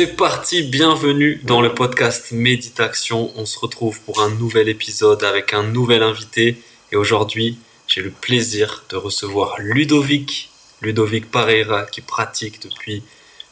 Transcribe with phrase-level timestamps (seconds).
[0.00, 3.30] C'est parti, bienvenue dans le podcast Méditation.
[3.36, 6.56] On se retrouve pour un nouvel épisode avec un nouvel invité.
[6.90, 10.48] Et aujourd'hui, j'ai le plaisir de recevoir Ludovic,
[10.80, 13.02] Ludovic Pareira, qui pratique depuis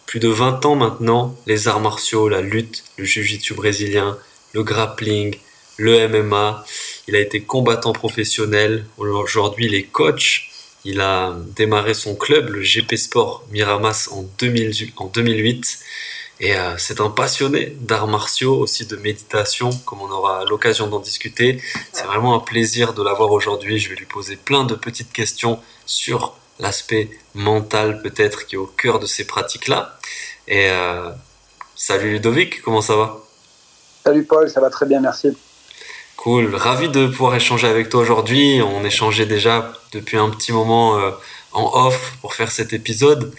[0.07, 4.17] plus de 20 ans maintenant les arts martiaux, la lutte, le jiu-jitsu brésilien,
[4.55, 5.37] le grappling,
[5.77, 6.65] le MMA.
[7.09, 8.87] Il a été combattant professionnel.
[8.97, 10.51] Aujourd'hui, il est coach.
[10.87, 15.79] Il a démarré son club, le GP Sport Miramas, en, 2008.
[16.41, 21.01] Et euh, c'est un passionné d'arts martiaux, aussi de méditation, comme on aura l'occasion d'en
[21.01, 21.61] discuter.
[21.93, 23.79] C'est vraiment un plaisir de l'avoir aujourd'hui.
[23.79, 28.67] Je vais lui poser plein de petites questions sur l'aspect mental peut-être qui est au
[28.67, 29.99] cœur de ces pratiques-là.
[30.47, 31.11] Et euh,
[31.75, 33.19] salut Ludovic, comment ça va?
[34.05, 35.37] Salut Paul, ça va très bien, merci.
[36.17, 38.61] Cool, ravi de pouvoir échanger avec toi aujourd'hui.
[38.63, 41.11] On échangeait déjà depuis un petit moment euh,
[41.53, 43.33] en off pour faire cet épisode.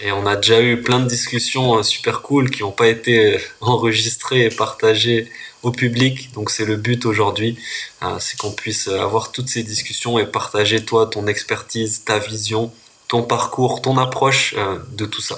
[0.00, 3.34] Et on a déjà eu plein de discussions euh, super cool qui n'ont pas été
[3.34, 5.30] euh, enregistrées et partagées
[5.64, 6.32] au public.
[6.34, 7.58] Donc c'est le but aujourd'hui,
[8.04, 12.72] euh, c'est qu'on puisse avoir toutes ces discussions et partager toi ton expertise, ta vision,
[13.08, 14.54] ton parcours, ton approche
[14.92, 15.36] de tout ça.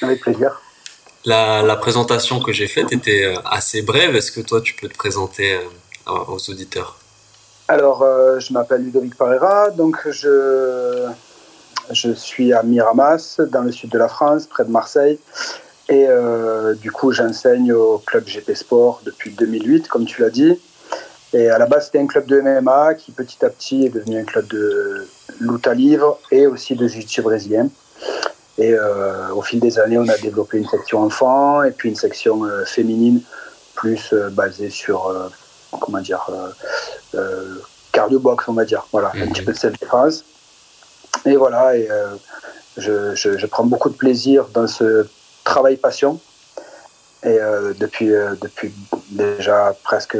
[0.00, 0.62] Avec plaisir.
[1.26, 4.16] La, la présentation que j'ai faite était assez brève.
[4.16, 5.58] Est-ce que toi tu peux te présenter
[6.06, 6.96] aux auditeurs?
[7.68, 8.06] Alors
[8.38, 11.08] je m'appelle Ludovic Parera, donc je
[11.92, 15.18] je suis à Miramas, dans le sud de la France, près de Marseille.
[15.88, 20.58] Et euh, du coup, j'enseigne au club GP Sport depuis 2008, comme tu l'as dit.
[21.32, 24.20] Et à la base, c'était un club de MMA qui petit à petit est devenu
[24.20, 25.06] un club de
[25.40, 27.68] lutte à livre et aussi de jiu-jitsu brésilien.
[28.58, 31.96] Et euh, au fil des années, on a développé une section enfant et puis une
[31.96, 33.20] section euh, féminine
[33.74, 35.10] plus basée sur,
[35.80, 36.28] comment dire,
[37.92, 38.86] cardio box, on va dire.
[38.92, 40.24] Voilà, un petit peu de cette défense.
[41.26, 42.16] Et voilà, et, euh,
[42.76, 45.06] je, je, prends beaucoup de plaisir dans ce
[45.44, 46.18] travail passion.
[47.22, 48.72] Et euh, depuis, euh, depuis
[49.10, 50.16] déjà presque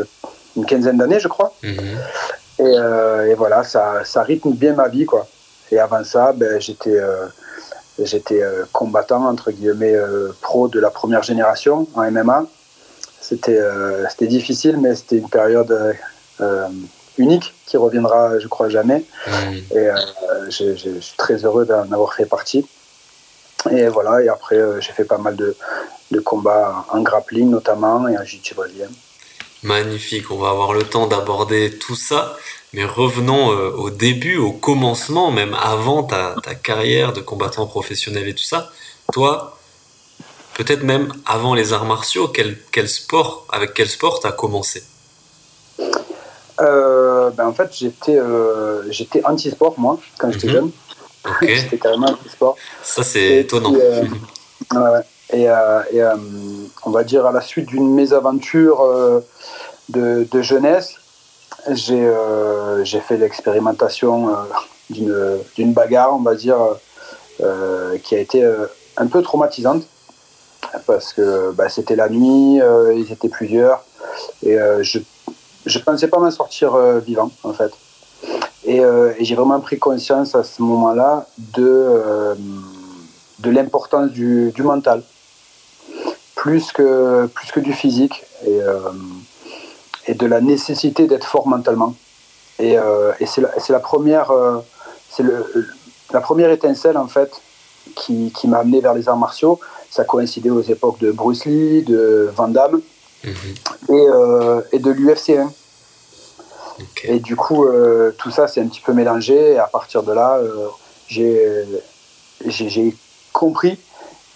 [0.57, 1.55] une quinzaine d'années, je crois.
[1.63, 1.99] Mhm.
[2.59, 5.07] Et, et, voilà, ça, ça, rythme bien ma vie.
[5.07, 5.27] Quoi.
[5.71, 7.01] Et avant ça, ben, j'étais
[8.03, 9.97] j'étais combattant, entre guillemets,
[10.43, 12.45] pro de la première génération en MMA.
[13.23, 13.61] C'était
[14.11, 15.75] c'était difficile, mais c'était une période
[17.21, 19.05] unique qui reviendra, je crois, jamais.
[19.71, 19.95] Et euh,
[20.49, 22.67] je, suis très heureux d'en avoir fait partie.
[23.71, 25.55] Et voilà, et après, euh, j'ai fait pas mal de,
[26.11, 28.89] de, combats en grappling notamment et en jiu-jitsu brésilien.
[29.63, 32.37] Magnifique, on va avoir le temps d'aborder tout ça.
[32.73, 38.29] Mais revenons euh, au début, au commencement, même avant ta, ta, carrière de combattant professionnel
[38.29, 38.71] et tout ça.
[39.13, 39.59] Toi,
[40.55, 44.85] peut-être même avant les arts martiaux, quel, quel sport, avec quel sport tu as commencé?
[46.61, 50.53] Euh, ben en fait, j'étais euh, j'étais anti-sport, moi, quand j'étais mhm.
[50.53, 50.71] jeune.
[51.43, 52.57] j'étais carrément anti-sport.
[52.83, 53.75] Ça, c'est étonnant.
[53.75, 55.01] Euh,
[55.33, 56.03] et, et
[56.85, 58.83] on va dire, à la suite d'une mésaventure
[59.89, 60.95] de, de, jeunesse,
[61.69, 64.29] j'ai fait l'expérimentation
[64.89, 66.59] d'une bagarre, on va dire,
[68.03, 68.45] qui a été
[68.97, 69.85] un peu traumatisante.
[70.87, 72.61] Parce que bah, c'était la nuit,
[72.97, 73.85] ils étaient plusieurs.
[74.43, 74.99] Et je
[75.67, 77.73] je pensais pas m'en sortir euh, vivant, en fait.
[78.69, 82.35] Euh, et, j'ai vraiment pris conscience à ce moment-là de, euh,
[83.41, 85.03] de l'importance du, du, mental,
[86.35, 88.61] plus que, plus que du physique, et,
[90.07, 91.95] et de la nécessité d'être fort mentalement.
[92.59, 92.77] Et,
[93.21, 94.33] et c'est la, la, première,
[95.11, 95.25] c'est
[96.13, 97.31] la première étincelle, en fait,
[97.97, 99.59] qui, qui m'a amené vers les arts martiaux.
[99.91, 102.81] Ça coïncidait aux époques de Bruce Lee, de Van Damme.
[103.25, 103.33] Mhm.
[103.91, 105.53] Et, et, de l'UFC 1.
[107.05, 109.53] Et du coup, euh, tout ça, c'est un petit peu mélangé.
[109.53, 110.69] Et à partir de là, euh,
[112.47, 112.97] j'ai
[113.33, 113.79] compris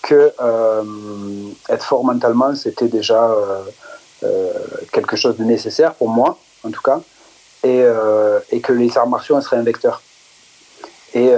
[0.02, 0.82] que euh,
[1.69, 3.35] être fort mentalement, c'était déjà
[4.93, 7.00] quelque chose de nécessaire pour moi, en tout cas,
[7.62, 7.85] et,
[8.50, 10.00] et que les arts martiaux en seraient un vecteur.
[11.12, 11.31] Et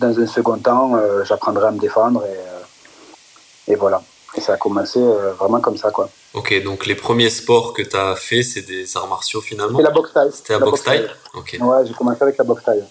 [0.00, 0.92] dans un second temps,
[1.24, 4.02] j'apprendrai à me défendre, et, et voilà.
[4.38, 5.00] Et ça a commencé
[5.38, 6.08] vraiment comme ça, quoi.
[6.34, 9.84] Ok, donc les premiers sports que tu as fait, c'est des arts martiaux finalement C'est
[9.84, 10.30] la boxe taille.
[10.32, 11.56] C'était la, boxe taille, Ok.
[11.60, 12.84] Ouais, j'ai commencé avec la boxe taille.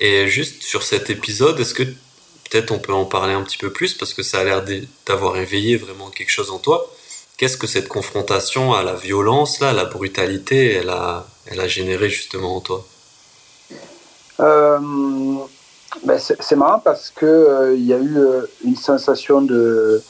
[0.00, 1.84] Et juste sur cet épisode, est-ce que
[2.50, 4.64] peut-être on peut en parler un petit peu plus parce que ça a l'air
[5.06, 6.90] d'avoir éveillé vraiment quelque chose en toi.
[7.36, 11.68] Qu'est-ce que cette confrontation à la violence, là, à la brutalité, elle a, elle a
[11.68, 12.84] généré justement en toi?
[14.40, 14.78] Euh,
[16.04, 20.02] ben C'est marrant parce qu'il euh, il y a eu euh, une sensation de,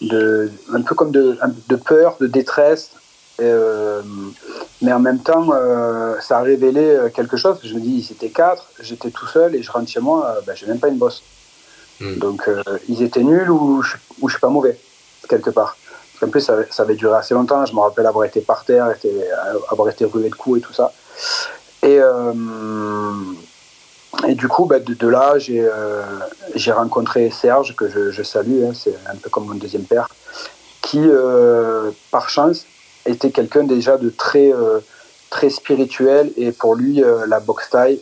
[0.00, 2.92] de un peu comme de, de peur, de détresse,
[3.40, 5.48] mais en même temps,
[6.20, 7.58] ça a révélé quelque chose.
[7.62, 10.56] Je me dis, ils étaient quatre, j'étais tout seul et je rentre chez moi, ben,
[10.56, 11.22] je n'ai même pas une bosse.
[12.00, 12.16] Hmm.
[12.16, 12.48] Donc,
[12.88, 14.78] ils étaient nuls ou je, ou je suis pas mauvais,
[15.28, 15.76] quelque part.
[16.20, 17.64] En plus, ça, ça, avait duré assez longtemps.
[17.64, 18.92] Je me rappelle avoir été par terre,
[19.70, 20.92] avoir été rué de coups et tout ça.
[21.82, 22.00] Et,
[24.26, 26.02] et du coup, bah, de, là, euh,
[26.54, 30.08] j'ai rencontré Serge, que je, salue, hein, c'est un peu comme mon deuxième père,
[30.82, 32.64] qui, euh, par chance,
[33.06, 34.80] était quelqu'un déjà de très, euh,
[35.30, 36.32] très spirituel.
[36.36, 38.00] Et pour lui, la boxe taille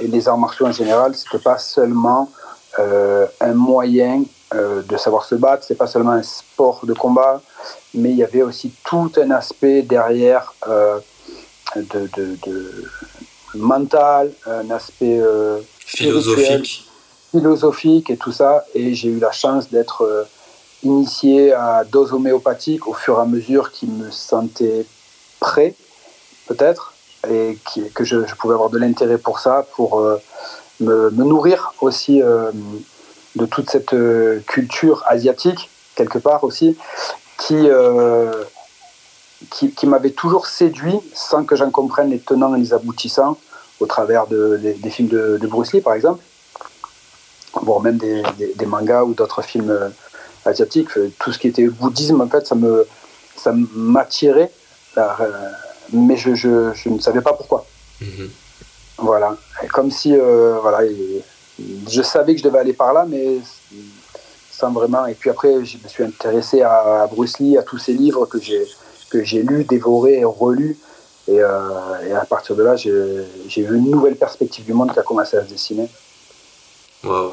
[0.00, 2.30] et les arts martiaux en général, c'était pas seulement
[2.78, 4.22] un moyen
[4.52, 7.40] de savoir se battre, c'est pas seulement un sport de combat,
[7.94, 10.52] mais il y avait aussi tout un aspect derrière
[11.74, 12.36] de,
[13.56, 16.86] mental, un aspect euh, philosophique.
[17.30, 18.64] philosophique et tout ça.
[18.74, 20.24] Et j'ai eu la chance d'être euh,
[20.82, 24.86] initié à dose homéopathique au fur et à mesure qu'il me sentait
[25.40, 25.74] prêt,
[26.46, 26.94] peut-être,
[27.28, 27.58] et
[27.94, 30.16] que je, pouvais avoir de l'intérêt pour ça, pour euh,
[30.80, 33.94] me, nourrir aussi de toute cette
[34.46, 36.76] culture asiatique, quelque part aussi,
[37.38, 37.68] qui
[39.50, 43.36] qui, m'avait toujours séduit sans que j'en comprenne les tenants et les aboutissants
[43.80, 46.22] au travers de, des, films de, Bruce Lee, par exemple,
[47.62, 49.88] voire même des, mangas ou d'autres films euh,
[50.44, 50.88] asiatiques.
[51.18, 52.86] Tout ce qui était bouddhisme, en fait, ça me
[53.36, 54.50] ça m'attirait,
[54.96, 55.02] euh,
[55.92, 57.66] mais je, je, ne savais pas pourquoi.
[58.00, 58.30] Mhm.
[58.98, 59.36] Voilà.
[59.72, 60.80] comme si, euh, voilà,
[61.88, 63.38] je savais que je devais aller par là, mais
[64.50, 65.06] sans vraiment.
[65.06, 68.40] Et puis après, je me suis intéressé à Bruce Lee, à tous ses livres que
[68.40, 68.66] j'ai
[69.10, 70.24] que j'ai lu, dévoré
[71.28, 72.08] et relu.
[72.08, 75.02] Et, euh, à partir de là, j'ai vu une nouvelle perspective du monde qui a
[75.02, 75.88] commencé à se dessiner.
[77.04, 77.32] Wow.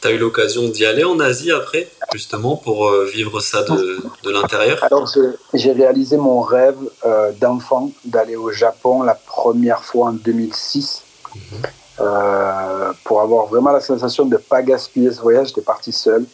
[0.00, 3.98] Tu as eu l'occasion d'y aller en Asie après, justement, pour euh, vivre ça de,
[4.22, 4.82] de l'intérieur?
[4.82, 5.10] Alors,
[5.54, 6.76] j'ai réalisé mon rêve
[7.06, 11.02] euh, d'enfant d'aller au Japon la première fois en 2006.
[11.34, 12.94] Mhm.
[13.02, 16.24] pour avoir vraiment la sensation de ne pas gaspiller ce voyage, j'étais parti seul.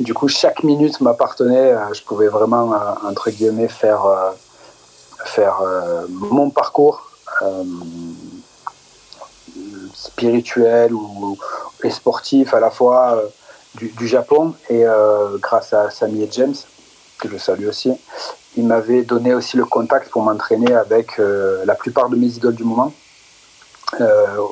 [0.00, 1.72] Du coup, chaque minute m'appartenait.
[1.72, 4.30] Euh, je pouvais vraiment, euh, entre guillemets, faire, euh,
[5.34, 5.60] faire
[6.08, 7.10] mon parcours
[9.94, 11.38] spirituel ou,
[11.82, 13.22] et sportif à la fois
[13.74, 14.54] du, Japon.
[14.70, 14.84] Et
[15.40, 16.54] grâce à Samy et James,
[17.18, 17.92] que je salue aussi,
[18.56, 22.64] il m'avait donné aussi le contact pour m'entraîner avec la plupart de mes idoles du
[22.64, 22.92] moment.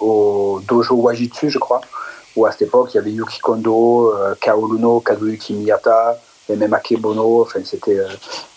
[0.01, 1.81] au dojo Wajitsu, je crois
[2.37, 6.19] où à cette époque, il y avait Yuki Kondo, euh, Kaoluno, Kazuyuki Miyata,
[6.49, 8.09] et même Akebono, enfin, c'était, euh,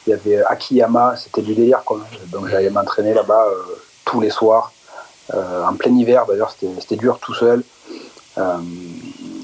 [0.05, 1.83] il y avait Akiyama, c'était du délire.
[1.83, 2.01] Quoi.
[2.27, 3.63] Donc j'allais m'entraîner là-bas euh,
[4.05, 4.71] tous les soirs,
[5.33, 7.63] en plein hiver d'ailleurs, c'était, dur tout seul,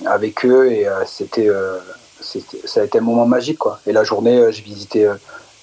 [0.05, 1.49] avec eux, et c'était,
[2.65, 3.57] ça a été un moment magique.
[3.57, 3.79] Quoi.
[3.87, 5.11] Et la journée, j'ai visité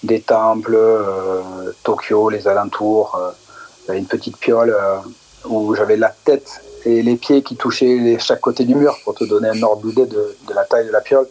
[0.02, 0.76] des temples,
[1.84, 3.16] Tokyo, les alentours,
[3.88, 4.76] une petite piole
[5.44, 9.24] où j'avais la tête et les pieds qui touchaient chaque côté du mur pour te
[9.24, 11.26] donner un ordre d'idée de, la taille de la piole.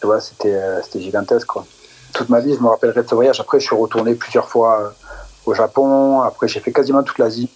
[0.00, 1.46] Tu vois, c'était, euh, c'était gigantesque.
[1.46, 1.66] Quoi.
[2.12, 3.40] Toute ma vie, je me rappellerai de ce voyage.
[3.40, 4.88] Après, je suis retourné plusieurs fois euh,
[5.46, 6.22] au Japon.
[6.22, 7.48] Après, j'ai fait quasiment toute l'Asie,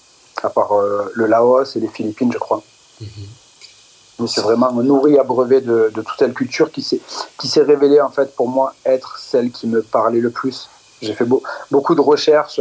[0.42, 2.62] à part euh, le Laos et les Philippines, je crois.
[3.02, 4.26] Mm-hmm.
[4.26, 8.49] C'est vraiment nourri, abreuvé de, de toute telle culture qui s'est, révélée, en fait, pour
[8.49, 10.68] moi, être celle qui me parlait le plus.
[11.00, 11.26] J'ai fait
[11.72, 12.61] beaucoup de recherches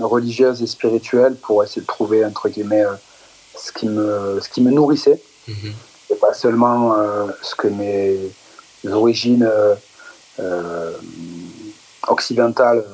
[0.00, 2.84] religieuses et spirituelles pour essayer de trouver, entre guillemets,
[3.56, 5.20] ce qui me, ce qui me nourrissait.
[5.48, 5.72] Mhm.
[6.10, 8.18] Et pas seulement euh, ce que mes
[8.90, 9.74] origines euh,
[10.40, 10.92] euh,
[12.08, 12.84] occidentales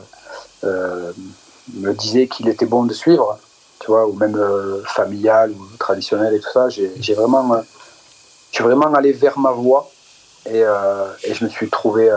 [0.62, 3.38] me disaient qu'il était bon de suivre,
[3.78, 4.36] tu vois, ou même
[4.86, 6.68] familial ou traditionnel et tout ça.
[6.68, 7.62] J'ai vraiment,
[8.50, 9.90] je vraiment allé vers ma voie
[10.46, 10.62] et,
[11.24, 12.10] et je me suis trouvé,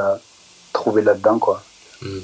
[0.74, 1.62] trouvé là-dedans, quoi.
[2.02, 2.24] Mhm.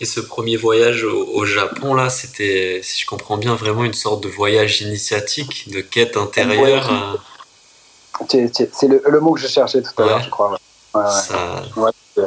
[0.00, 4.22] Et ce premier voyage au, Japon, là, c'était, si je comprends bien, vraiment une sorte
[4.22, 6.90] de voyage initiatique, de quête intérieure.
[8.20, 8.48] Euh.
[8.52, 10.56] C'est le, mot que je cherchais tout à l'heure, je crois.
[10.96, 12.26] Euh,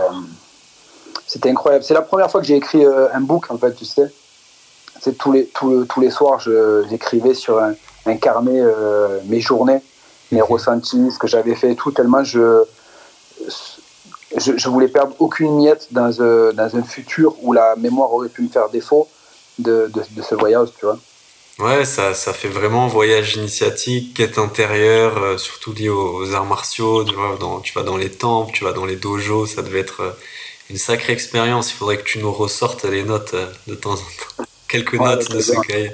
[1.26, 1.84] c'était incroyable.
[1.84, 4.12] C'est la première fois que j'ai écrit euh, un book, en fait, tu sais.
[5.00, 6.40] C'est tous les, tous, tous les soirs,
[6.90, 7.76] j'écrivais sur un,
[8.16, 8.64] carnet
[9.26, 9.82] mes journées,
[10.32, 12.66] mes ressentis, ce que j'avais fait, tout, tellement je
[14.36, 18.30] je, je voulais perdre aucune miette dans, un, dans un futur où la mémoire aurait
[18.30, 19.08] pu me faire défaut
[19.60, 21.00] de, de, ce voyage, tu vois.
[21.60, 27.04] Ouais, ça, ça fait vraiment voyage initiatique, quête intérieure, euh, surtout lié aux, arts martiaux.
[27.04, 29.80] Tu, vois, dans, tu vas dans les temples, tu vas dans les dojos, ça devait
[29.80, 30.12] être euh,
[30.70, 31.72] une sacrée expérience.
[31.72, 34.44] Il faudrait que tu nous ressortes les notes euh, de temps en temps.
[34.68, 35.92] Quelques notes de ce cahier.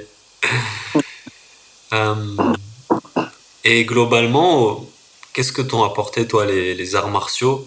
[3.64, 4.86] et globalement,
[5.32, 7.66] qu'est-ce que t'ont apporté, toi, les, les, arts martiaux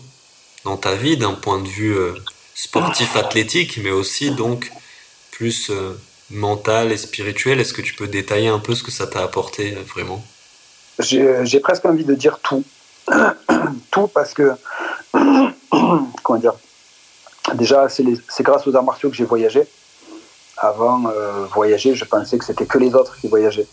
[0.65, 1.97] dans ta vie, d'un point de vue
[2.53, 4.69] sportif, athlétique, mais aussi donc
[5.31, 5.71] plus
[6.29, 7.59] mental et spirituel.
[7.59, 10.23] Est-ce que tu peux détailler un peu ce que ça t'a apporté euh, vraiment?
[10.99, 12.63] J'ai presque envie de dire tout.
[13.91, 14.53] tout parce que,
[16.23, 16.55] comment dire,
[17.53, 19.63] déjà c'est grâce aux arts martiaux que j'ai voyagé.
[20.57, 23.67] Avant, euh, voyager, je pensais que c'était que les autres qui voyageaient.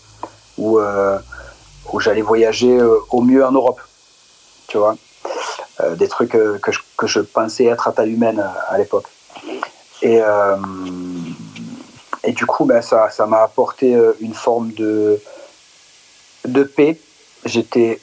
[0.57, 1.17] Ou, euh,
[1.99, 3.81] j'allais voyager au mieux en Europe.
[4.67, 4.95] Tu vois?
[5.97, 9.07] Des trucs que je, que, je, pensais être à taille humaine à, l'époque.
[10.01, 10.21] Et
[12.25, 15.21] et du coup, ben, ça, ça m'a apporté euh, une forme de,
[16.45, 16.99] de paix.
[17.45, 18.01] J'étais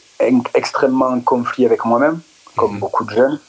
[0.55, 2.21] extrêmement en conflit avec moi-même,
[2.57, 2.79] comme mhm.
[2.79, 3.41] beaucoup de jeunes.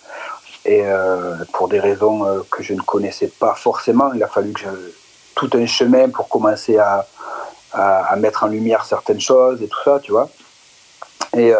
[0.65, 4.53] Et euh, pour des raisons euh, que je ne connaissais pas forcément, il a fallu
[4.53, 4.67] que je
[5.35, 7.05] tout un chemin pour commencer à,
[7.73, 10.29] à, mettre en lumière certaines choses et tout ça, tu vois.
[11.35, 11.51] Et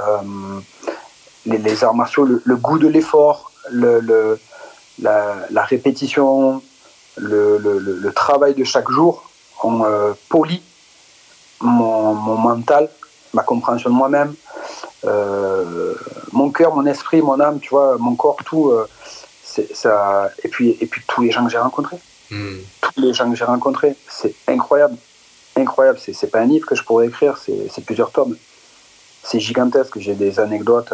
[1.48, 4.40] les, arts martiaux, le, goût de l'effort, le, le
[5.02, 6.62] la, la, répétition,
[7.18, 9.30] le, le, le, travail de chaque jour
[9.64, 10.62] ont euh, poli
[11.62, 12.90] mon, mon, mental,
[13.34, 14.34] ma compréhension de moi-même,
[15.06, 15.96] euh,
[16.32, 18.72] mon cœur, mon esprit, mon âme, tu vois, mon corps, tout.
[18.72, 18.88] Euh,
[19.74, 21.98] ça, et, puis, et puis tous les gens que j'ai rencontrés.
[22.32, 22.58] Hmm.
[22.82, 23.96] Tous les gens que j'ai rencontrés.
[24.10, 24.98] C'est incroyable.
[25.56, 26.00] Incroyable.
[26.00, 28.36] C'est pas un livre que je pourrais écrire, c'est plusieurs tomes.
[29.22, 30.00] C'est gigantesque.
[30.00, 30.92] J'ai des anecdotes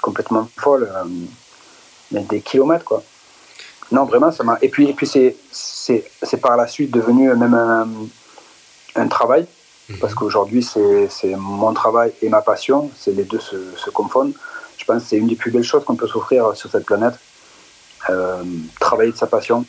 [0.00, 0.90] complètement folles,
[2.10, 3.02] mais des kilomètres, quoi.
[3.90, 4.58] Non, vraiment, ça m'a.
[4.62, 5.36] Et puis, et puis c'est,
[6.40, 7.88] par la suite devenu même un,
[8.94, 9.46] un travail,
[9.88, 9.98] mhm.
[9.98, 14.32] parce qu'aujourd'hui, c'est, mon travail et ma passion, les deux se, se, confondent.
[14.78, 17.14] Je pense que c'est une des plus belles choses qu'on peut s'offrir sur cette planète,
[18.10, 18.42] euh,
[18.80, 19.64] travailler de sa passion.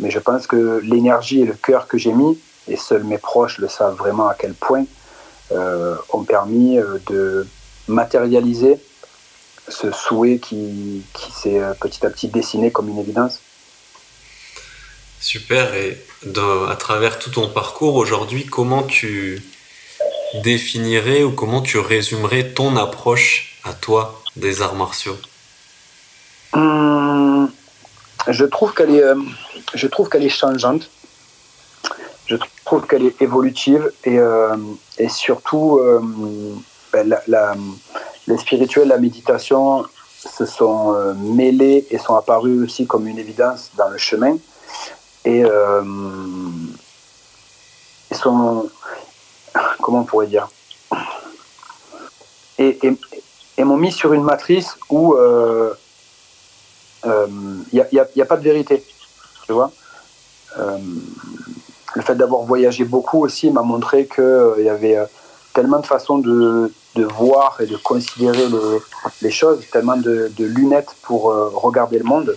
[0.00, 3.58] Mais je pense que l'énergie et le cœur que j'ai mis, et seuls mes proches
[3.58, 4.84] le savent vraiment à quel point,
[5.52, 7.46] euh, ont permis euh, de
[7.86, 8.80] matérialiser
[9.68, 13.40] ce souhait qui, qui s'est petit à petit dessiné comme une évidence.
[15.20, 15.74] Super.
[15.74, 15.98] Et
[16.68, 19.42] à travers tout ton parcours aujourd'hui, comment tu
[20.42, 25.16] définirais ou comment tu résumerais ton approche à toi des arts martiaux?
[26.52, 27.50] Hum,
[28.28, 29.14] Je trouve qu'elle est, euh,
[29.74, 30.90] je trouve qu'elle est changeante.
[32.26, 34.56] Je trouve qu'elle est évolutive et, euh,
[34.98, 36.00] et surtout euh,
[36.92, 37.54] ben, la, la,
[38.26, 39.84] les spirituels, la méditation
[40.18, 44.36] se sont mêlés et sont apparus aussi comme une évidence dans le chemin.
[45.24, 45.82] Et euh,
[48.10, 48.68] ils sont
[49.80, 50.48] comment on pourrait dire?
[52.58, 52.78] Et,
[53.58, 55.74] m'ont mis sur une matrice où il euh,
[57.72, 58.84] n'y euh, a, a, pas de vérité
[59.46, 59.70] tu vois?
[60.58, 60.78] Euh,
[61.94, 64.98] le fait d'avoir voyagé beaucoup aussi m'a montré qu'il y avait
[65.52, 68.78] tellement de façons de, de, voir et de considérer les,
[69.22, 71.24] les choses, tellement de, de, lunettes pour
[71.54, 72.36] regarder le monde,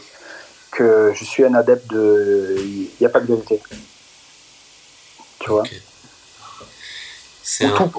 [0.71, 2.55] que je suis un adepte de.
[2.59, 3.61] Il n'y a pas de vérité.
[5.39, 5.63] Tu vois?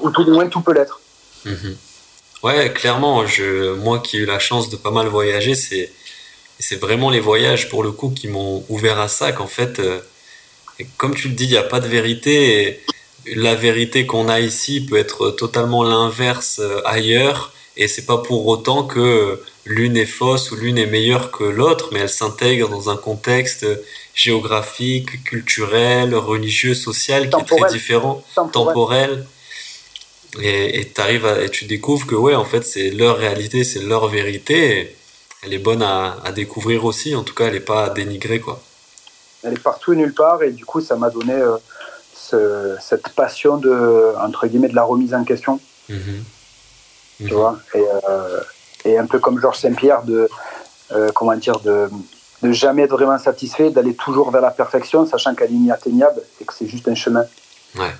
[0.03, 1.01] Ou, tout, du moins, tout peut l'être.
[1.45, 1.75] Mhm.
[2.43, 5.91] Ouais, clairement, je, moi qui ai eu la chance de pas mal voyager, c'est,
[6.59, 9.99] c'est vraiment les voyages pour le coup qui m'ont ouvert à ça, qu'en fait, euh,
[10.97, 12.61] comme tu le dis, il n'y a pas de vérité.
[12.61, 12.83] Et
[13.35, 17.53] la vérité qu'on a ici peut être totalement l'inverse euh, ailleurs.
[17.77, 21.89] Et c'est pas pour autant que l'une est fausse ou l'une est meilleure que l'autre,
[21.91, 23.65] mais elle s'intègre dans un contexte
[24.13, 29.25] géographique, culturel, religieux, social qui est très différent, temporel.
[30.41, 34.07] Et, et, arrives et tu découvres que ouais, en fait, c'est leur réalité, c'est leur
[34.09, 34.95] vérité.
[35.43, 37.15] elle est bonne à, à, découvrir aussi.
[37.15, 38.61] En tout cas, elle n'est pas à dénigrer, quoi.
[39.43, 40.43] Elle est partout et nulle part.
[40.43, 41.57] Et du coup, ça m'a donné euh,
[42.29, 45.59] ce, cette passion de, entre guillemets, de la remise en question.
[45.89, 47.27] Mm-hmm.
[47.27, 48.41] Tu vois et, euh,
[48.85, 50.29] et un peu comme Georges Saint-Pierre, de,
[50.91, 51.89] euh, comment dire, de,
[52.41, 56.45] de jamais être vraiment satisfait, d'aller toujours vers la perfection, sachant qu'elle est inatteignable et
[56.45, 57.25] que c'est juste un chemin.
[57.77, 57.93] Ouais,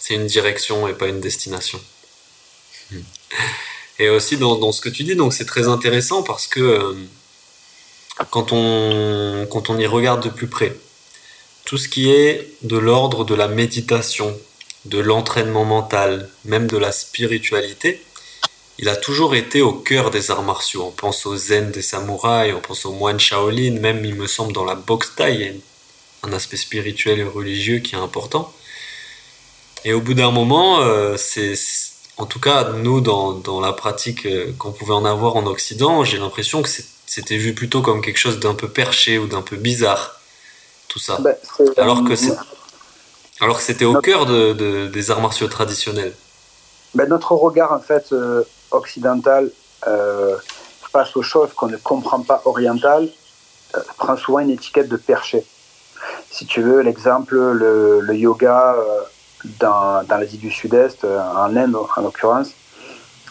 [0.00, 1.80] c'est une direction et pas une destination.
[4.00, 6.94] Et aussi dans, dans ce que tu dis, donc c'est très intéressant parce que euh,
[8.30, 10.76] quand, on, quand on y regarde de plus près,
[11.64, 14.38] tout ce qui est de l'ordre de la méditation,
[14.84, 18.02] de l'entraînement mental, même de la spiritualité,
[18.78, 20.84] il a toujours été au cœur des arts martiaux.
[20.86, 24.52] On pense au zen des samouraïs, on pense aux moines Shaolin, même il me semble
[24.52, 25.52] dans la boxe thaï, il y a
[26.24, 28.52] un aspect spirituel et religieux qui est important.
[29.84, 31.54] Et au bout d'un moment, euh, c'est,
[32.16, 36.04] en tout cas, nous, dans, dans la pratique euh, qu'on pouvait en avoir en Occident,
[36.04, 36.70] j'ai l'impression que
[37.06, 40.20] c'était vu plutôt comme quelque chose d'un peu perché ou d'un peu bizarre,
[40.94, 41.18] tout ça.
[41.20, 41.34] Ben,
[41.76, 42.36] alors que c'est,
[43.40, 46.14] alors que c'était au cœur de, des arts martiaux traditionnels.
[46.94, 48.14] Ben, notre regard, en fait,
[48.70, 49.50] occidental,
[50.92, 53.08] face aux choses qu'on ne comprend pas orientales,
[53.98, 55.44] prend souvent une étiquette de perché
[56.34, 59.00] si tu veux, l'exemple, le, yoga euh,
[59.60, 62.48] dans, dans l'Asie du Sud-Est, euh, en Inde en l'occurrence,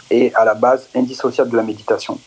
[0.10, 2.20] est à la base indissociable de la méditation.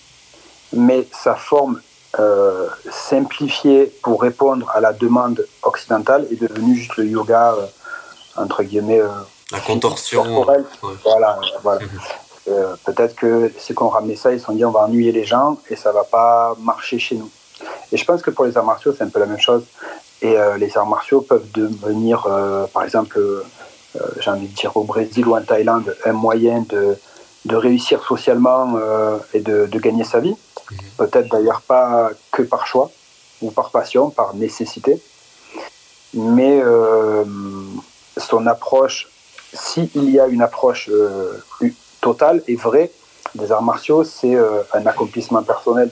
[0.73, 1.81] Mais sa forme
[2.19, 7.55] euh, simplifiée pour répondre à la demande occidentale est devenue juste le yoga,
[8.37, 9.03] entre guillemets,
[9.53, 10.45] la contorsion.
[11.05, 11.81] Voilà, voilà.
[11.81, 12.77] Mhm.
[12.85, 15.25] Peut-être que ceux qui ont ramené ça, ils se sont dit on va ennuyer les
[15.25, 17.31] gens et ça va pas marcher chez nous.
[17.93, 19.65] Et je pense que pour les arts martiaux, c'est un peu la même chose.
[20.23, 23.43] Et euh, les arts martiaux peuvent devenir, euh, par exemple, euh,
[24.21, 26.97] j'ai envie de dire au Brésil ou en Thaïlande, un moyen de,
[27.45, 28.79] de réussir socialement
[29.33, 30.37] et de, de, gagner sa vie.
[30.71, 30.79] Mhm.
[30.99, 32.91] Peut-être d'ailleurs pas que par choix
[33.43, 35.01] ou par passion, par nécessité.
[36.15, 36.63] Mais
[38.17, 39.09] son approche,
[39.53, 40.91] s'il y a une approche
[42.01, 42.91] totale et vraie
[43.35, 44.35] des arts martiaux, c'est
[44.73, 45.91] un accomplissement personnel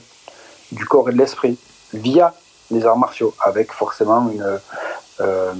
[0.71, 1.59] du corps et de l'esprit
[1.93, 2.33] via
[2.71, 4.59] les arts martiaux, avec forcément une,
[5.21, 5.53] euh,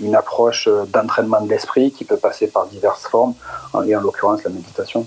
[0.00, 3.34] une approche d'entraînement de l'esprit qui peut passer par diverses formes,
[3.86, 5.06] et en l'occurrence la méditation.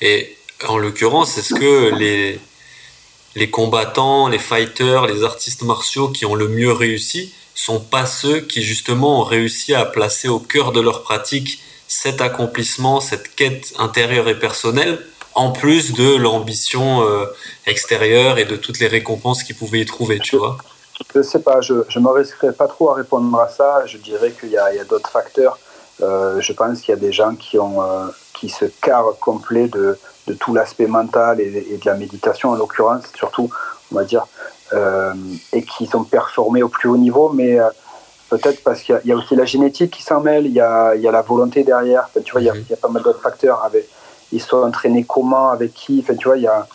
[0.00, 0.36] Et
[0.68, 2.40] en l'occurrence, est-ce que les,
[3.34, 8.40] les combattants, les fighters, les artistes martiaux qui ont le mieux réussi sont pas ceux
[8.40, 13.72] qui justement ont réussi à placer au cœur de leur pratique cet accomplissement, cette quête
[13.78, 17.26] intérieure et personnelle en plus de l'ambition euh,
[17.66, 20.58] extérieure et de toutes les récompenses qu'ils pouvaient y trouver, tu vois?
[21.14, 23.86] Je sais pas, je ne me risquerai pas trop à répondre à ça.
[23.86, 25.58] Je dirais qu'il y a, a d'autres facteurs.
[26.02, 29.68] Euh, je pense qu'il y a des gens qui, ont, euh, qui se carrent complet
[29.68, 33.50] de, de tout l'aspect mental et, et, de la méditation, en l'occurrence, surtout,
[33.92, 34.26] on va dire,
[35.52, 37.58] et qui sont performés au plus haut niveau, mais
[38.30, 41.02] peut-être parce qu'il y, a aussi la génétique qui s'en mêle, il y a, il
[41.02, 43.02] y a la volonté derrière, tu vois, il y a, il y a pas mal
[43.02, 43.62] d'autres facteurs.
[43.64, 43.86] Avec,
[44.32, 46.00] ils sont entraînés comment, avec qui.
[46.02, 46.66] Enfin, tu vois, il y a.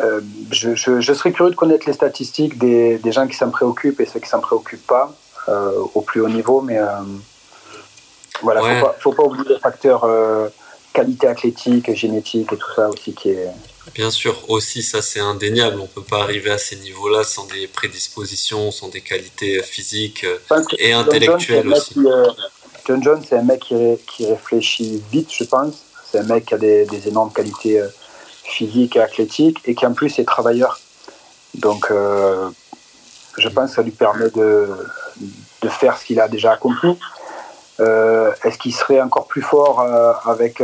[0.00, 4.00] Euh, je, je, serais curieux de connaître les statistiques des, des gens qui s'en préoccupent
[4.00, 5.14] et ceux qui s'en préoccupent pas
[5.48, 6.88] euh, au plus haut niveau, mais euh,
[8.42, 10.04] voilà, il faut, faut, pas oublier le facteur
[10.94, 13.48] qualité athlétique, génétique et tout ça aussi qui est.
[13.94, 15.78] Bien sûr, aussi ça c'est indéniable.
[15.80, 20.24] On peut pas arriver à ces niveaux-là sans des prédispositions, sans des qualités physiques
[20.78, 21.96] et intellectuelles aussi.
[22.86, 23.74] John Jones, c'est un mec qui,
[24.06, 27.88] qui réfléchit vite, je pense c'est un mec qui a des, énormes qualités euh,
[28.44, 30.78] physiques et athlétiques et qui en plus est travailleur.
[31.54, 32.50] Donc euh,
[33.36, 34.68] je pense que ça lui permet de,
[35.62, 36.96] de faire ce qu'il a déjà accompli.
[37.80, 39.80] Euh, est-ce qu'il serait encore plus fort
[40.26, 40.62] avec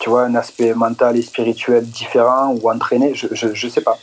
[0.00, 3.14] tu vois, un aspect mental et spirituel différent ou entraîné?
[3.14, 3.98] Je ne sais pas.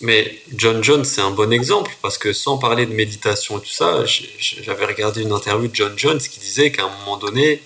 [0.00, 3.70] Mais John Jones, c'est un bon exemple parce que sans parler de méditation et tout
[3.70, 7.62] ça, j'avais regardé une interview de John Jones qui disait qu'à un moment donné,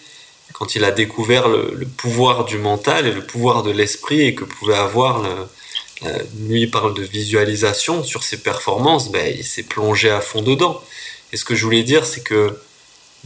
[0.53, 4.45] quand il a découvert le, pouvoir du mental et le pouvoir de l'esprit et que
[4.45, 5.23] pouvait avoir
[6.49, 10.83] lui il parle de visualisation sur ses performances, ben, il s'est plongé à fond dedans.
[11.33, 12.59] Et ce que je voulais dire, c'est que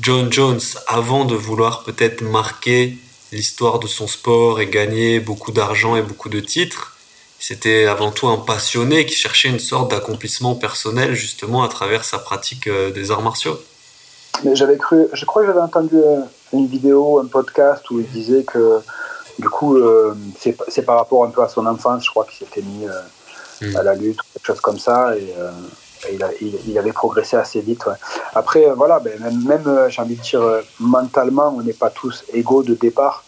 [0.01, 2.97] John Jones, avant de vouloir peut-être marquer
[3.33, 6.97] l'histoire de son sport et gagner beaucoup d'argent et beaucoup de titres,
[7.39, 12.19] c'était avant tout un passionné qui cherchait une sorte d'accomplissement personnel justement à travers sa
[12.19, 13.59] pratique euh, des arts martiaux.
[14.45, 16.21] Mais j'avais cru, je crois que j'avais entendu euh,
[16.53, 18.81] une vidéo, un podcast où il disait que
[19.39, 20.15] du coup, euh,
[20.69, 23.01] c'est par rapport un peu à son enfance, je crois qu'il s'était mis euh,
[23.61, 23.77] hmm.
[23.77, 25.35] à la lutte, quelque chose comme ça, et,
[26.66, 27.85] il, avait progressé assez vite.
[28.35, 30.42] Après, voilà, ben, même, même j'ai envie de dire,
[30.81, 33.25] mentalement, on n'est pas tous égaux de départ.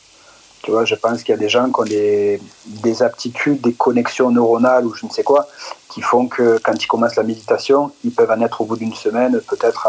[0.63, 3.73] Tu vois, je pense qu'il y a des gens qui ont des, des, aptitudes, des
[3.73, 5.47] connexions neuronales ou je ne sais quoi,
[5.89, 8.95] qui font que quand ils commencent la méditation, ils peuvent en être au bout d'une
[8.95, 9.87] semaine, peut-être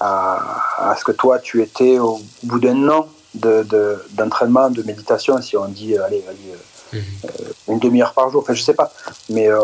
[0.00, 5.56] à, ce que toi tu étais au bout d'un an d'entraînement, de, de, méditation, si
[5.56, 6.75] on dit allez, allez euh.
[7.68, 8.92] Une demi-heure par jour, enfin je sais pas,
[9.28, 9.60] mais euh,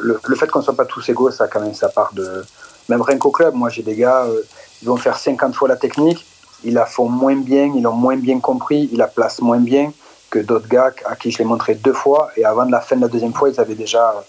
[0.00, 2.44] le, fait qu'on soit pas tous égaux, ça a quand même sa part de...
[2.88, 4.40] Même rien qu'au club, moi j'ai des gars, euh,
[4.82, 6.24] ils vont faire 50 fois la technique,
[6.64, 9.92] ils la font moins bien, ils l'ont moins bien compris, ils la placent moins bien
[10.30, 12.96] que d'autres gars à qui je l'ai montré deux fois, et avant de la fin
[12.96, 14.24] de la deuxième fois, ils avaient déjà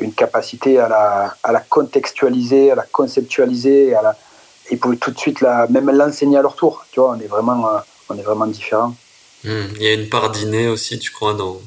[0.00, 4.16] une capacité à la, à la contextualiser, à la conceptualiser, à la,
[4.70, 6.84] ils pouvaient tout de suite la, même l'enseigner à leur tour.
[6.90, 7.78] Tu vois, on est vraiment, euh,
[8.08, 8.94] on est vraiment différents.
[9.44, 9.66] Hmm.
[9.76, 11.60] Il y a une part d'inné aussi, tu crois, dans.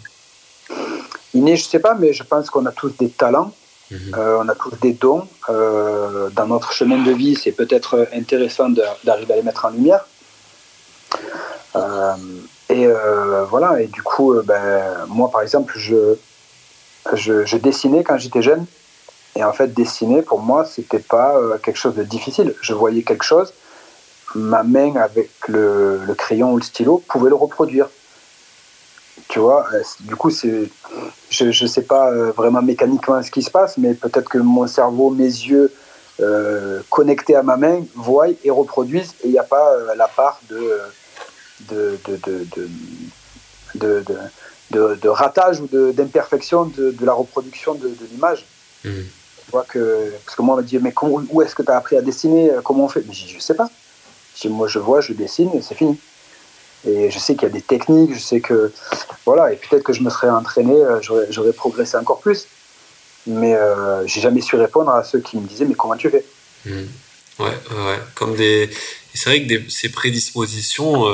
[1.34, 3.54] Inné, je sais pas, mais je pense qu'on a tous des talents
[3.90, 4.16] Mhm.
[4.42, 5.26] on a tous des dons.
[5.48, 8.70] dans notre chemin de vie, c'est peut-être intéressant
[9.06, 10.06] d'arriver à les mettre en lumière.
[12.70, 12.88] et
[13.50, 16.18] voilà, et du coup, ben, moi par exemple, je,
[17.14, 18.66] je dessinais quand j'étais jeune.
[19.38, 22.56] Et en fait, dessiner, pour moi, c'était pas euh, quelque chose de difficile.
[22.60, 23.54] Je voyais quelque chose,
[24.36, 27.90] ma main avec le, crayon ou le stylo pouvait le reproduire.
[29.30, 30.70] Tu vois, euh, du coup, c'est,
[31.30, 34.68] je ne sais pas euh, vraiment mécaniquement ce qui se passe, mais peut-être que mon
[34.68, 35.72] cerveau, mes yeux
[36.90, 40.80] connectés à ma main voient et reproduisent, et il n'y a pas la part de
[41.70, 42.48] de, de,
[44.72, 48.46] de, de, ratage ou d'imperfection de, la reproduction de, l'image.
[48.84, 48.90] Mmh
[49.70, 52.02] que, parce que moi, on m'a dit, mais où est-ce que tu as appris à
[52.02, 53.04] dessiner euh, Comment on fait?
[53.10, 53.70] Je ne sais pas.
[54.46, 55.98] Moi, je vois, je dessine et c'est fini.
[56.88, 58.72] Et je sais qu'il y a des techniques, je sais que.
[59.26, 62.48] Voilà, et peut-être que je me serais entraîné, euh, j'aurais progressé encore plus.
[63.26, 66.24] Mais euh, j'ai jamais su répondre à ceux qui me disaient, mais comment tu fais?
[66.66, 66.72] Mmh.
[67.40, 68.00] Ouais, ouais.
[68.16, 68.70] Comme des.
[69.14, 71.06] C'est vrai que ces prédispositions,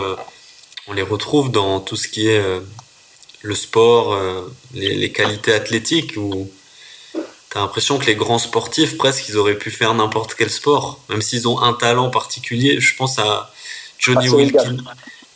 [0.87, 2.43] on les retrouve dans tout ce qui est
[3.41, 4.19] le sport,
[4.73, 6.17] les, qualités athlétiques,
[7.53, 11.21] T'as l'impression que les grands sportifs, presque, ils auraient pu faire n'importe quel sport, même
[11.21, 12.79] s'ils ont un talent particulier.
[12.79, 13.53] Je pense à
[13.99, 14.51] Johnny,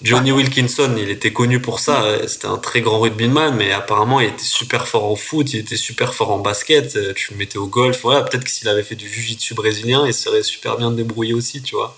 [0.02, 2.28] Johnny Wilkinson, il était connu pour ça.
[2.28, 5.78] C'était un très grand rugbyman, mais apparemment, il était super fort au foot, il était
[5.78, 7.14] super fort en basket.
[7.14, 8.02] Tu le mettais au golf.
[8.02, 11.62] Voilà, peut-être que s'il avait fait du jiu-jitsu brésilien, il serait super bien débrouillé aussi,
[11.62, 11.96] tu vois.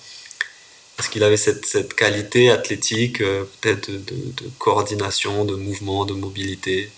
[0.97, 6.13] Parce qu'il avait cette, cette, qualité athlétique, euh, peut-être de, de, coordination, de mouvement, de
[6.13, 6.91] mobilité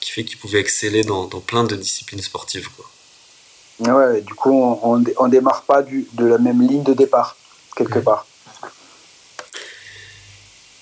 [0.00, 2.68] qui fait qu'il pouvait exceller dans, plein de disciplines sportives.
[2.70, 3.94] Quoi.
[3.94, 7.36] Ouais, du coup, on, on démarre pas du, de la même ligne de départ,
[7.76, 8.26] quelque part.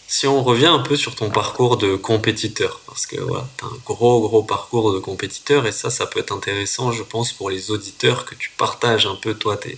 [0.08, 3.68] Si on revient un peu sur ton parcours de compétiteur, parce que voilà, tu as
[3.68, 7.50] un gros, gros parcours de compétiteur, et ça, ça peut être intéressant, je pense, pour
[7.50, 9.72] les auditeurs, que tu partages un peu, toi, tes,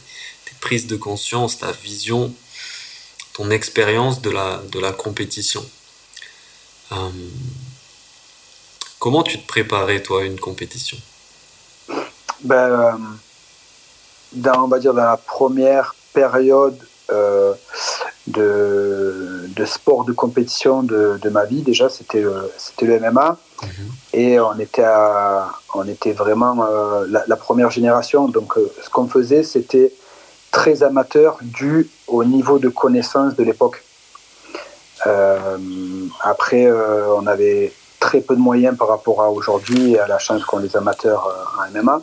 [0.44, 2.33] tes prises de conscience, ta vision,
[3.33, 5.68] ton expérience de la, de la compétition.
[6.92, 7.09] Euh,
[8.98, 10.96] Comment tu te préparais, toi, à une compétition?
[12.42, 12.92] Ben, euh,
[14.32, 16.78] dans, On va dire dans la première période
[17.11, 17.54] euh,
[18.26, 22.24] de, de, sport de compétition de, de ma vie, déjà, c'était
[22.56, 23.38] c'était le MMA.
[23.62, 23.70] Mhm.
[24.14, 24.84] Et on était,
[25.74, 28.28] on était vraiment euh, la, première génération.
[28.28, 29.92] Donc, ce qu'on faisait, c'était
[30.50, 33.84] très amateur dû au niveau de connaissance de l'époque.
[36.20, 37.72] après, on avait
[38.09, 41.23] très peu de moyens par rapport à aujourd'hui et à la chance qu'ont les amateurs
[41.27, 42.01] euh, en MMA.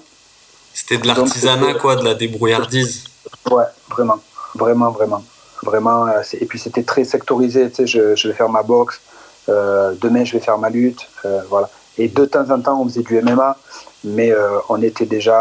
[0.72, 3.06] C'était de l'artisanat, quoi, de la débrouillardise.
[3.50, 4.20] Ouais, vraiment,
[4.54, 5.24] vraiment, vraiment.
[5.64, 9.02] vraiment euh, et puis c'était très sectorisé, tu sais, je, je, vais faire ma boxe,
[9.50, 11.08] euh, demain je vais faire ma lutte,
[11.50, 11.70] voilà.
[11.98, 13.58] Et de temps en temps, on faisait du MMA,
[14.04, 14.32] mais
[14.68, 15.40] on était déjà,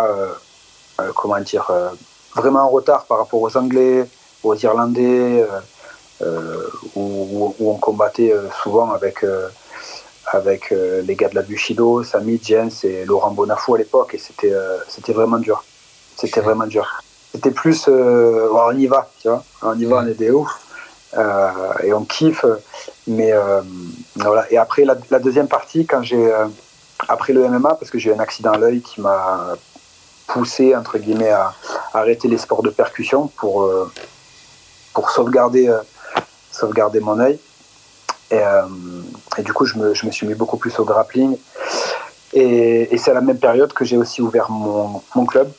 [1.17, 1.69] comment dire,
[2.37, 4.09] vraiment en retard par rapport aux Anglais,
[4.45, 5.45] aux Irlandais,
[6.95, 9.25] où, où, on combattait souvent avec
[10.27, 14.19] avec euh, les gars de la Bushido, Samy, Jens et Laurent Bonafou à l'époque, et
[14.19, 15.65] c'était euh, c'était vraiment dur.
[16.17, 16.87] C'était vraiment dur.
[17.33, 20.51] C'était plus, euh, on y va, tu vois, on y va, on est des ouf,
[21.83, 22.45] et on kiffe,
[23.07, 23.33] mais
[24.17, 24.51] voilà.
[24.53, 26.33] Et après la, deuxième partie, quand j'ai
[27.09, 29.57] après le MMA, parce que j'ai eu un accident à l'œil qui m'a
[30.29, 31.53] poussé entre guillemets à,
[31.93, 33.69] arrêter les sports de percussion pour
[34.93, 35.73] pour sauvegarder
[36.51, 37.39] sauvegarder mon œil.
[38.31, 38.41] Et,
[39.39, 41.37] et du coup, je me, je me, suis mis beaucoup plus au grappling.
[42.33, 45.51] Et, et c'est à la même période que j'ai aussi ouvert mon, mon club.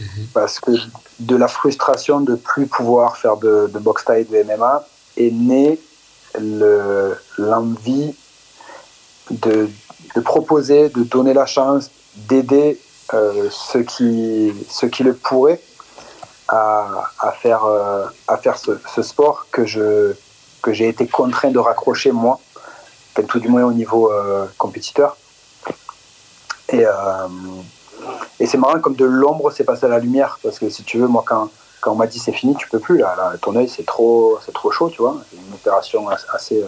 [0.00, 0.26] Mhm.
[0.32, 0.72] Parce que
[1.20, 4.84] de la frustration de plus pouvoir faire de, de boxe taille de MMA
[5.16, 5.78] est née
[7.38, 8.14] l'envie
[9.30, 9.68] de,
[10.16, 12.80] de, proposer, de donner la chance, d'aider
[13.12, 15.60] euh, ceux, qui, ceux qui le pourraient
[16.48, 20.14] à, à faire, euh, à faire ce, ce, sport que je
[20.62, 22.40] que j'ai été contraint de raccrocher moi
[23.22, 25.16] tout du moins au niveau euh, compétiteur.
[26.70, 26.92] Et, euh,
[28.40, 30.98] et c'est marrant, comme de l'ombre s'est passé à la lumière, parce que si tu
[30.98, 31.50] veux, moi, quand,
[31.86, 34.70] on m'a dit c'est fini, tu peux plus, là, ton œil c'est trop, c'est trop
[34.70, 36.66] chaud, tu vois, une opération assez, euh,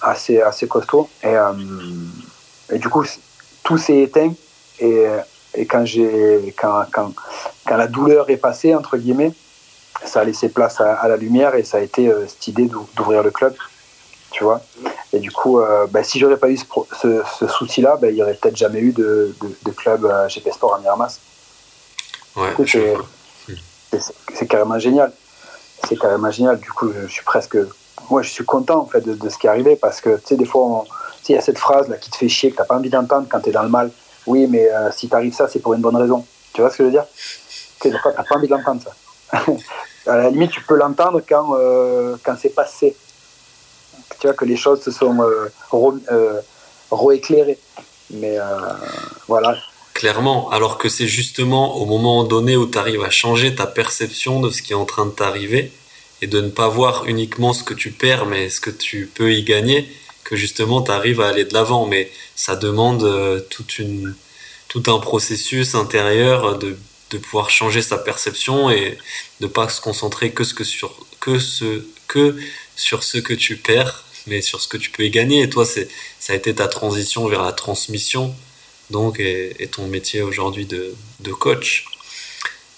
[0.00, 1.08] assez, assez costaud.
[1.22, 3.04] Et, du coup,
[3.64, 4.32] tout s'est éteint,
[4.78, 5.06] et,
[5.68, 5.84] quand,
[6.56, 7.12] quand, quand,
[7.66, 9.32] quand, la douleur est passée, entre guillemets,
[10.04, 13.32] ça a laissé place à la lumière, et ça a été cette idée d'ouvrir le
[13.32, 13.54] club
[14.30, 14.60] tu vois.
[15.12, 18.22] Et du coup, euh, bah, si j'aurais pas eu ce, ce, souci-là, bah, il n'y
[18.22, 21.18] aurait peut-être jamais eu de, de, club euh, GP Sport à Miramas.
[22.36, 22.54] Ouais,
[24.32, 25.12] c'est carrément génial.
[25.88, 26.60] C'est carrément génial.
[26.60, 27.56] Du coup, je suis presque.
[28.08, 30.36] Moi, je suis content en fait de, ce qui est arrivé parce que, tu sais,
[30.36, 30.84] des fois,
[31.28, 32.90] il y a cette phrase là qui te fait chier, que tu n'as pas envie
[32.90, 33.90] d'entendre quand tu es dans le mal.
[34.26, 36.24] Oui, mais si t'arrives ça, c'est pour une bonne raison.
[36.52, 37.06] Tu vois ce que je veux dire?
[37.80, 39.42] Tu n'as pas envie de l'entendre, ça.
[40.06, 41.56] à la limite, tu peux l'entendre quand,
[42.24, 42.96] quand c'est passé.
[44.18, 45.16] Tu vois, que les choses se sont
[46.90, 47.58] rééclairées.
[48.10, 48.38] Mais
[49.28, 49.56] voilà,
[50.00, 54.40] Clairement, alors que c'est justement au moment donné où tu arrives à changer ta perception
[54.40, 55.72] de ce qui est en train de t'arriver
[56.22, 59.34] et de ne pas voir uniquement ce que tu perds, mais ce que tu peux
[59.34, 59.92] y gagner,
[60.24, 61.86] que justement tu arrives à aller de l'avant.
[61.86, 63.40] Mais ça demande euh,
[64.68, 66.78] tout un processus intérieur de,
[67.18, 68.96] pouvoir changer sa perception et
[69.40, 72.38] de pas se concentrer que, que, sur, que, ce, que
[72.80, 75.42] sur ce que tu perds, mais sur ce que tu peux y gagner.
[75.42, 75.88] Et toi, c'est,
[76.18, 78.34] ça a été ta transition vers la transmission
[78.90, 80.94] donc, et, ton métier aujourd'hui de,
[81.32, 81.84] coach.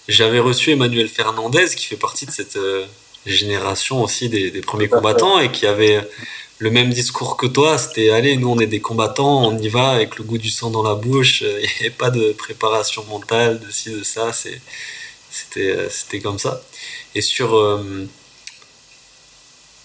[0.07, 2.85] J'avais reçu Emmanuel Fernandez, qui fait partie de cette euh,
[3.25, 6.07] génération aussi des, premiers combattants et qui avait
[6.59, 7.77] le même discours que toi.
[7.77, 10.69] C'était allez, nous on est des combattants, on y va avec le goût du sang
[10.69, 11.41] dans la bouche.
[11.41, 14.31] Il n'y avait pas de préparation mentale, de ci, de ça.
[14.33, 16.61] C'était, euh, c'était comme ça.
[17.15, 18.07] Et sur, euh,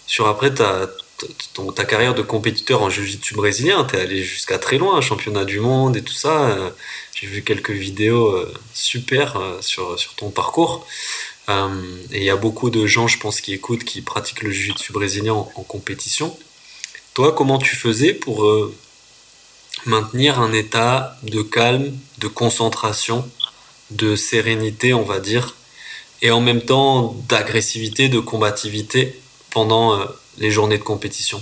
[0.09, 0.88] sur après, tu as
[1.75, 5.61] ta carrière de compétiteur en jiu-jitsu brésilien, tu es allé jusqu'à très loin, championnat du
[5.61, 6.51] monde et tout ça.
[6.51, 6.71] Euh,
[7.14, 10.87] j'ai vu quelques vidéos euh, super euh, sur, sur ton parcours.
[11.49, 14.92] et il y a beaucoup de gens, je pense, qui écoutent, qui pratiquent le jiu-jitsu
[14.92, 16.37] brésilien en, compétition.
[17.14, 18.47] Toi, comment tu faisais pour
[19.87, 23.29] maintenir un état de calme, de concentration,
[23.90, 25.57] de sérénité, on va dire,
[26.23, 29.18] et en même temps d'agressivité, de combativité?
[29.53, 29.99] Pendant
[30.39, 31.41] les journées de compétition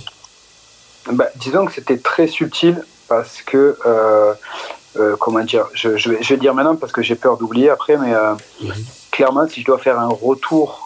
[1.11, 4.33] bah, Disons que c'était très subtil parce que, euh,
[4.97, 8.33] euh, comment dire, je, vais, dire maintenant parce que j'ai peur d'oublier après, mais euh,
[8.61, 8.73] mhm.
[9.11, 10.83] clairement, si je dois faire un retour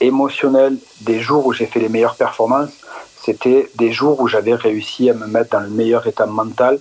[0.00, 2.72] émotionnel des jours où j'ai fait les meilleures performances,
[3.24, 6.78] c'était des jours où j'avais réussi à me mettre dans le meilleur état mental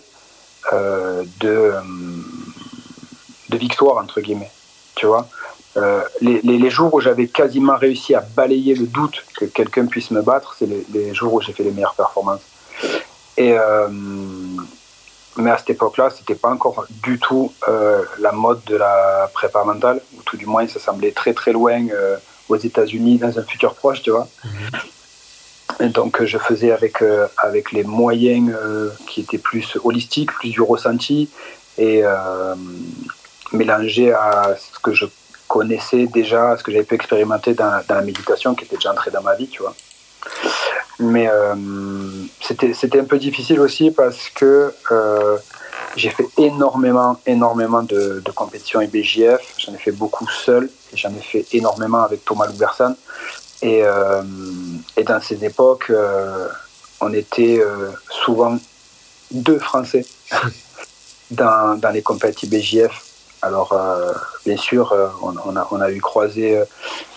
[0.74, 1.72] de,
[3.48, 4.52] de victoire, entre guillemets.
[4.96, 5.30] Tu vois?
[5.78, 10.22] Euh, les, jours où j'avais quasiment réussi à balayer le doute que quelqu'un puisse me
[10.22, 12.42] battre, c'est les, jours où j'ai fait les meilleures performances.
[13.38, 13.88] Et, euh,
[15.38, 19.64] mais à cette époque-là, c'était pas encore du tout euh, la mode de la prépa
[19.64, 21.88] mentale, ou tout du moins ça semblait très très loin
[22.50, 24.28] aux États-Unis dans un futur proche, tu vois.
[25.80, 27.02] Et donc je faisais avec,
[27.38, 28.54] avec les moyens
[29.08, 31.30] qui étaient plus holistiques, plus du ressenti,
[31.78, 32.04] et
[33.54, 35.06] mélangé à ce que je
[35.52, 39.22] connaissais déjà ce que j'avais pu expérimenter dans, la méditation qui était déjà entré dans
[39.22, 39.76] ma vie, tu vois.
[41.00, 41.56] Mais euh,
[42.40, 45.38] c'était un peu difficile aussi parce que euh,
[45.98, 49.42] j'ai fait énormément, énormément de, de compétitions IBJF.
[49.58, 52.96] J'en ai fait beaucoup seul et j'en ai fait énormément avec Thomas Loubersan.
[53.62, 54.22] Et, euh,
[54.96, 55.92] et dans ces époques,
[57.02, 57.62] on était
[58.24, 58.58] souvent
[59.32, 60.06] deux Français
[61.32, 63.11] dans, dans les compétitions IBJF
[63.42, 64.14] alors, euh,
[64.46, 66.62] bien sûr, euh, on, a, on, a, eu croisé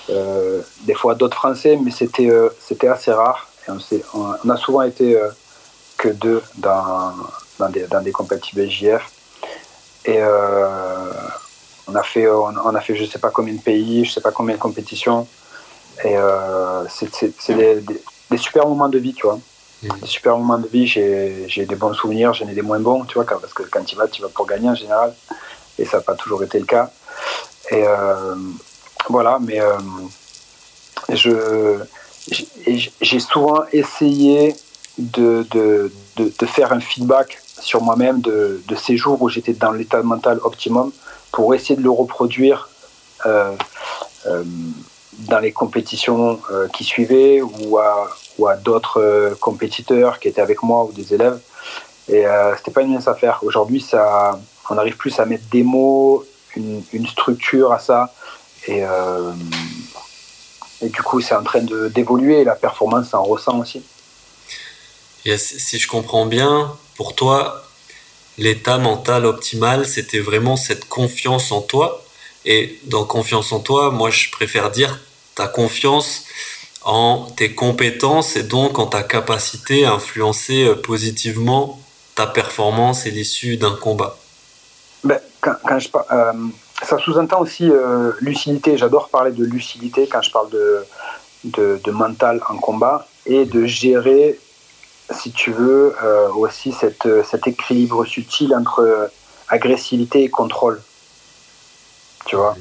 [0.09, 3.49] euh, des fois d'autres Français, mais c'était c'était assez rare.
[3.69, 5.19] Et on, on, a souvent été
[5.99, 7.13] que deux dans,
[7.59, 9.11] dans, des, dans des compétitions JF.
[10.07, 10.21] Et
[11.87, 14.33] on a fait, on, a fait je sais pas combien de pays, je sais pas
[14.33, 15.27] combien de compétitions.
[16.05, 16.17] Et
[16.89, 17.83] c'est des,
[18.31, 19.39] des, super moments de vie, tu vois.
[19.83, 19.89] Mmh.
[20.01, 23.15] Des super moments de vie, j'ai des bons souvenirs, j'en ai des moins bons, tu
[23.15, 25.15] vois, parce que quand tu vas, tu vas pour gagner en général
[25.79, 26.91] et ça n'a pas toujours été le cas.
[27.71, 28.35] Et euh,
[29.09, 29.79] voilà, mais euh,
[33.01, 34.55] j'ai souvent essayé
[34.99, 39.73] de, de, de, faire un feedback sur moi-même de, de, ces jours où j'étais dans
[39.73, 40.93] l'état mental optimum
[41.33, 42.69] pour essayer de le reproduire
[43.27, 43.53] euh,
[45.19, 46.41] dans les compétitions
[46.73, 48.09] qui suivaient ou à,
[48.39, 51.39] ou à d'autres compétiteurs qui étaient avec moi ou des élèves.
[52.09, 52.25] Et
[52.57, 53.41] c'était pas une mince affaire.
[53.43, 54.39] Aujourd'hui, ça,
[54.71, 56.25] on arrive plus à mettre des mots,
[56.57, 58.15] une, structure à ça.
[58.67, 59.33] Et, euh,
[60.81, 63.83] et du coup, c'est en train d'évoluer la performance en ressent aussi.
[65.37, 67.65] si je comprends bien, pour toi,
[68.39, 72.05] l'état mental optimal, c'était vraiment cette confiance en toi.
[72.45, 75.01] Et dans confiance en toi, moi, je préfère dire
[75.35, 76.25] ta confiance
[76.83, 81.81] en tes compétences et donc en ta capacité à influencer euh, positivement
[82.15, 84.19] ta performance et l'issue d'un combat
[85.05, 86.33] ben, quand, je, euh,
[86.83, 88.77] Ça sous-entend aussi euh, lucidité.
[88.79, 90.87] J'adore parler de lucidité quand je parle de,
[91.45, 94.39] de, mental en combat et de gérer,
[95.11, 99.11] si tu veux, euh, aussi cette, cet équilibre subtil entre
[99.49, 100.81] agressivité et contrôle.
[102.25, 102.57] Tu vois?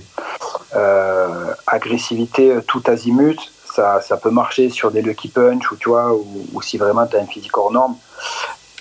[1.68, 3.40] Agressivité tout azimut,
[3.74, 7.16] ça, ça, peut marcher sur des lucky punch ou, tu vois, ou, si vraiment tu
[7.16, 7.96] as un physique hors norme.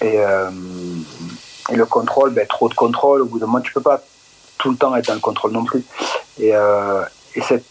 [0.01, 0.19] Et
[1.71, 4.03] et le contrôle, ben, trop de contrôle, au bout d'un moment, tu peux pas
[4.59, 5.85] tout le temps être dans le contrôle non plus.
[6.39, 7.65] Et, euh, et cette,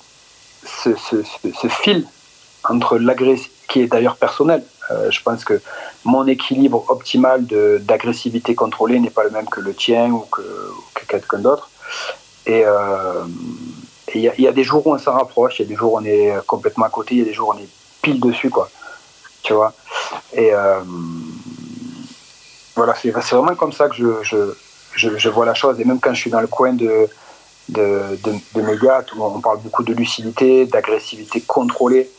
[0.65, 2.07] ce, ce, fil
[2.63, 5.61] entre l'agressivité, qui est d'ailleurs personnel, euh, je pense que
[6.03, 10.41] mon équilibre optimal d'agressivité contrôlée n'est pas le même que le tien ou que,
[10.93, 11.69] que quelqu'un d'autre.
[12.45, 13.23] Et euh,
[14.13, 15.99] il y, a des jours où on s'en rapproche, il y a des jours où
[15.99, 17.69] on est complètement à côté, il y a des jours où on est
[18.01, 18.69] pile dessus, quoi.
[19.41, 19.73] Tu vois?
[20.33, 20.51] Et
[22.75, 24.53] voilà, c'est vraiment comme ça que je, je,
[24.95, 25.79] je, je, vois la chose.
[25.79, 27.07] Et même quand je suis dans le coin de,
[27.69, 32.09] de, de, de mes gars, on parle beaucoup de lucidité, d'agressivité contrôlée,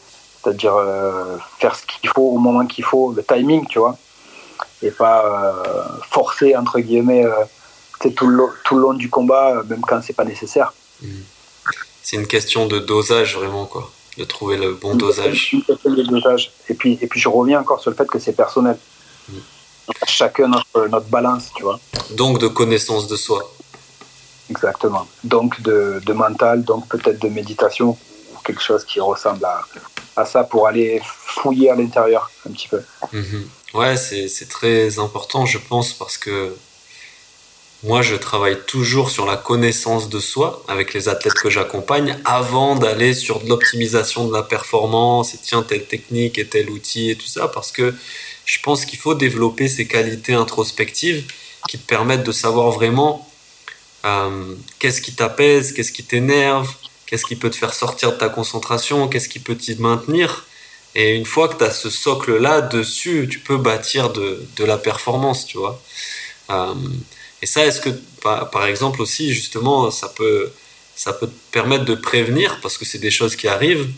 [0.43, 3.97] c'est-à-dire euh, faire ce qu'il faut au moment qu'il faut, le timing, tu vois,
[4.83, 9.83] et pas euh, forcer, entre guillemets, euh, tout, le, tout le long du combat, même
[9.83, 10.73] quand c'est pas nécessaire.
[11.01, 11.09] Mmh.
[12.03, 15.53] C'est une question de dosage, vraiment, quoi, de trouver le bon dosage.
[15.53, 16.53] Une question de dosage.
[16.69, 18.77] Et puis, et puis je reviens encore sur le fait que c'est personnel.
[19.29, 19.33] Mmh.
[20.07, 21.79] Chacun notre, notre balance, tu vois.
[22.13, 23.53] Donc de connaissance de soi.
[24.51, 25.07] Exactement.
[25.25, 27.97] Donc de, de mental, donc peut-être de méditation,
[28.45, 29.63] quelque chose qui ressemble à,
[30.17, 32.83] à ça pour aller fouiller à l'intérieur un petit peu.
[33.13, 33.21] Mmh.
[33.75, 36.55] Ouais, c'est très important, je pense, parce que
[37.85, 42.77] moi, je travaille toujours sur la connaissance de soi avec les athlètes que j'accompagne avant
[42.77, 47.17] d'aller sur de l'optimisation de la performance et tiens, telle technique et tel outil et
[47.17, 47.93] tout ça, parce que
[48.53, 51.25] je pense qu'il faut développer ces qualités introspectives
[51.71, 53.27] qui te permettent de savoir vraiment
[54.05, 56.71] euh, qu'est-ce qui t'apaise, qu'est-ce qui t'énerve,
[57.07, 60.45] qu'est-ce qui peut te faire sortir de ta concentration, qu'est-ce qui peut t'y maintenir.
[60.95, 64.77] Et une fois que tu as ce socle-là dessus, tu peux bâtir de, de, la
[64.77, 65.81] performance, tu vois.
[66.51, 66.75] Euh,
[67.41, 67.89] et ça, est-ce que,
[68.21, 70.53] par, exemple aussi, justement, ça peut,
[70.95, 73.91] ça peut te permettre de prévenir, parce que c'est des choses qui arrivent,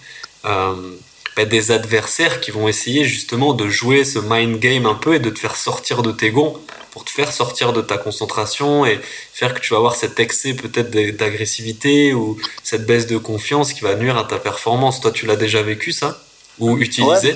[0.44, 0.94] euh,
[1.36, 5.18] bah, des adversaires qui vont essayer justement de jouer ce mind game un peu et
[5.18, 6.60] de te faire sortir de tes gonds
[6.92, 9.00] pour te faire sortir de ta concentration et
[9.32, 13.80] faire que tu vas avoir cet excès peut-être d'agressivité ou cette baisse de confiance qui
[13.80, 15.00] va nuire à ta performance.
[15.00, 16.16] Toi, tu l'as déjà vécu ça?
[16.60, 17.34] Ou utilisé?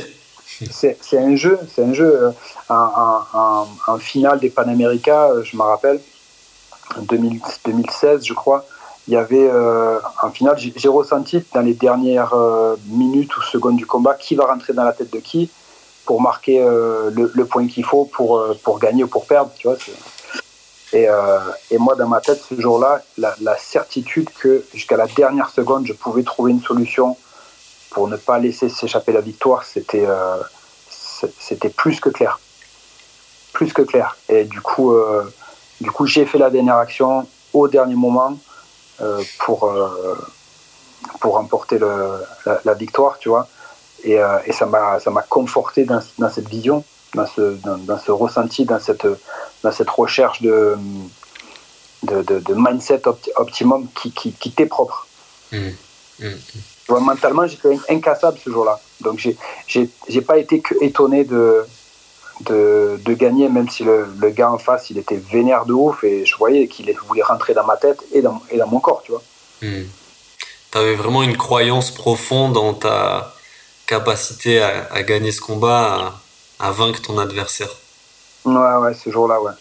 [0.70, 2.32] C'est un jeu, c'est un jeu.
[2.68, 6.00] En, finale des Panaméricains, je me rappelle,
[7.02, 8.64] 2016, je crois,
[9.08, 13.76] il y avait euh, en finale, j'ai ressenti dans les dernières euh, minutes ou secondes
[13.76, 15.50] du combat qui va rentrer dans la tête de qui
[16.04, 19.50] pour marquer euh, le, point qu'il faut pour, euh, pour gagner ou pour perdre.
[19.56, 19.78] Tu vois,
[20.92, 21.06] et,
[21.70, 25.86] et, moi, dans ma tête, ce jour-là, la, la, certitude que jusqu'à la dernière seconde,
[25.86, 27.16] je pouvais trouver une solution
[27.90, 30.06] pour ne pas laisser s'échapper la victoire, c'était
[31.38, 32.40] c'était plus que clair.
[33.52, 34.16] Plus que clair.
[34.30, 34.96] Et du coup,
[35.82, 38.38] du coup j'ai fait la dernière action au dernier moment
[39.38, 39.72] pour,
[41.20, 43.48] pour remporter le, la, la, victoire, tu vois.
[44.04, 46.84] Et, euh, et ça m'a conforté dans, dans, cette vision,
[47.14, 49.06] dans ce, dans, dans, ce ressenti, dans cette,
[49.62, 50.76] dans cette recherche de,
[52.04, 53.02] de, de, de mindset
[53.36, 55.06] optimum qui, qui, qui t'est propre.
[55.52, 55.68] Mmh.
[56.20, 56.26] Mmh.
[56.88, 58.80] Vois, mentalement, j'étais incassable ce jour-là.
[59.00, 59.26] Donc,
[59.66, 61.66] j'ai pas été que étonné de,
[62.42, 66.04] de, de, gagner, même si le, le, gars en face, il était vénère de ouf
[66.04, 69.02] et je voyais qu'il voulait rentrer dans ma tête et dans, et dans mon corps,
[69.04, 69.22] tu vois.
[69.62, 69.82] Mmh.
[70.70, 73.32] Tu avais vraiment une croyance profonde dans ta,
[73.88, 76.12] capacité à, à, gagner ce combat,
[76.60, 77.74] à, à, vaincre ton adversaire.
[78.44, 79.52] Ouais, ouais, ce jour-là, ouais.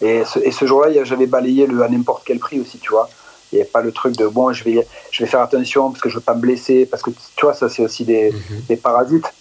[0.00, 3.08] Et ce, et ce jour-là, j'avais balayé le à n'importe quel prix aussi, tu vois.
[3.52, 6.00] Il n'y avait pas le truc de bon, je vais, je vais faire attention parce
[6.00, 8.32] que je ne veux pas me blesser, parce que tu vois, ça c'est aussi des,
[8.32, 8.66] -hmm.
[8.68, 9.32] des parasites.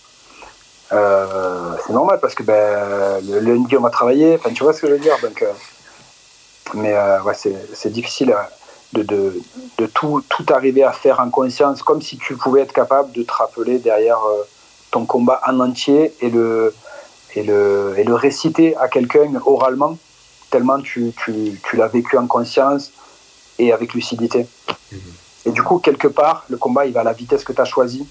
[0.93, 4.81] Euh, c'est normal parce que ben, le lundi on va travailler, enfin, tu vois ce
[4.81, 5.17] que je veux dire.
[5.21, 5.51] Donc, euh,
[6.75, 8.31] mais euh, ouais, c'est difficile.
[8.31, 8.43] Euh,
[8.93, 9.41] de, de,
[9.79, 13.23] de, tout, tout arriver à faire en conscience, comme si tu pouvais être capable de
[13.23, 14.19] te rappeler derrière
[14.91, 16.75] ton combat en entier et le,
[17.35, 19.97] et le, et le réciter à quelqu'un oralement,
[20.51, 22.91] tellement tu, tu, tu l'as vécu en conscience
[23.57, 24.45] et avec lucidité.
[24.91, 24.97] Mmh.
[25.45, 27.65] Et du coup, quelque part, le combat, il va à la vitesse que tu as
[27.65, 28.07] choisi.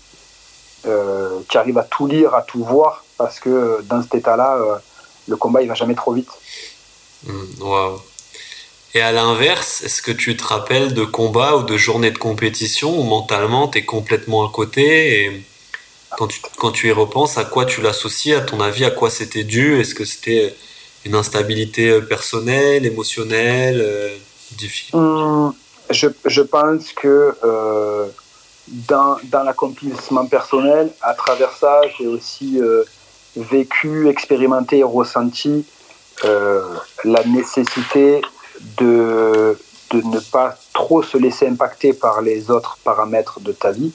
[0.87, 4.77] Euh, tu arrives à tout lire, à tout voir, parce que dans cet état-là, euh,
[5.29, 6.31] le combat, il va jamais trop vite.
[7.25, 8.03] Mmh, wow.
[8.95, 12.99] Et à l'inverse, est-ce que tu te rappelles de combats ou de journées de compétition
[12.99, 15.43] où mentalement tu es complètement à côté et
[16.19, 19.09] quand tu, quand tu y repenses, à quoi tu l'associes À ton avis, à quoi
[19.09, 19.81] c'était dû?
[19.81, 20.55] Est-ce que c'était
[21.07, 24.17] une instabilité personnelle, émotionnelle euh,
[24.53, 25.55] difficile mmh,
[25.91, 28.07] je, je, pense que euh,
[28.69, 32.85] dans, dans l'accomplissement personnel, à travers ça, j'ai aussi euh,
[33.37, 35.67] vécu, expérimenté et ressenti
[36.25, 36.63] euh,
[37.05, 38.23] la nécessité
[38.79, 39.59] de,
[39.91, 43.93] de ne pas trop se laisser impacter par les autres paramètres de ta vie,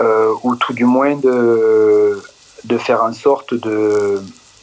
[0.00, 2.20] euh, ou tout du moins de,
[2.64, 4.20] de faire en sorte de,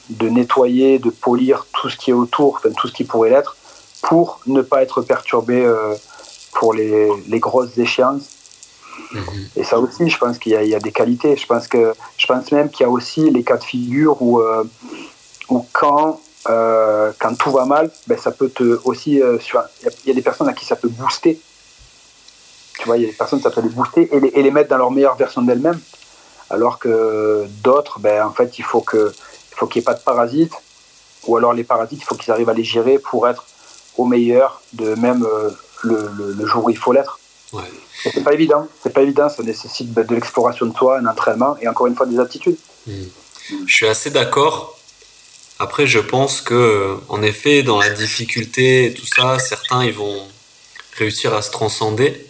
[0.10, 3.56] de nettoyer, de polir tout ce qui est autour, enfin, tout ce qui pourrait l'être,
[4.02, 5.66] pour ne pas être perturbé
[6.54, 8.31] pour les, les, grosses échéances.
[9.12, 9.50] Mhm.
[9.56, 11.36] Et ça aussi, je pense qu'il y, a des qualités.
[11.36, 14.40] Je pense, que, je pense même qu'il y a aussi les cas de figure où,
[14.40, 14.64] euh,
[15.50, 19.14] où quand, euh, quand tout va mal, ben, ça peut te aussi.
[19.14, 21.40] Il y, a des personnes à qui ça peut booster.
[22.80, 24.52] Tu vois, il y a des personnes, ça peut les booster et les, et les
[24.52, 25.80] mettre dans leur meilleure version d'elles-mêmes.
[26.50, 30.54] Alors que d'autres, ben, en fait, il faut qu'il n'y ait pas de parasites,
[31.28, 33.46] ou alors les parasites, il faut qu'ils arrivent à les gérer pour être
[33.98, 35.50] au meilleur de même euh,
[35.84, 37.20] le, jour où il faut l'être.
[37.54, 37.64] Ouais.
[38.04, 41.68] C'est pas évident, c'est pas évident, ça nécessite de l'exploration de toi, un entraînement et
[41.68, 42.58] encore une fois des aptitudes.
[42.88, 43.04] Hmm.
[43.66, 44.78] Je suis assez d'accord.
[45.60, 50.28] Après, je pense que, en effet, dans la difficulté et tout ça, certains ils vont
[50.98, 52.26] réussir à se transcender.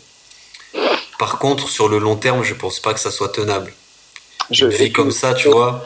[1.17, 3.72] Par contre, sur le long terme, je pense pas que ça soit tenable.
[4.49, 5.86] Je, Une comme ça, tu vois,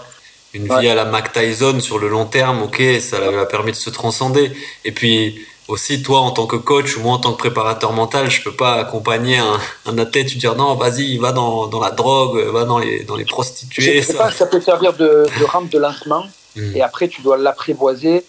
[0.53, 3.71] une vie à la Mac Tyson sur le long terme, ok, ça lui a permis
[3.71, 4.51] de se transcender.
[4.85, 8.29] Et puis aussi, toi, en tant que coach ou moi en tant que préparateur mental,
[8.29, 11.91] je peux pas accompagner un, un athlète, tu dire non, vas-y, va dans, dans, la
[11.91, 14.01] drogue, va dans les, dans les prostituées.
[14.01, 16.75] Je sais pas, ça peut servir de, de rampe de lancement, hmm.
[16.75, 18.25] et après, tu dois l'apprivoiser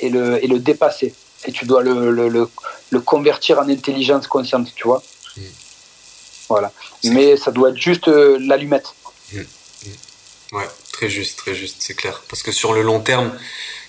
[0.00, 1.14] et le, et le dépasser.
[1.44, 5.02] Et tu dois le, le, le, convertir en intelligence consciente, tu vois.
[5.36, 5.40] Hmm.
[6.48, 6.72] Voilà.
[7.04, 8.94] Mais ça doit être juste euh, l'allumette.
[9.32, 9.42] Hmm.
[10.52, 10.68] Ouais.
[10.92, 12.22] Très juste, très juste, c'est clair.
[12.28, 13.32] Parce que sur le long terme,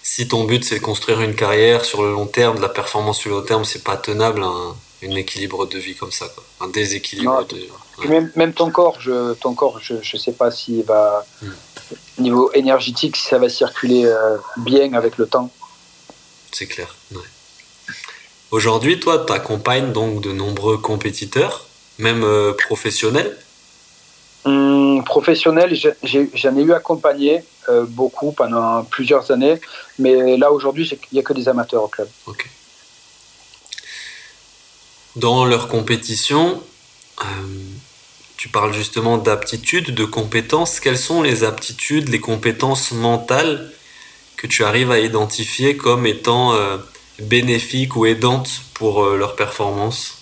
[0.04, 3.18] si ton but c'est de construire une carrière, sur le long terme, de la performance
[3.20, 6.44] sur le long terme, c'est pas tenable un, équilibre de vie comme ça, quoi.
[6.62, 10.84] un déséquilibre de même, même, ton corps, je, ton corps, je, je sais pas s'il
[10.84, 11.52] va, hmm.
[12.20, 15.52] niveau énergétique, si ça va circuler euh, bien avec le temps.
[16.52, 16.96] C'est clair.
[18.52, 21.66] Aujourd'hui, toi, tu accompagnes donc de nombreux compétiteurs,
[21.98, 23.38] même euh, professionnels?
[24.46, 29.60] Hum, professionnel, j'en ai, eu accompagné euh, beaucoup pendant plusieurs années,
[30.00, 32.08] mais là aujourd'hui, il n'y a que des amateurs au club.
[35.16, 36.62] Dans leur compétition,
[37.22, 37.26] euh,
[38.38, 40.80] tu parles justement d'aptitudes, de compétences.
[40.80, 43.72] Quelles sont les aptitudes, les compétences mentales
[44.38, 46.78] que tu arrives à identifier comme étant euh,
[47.20, 50.18] bénéfiques ou aidantes pour leur performance?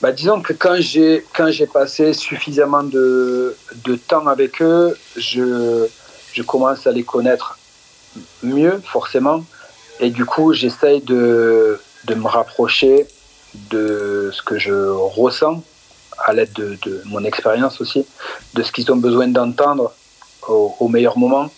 [0.00, 5.86] Bah, disons que quand j'ai quand j'ai passé suffisamment de, de, temps avec eux, je,
[6.32, 7.58] je commence à les connaître
[8.42, 9.44] mieux forcément,
[10.00, 13.06] et du coup j'essaye de, de me rapprocher
[13.54, 15.62] de ce que je ressens
[16.18, 18.06] à l'aide de, de, mon expérience aussi,
[18.54, 19.92] de ce qu'ils ont besoin d'entendre
[20.48, 21.50] au, meilleur moment,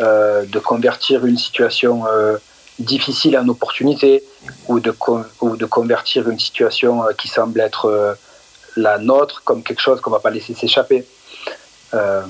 [0.00, 2.36] euh, de convertir une situation euh,
[2.78, 4.22] difficile en opportunité
[4.68, 4.94] ou de,
[5.40, 8.14] ou de convertir une situation euh, qui semble être euh,
[8.76, 11.04] la nôtre comme quelque chose qu'on va pas laisser s'échapper.
[11.94, 12.22] Euh,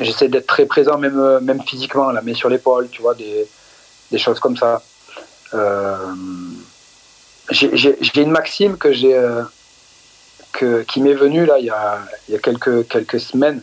[0.00, 3.46] j'essaie d'être très présent, même, même physiquement, la main sur l'épaule, tu vois, des,
[4.10, 4.82] des, choses comme ça.
[7.50, 9.16] j'ai une maxime que j'ai
[10.52, 13.62] que, qui m'est venue là il y a, y a quelques, quelques semaines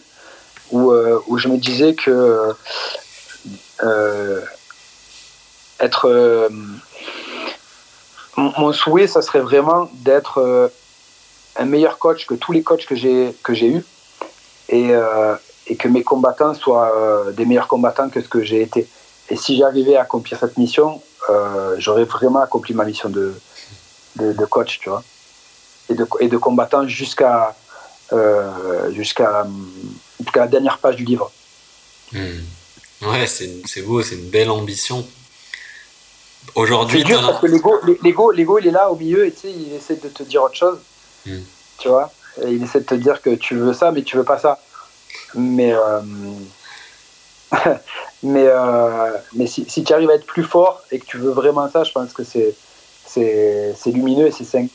[0.71, 0.93] où,
[1.27, 2.53] où je me disais que
[5.79, 6.07] être.
[6.09, 6.49] Euh,
[8.37, 10.67] mon souhait, ça serait vraiment d'être euh,
[11.55, 13.83] un meilleur coach que tous les coachs que j'ai que j'ai eu
[14.69, 18.87] et, euh, et, que mes combattants soient des meilleurs combattants que ce que j'ai été.
[19.29, 21.01] Et si j'arrivais à accomplir cette mission,
[21.77, 23.33] j'aurais vraiment accompli ma mission de,
[24.15, 25.03] de, coach, tu vois,
[25.89, 27.55] et de, et de combattant jusqu'à
[28.91, 29.47] jusqu'à
[30.35, 31.31] la dernière page du livre.
[32.13, 32.39] Hmm.
[33.01, 35.05] Ouais, c'est beau, c'est une belle ambition.
[36.55, 39.51] Aujourd'hui, c'est dur parce que l'ego, l'ego, il est là au milieu et tu sais,
[39.51, 40.79] il essaie de te dire autre chose.
[41.25, 41.41] Hmm.
[41.77, 42.11] Tu vois
[42.45, 44.59] Il essaie de te dire que tu veux ça, mais tu veux pas ça.
[45.35, 46.01] Mais, euh,
[48.23, 51.31] mais, euh, mais si, si, tu arrives à être plus fort et que tu veux
[51.31, 52.55] vraiment ça, je pense que c'est,
[53.05, 54.67] c'est, c'est lumineux et c'est sain.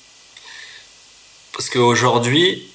[1.52, 2.70] Parce qu'aujourd'hui,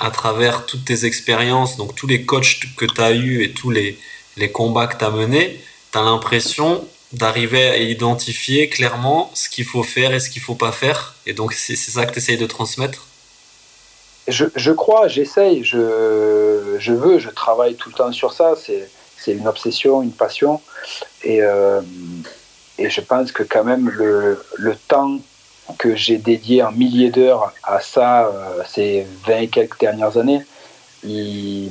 [0.00, 3.70] à travers toutes tes expériences, donc tous les coachs que tu as eus et tous
[3.70, 3.98] les,
[4.36, 9.64] les combats que tu as menés, tu as l'impression d'arriver à identifier clairement ce qu'il
[9.64, 11.14] faut faire et ce qu'il faut pas faire.
[11.26, 13.06] Et donc, c'est ça que tu essayes de transmettre?
[14.26, 18.54] Je, je crois, j'essaye, je, je, veux, je travaille tout le temps sur ça.
[18.56, 20.60] C'est une obsession, une passion.
[21.24, 21.80] Et, euh,
[22.78, 25.18] et je pense que quand même le, le temps
[25.78, 30.42] que j'ai dédié en milliers d'heures à ça euh, ces 20 et quelques dernières années,
[31.04, 31.70] il,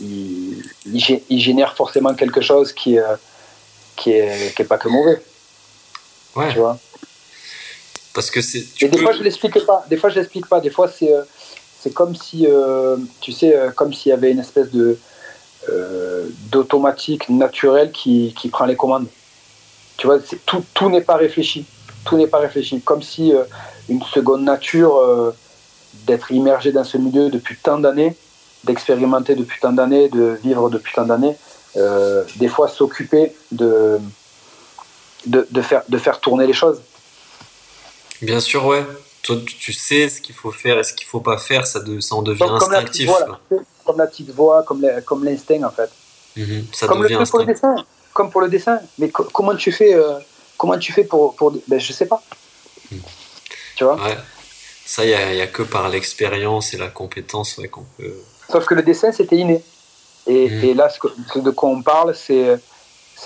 [0.00, 3.16] il, il, génère forcément quelque chose qui, euh,
[4.00, 5.20] qui est, qui est pas que mauvais.
[6.34, 6.50] Ouais.
[6.52, 6.78] Tu vois
[8.14, 8.64] Parce que c'est.
[8.82, 9.84] Et des fois, je l'explique pas.
[9.88, 10.60] Des fois, je l'explique pas.
[10.60, 11.22] Des fois, c'est, euh,
[11.80, 14.98] c'est comme si, euh, tu sais, euh, comme s'il y avait une espèce de,
[16.50, 19.06] d'automatique naturel qui, qui, prend les commandes.
[19.98, 21.66] Tu vois, tout, tout n'est pas réfléchi.
[22.04, 22.80] Tout n'est pas réfléchi.
[22.80, 23.32] Comme si
[23.88, 25.34] une seconde nature
[26.06, 28.16] d'être immergé dans ce milieu depuis tant d'années,
[28.64, 31.36] d'expérimenter depuis tant d'années, de vivre depuis tant d'années,
[31.76, 34.00] euh, des fois s'occuper de,
[35.26, 36.80] de, faire, de faire tourner les choses.
[38.22, 38.84] Bien sûr, ouais.
[39.22, 42.00] Toi, tu sais ce qu'il faut faire et ce qu'il faut pas faire, ça, de,
[42.00, 43.10] ça en devient instinctif.
[43.84, 45.90] comme la petite voix, comme l'instinct en fait.
[46.36, 47.74] Mhm, ça comme devient le pour le dessin.
[48.12, 48.80] Comme pour le dessin.
[48.98, 50.18] Mais comment tu fais, euh,
[50.56, 51.52] comment tu fais pour, pour.
[51.68, 52.22] Ben, je sais pas.
[52.90, 53.00] Mhm.
[53.76, 53.96] Tu vois?
[53.96, 54.16] Ouais.
[54.86, 58.14] Ça, il n'y a, a, que par l'expérience et la compétence ouais, qu'on peut.
[58.50, 59.62] Sauf que le dessin, c'était inné.
[60.26, 60.64] Et, mmh.
[60.64, 62.60] et, là, ce, de quoi on parle, c'est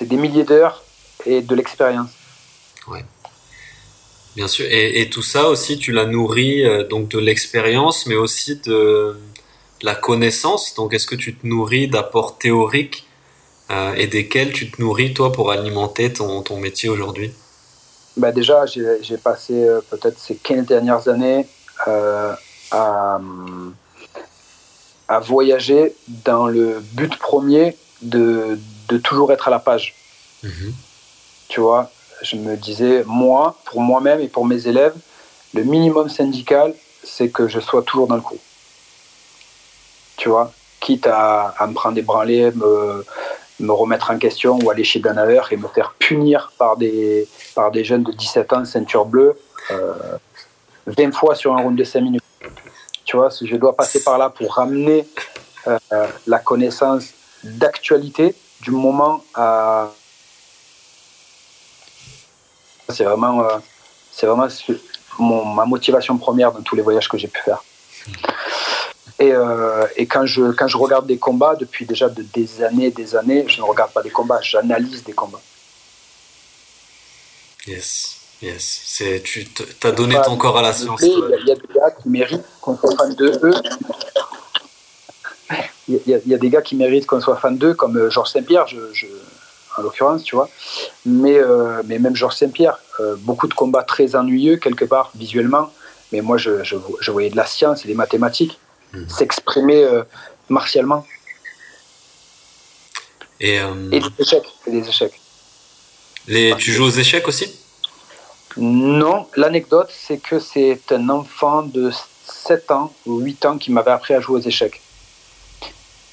[0.01, 0.82] des milliers d'heures
[1.26, 2.11] et de l'expérience.
[2.88, 3.05] Ouais.
[4.36, 4.66] Bien sûr.
[4.68, 9.16] Et, et, tout ça aussi, tu l'as nourri euh, donc de l'expérience, mais aussi de,
[9.82, 10.74] la connaissance.
[10.74, 13.07] Donc, est-ce que tu te nourris d'apports théoriques
[13.70, 17.32] euh, et desquels tu te nourris, toi, pour alimenter ton, ton métier aujourd'hui?
[18.16, 21.47] Bah Déjà, j'ai passé euh, peut-être ces 15 dernières années
[22.70, 23.20] à
[25.09, 25.95] à voyager
[26.25, 29.95] dans le but premier de, de toujours être à la page.
[30.43, 30.73] Mhm.
[31.49, 31.91] Tu vois,
[32.23, 34.95] je me disais, moi, pour moi-même et pour mes élèves,
[35.53, 38.39] le minimum syndical, c'est que je sois toujours dans le coup.
[40.17, 43.05] Tu vois, quitte à, à me prendre des branlées, me,
[43.61, 47.71] me, remettre en question ou aller chez Danaver et me faire punir par des, par
[47.71, 49.39] des jeunes de 17 ans, ceinture bleue,
[49.71, 49.93] euh,
[50.87, 52.23] 20 fois sur un round de 5 minutes.
[53.05, 55.07] Tu vois, je dois passer par là pour ramener
[55.67, 55.79] euh,
[56.27, 57.07] la connaissance
[57.43, 59.91] d'actualité du moment à.
[62.89, 63.59] C'est vraiment, euh,
[64.23, 67.63] vraiment ma motivation première dans tous les voyages que j'ai pu faire.
[69.19, 72.91] Et, euh, quand, je, quand je regarde des combats, depuis déjà de, des années et
[72.91, 75.41] des années, je ne regarde pas des combats, j'analyse des combats.
[77.67, 78.24] Yes.
[78.45, 79.49] Yes, c'est tu
[79.84, 81.01] as donné ton corps à la science.
[81.03, 81.09] Il
[81.47, 83.55] y, a des gars qui méritent qu'on soit fan de eux.
[85.88, 88.66] Il y, a des gars qui méritent qu'on soit fan d'eux, comme euh, Georges Saint-Pierre,
[88.66, 89.07] je,
[89.78, 90.51] en l'occurrence, tu vois.
[91.07, 95.72] Mais, euh, mais même Georges Saint-Pierre, euh, beaucoup de combats très ennuyeux, quelque part, visuellement.
[96.12, 98.59] Mais moi, je, je, voyais de la science et des mathématiques
[98.92, 99.09] mhm.
[99.09, 99.88] s'exprimer
[100.51, 101.07] martialement.
[103.40, 103.57] Et,
[103.90, 104.49] et, des échecs.
[104.66, 105.18] Et des échecs.
[106.26, 107.64] Les, tu joues aux échecs aussi?
[108.57, 111.91] Non, l'anecdote, c'est que c'est un enfant de
[112.27, 114.81] 7 ans ou 8 ans qui m'avait appris à jouer aux échecs.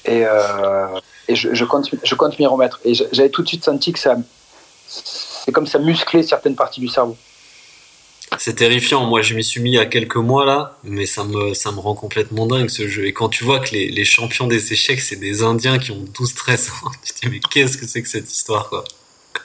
[0.04, 0.86] Et, euh,
[1.28, 2.80] je, compte, je compte m'y remettre.
[2.84, 4.16] Et j'avais tout de suite senti que ça,
[4.88, 7.16] c'est comme ça musclait certaines parties du cerveau.
[8.38, 9.04] C'est terrifiant.
[9.04, 11.70] Moi, je m'y suis mis il y a quelques mois là, mais ça me, ça
[11.70, 13.06] me rend complètement dingue ce jeu.
[13.06, 16.04] Et quand tu vois que les, les champions des échecs, c'est des Indiens qui ont
[16.18, 18.84] 12-13 ans, tu te dis, mais qu'est-ce que c'est que cette histoire, quoi?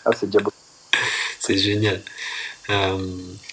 [0.06, 0.56] Ah, c'est diabolique.
[1.40, 2.02] c'est génial.
[2.70, 2.98] Euh,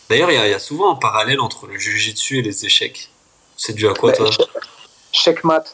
[0.09, 3.11] d'ailleurs, il y, a souvent un parallèle entre le jiu-jitsu et les échecs.
[3.57, 4.29] C'est dû à quoi, toi
[5.13, 5.65] Checkmat,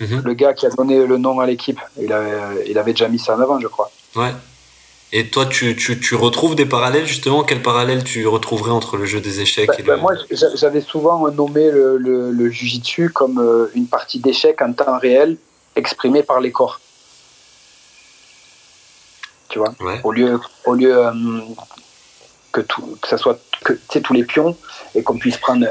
[0.00, 0.22] mhm.
[0.24, 3.20] le gars qui a donné le nom à l'équipe, il avait, il avait déjà mis
[3.20, 3.90] ça en avant, je crois.
[4.16, 4.32] Ouais.
[5.12, 7.42] Et toi, tu, tu, tu, retrouves des parallèles, justement?
[7.42, 10.00] Quel parallèle tu retrouverais entre le jeu des échecs et bah, le...
[10.00, 10.14] Moi,
[10.54, 15.36] j'avais souvent nommé le, le, le jiu-jitsu comme euh, une partie d'échecs en temps réel
[15.74, 16.80] exprimée par les corps.
[19.48, 19.74] Tu vois?
[20.04, 21.10] Au lieu, au lieu euh,
[22.52, 24.56] que, tout, que ça soit que, tous les pions
[24.94, 25.66] et qu'on puisse prendre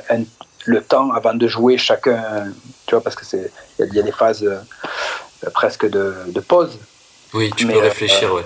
[0.66, 2.52] le temps avant de jouer chacun,
[2.86, 6.78] tu vois, parce que c'est il y, a des phases euh, presque de, de, pause.
[7.34, 8.46] Oui, tu peux réfléchir, euh, ouais.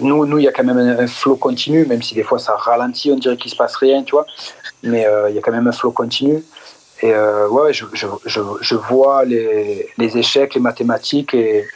[0.00, 2.56] Nous, nous, il y a quand même un, flow continu, même si des fois ça
[2.56, 4.26] ralentit, on dirait qu'il se passe rien, tu vois.
[4.82, 6.42] Mais euh, il y a quand même un flow continu.
[7.02, 11.66] Et ouais, je, je, je, je, vois les, les, échecs, les mathématiques et,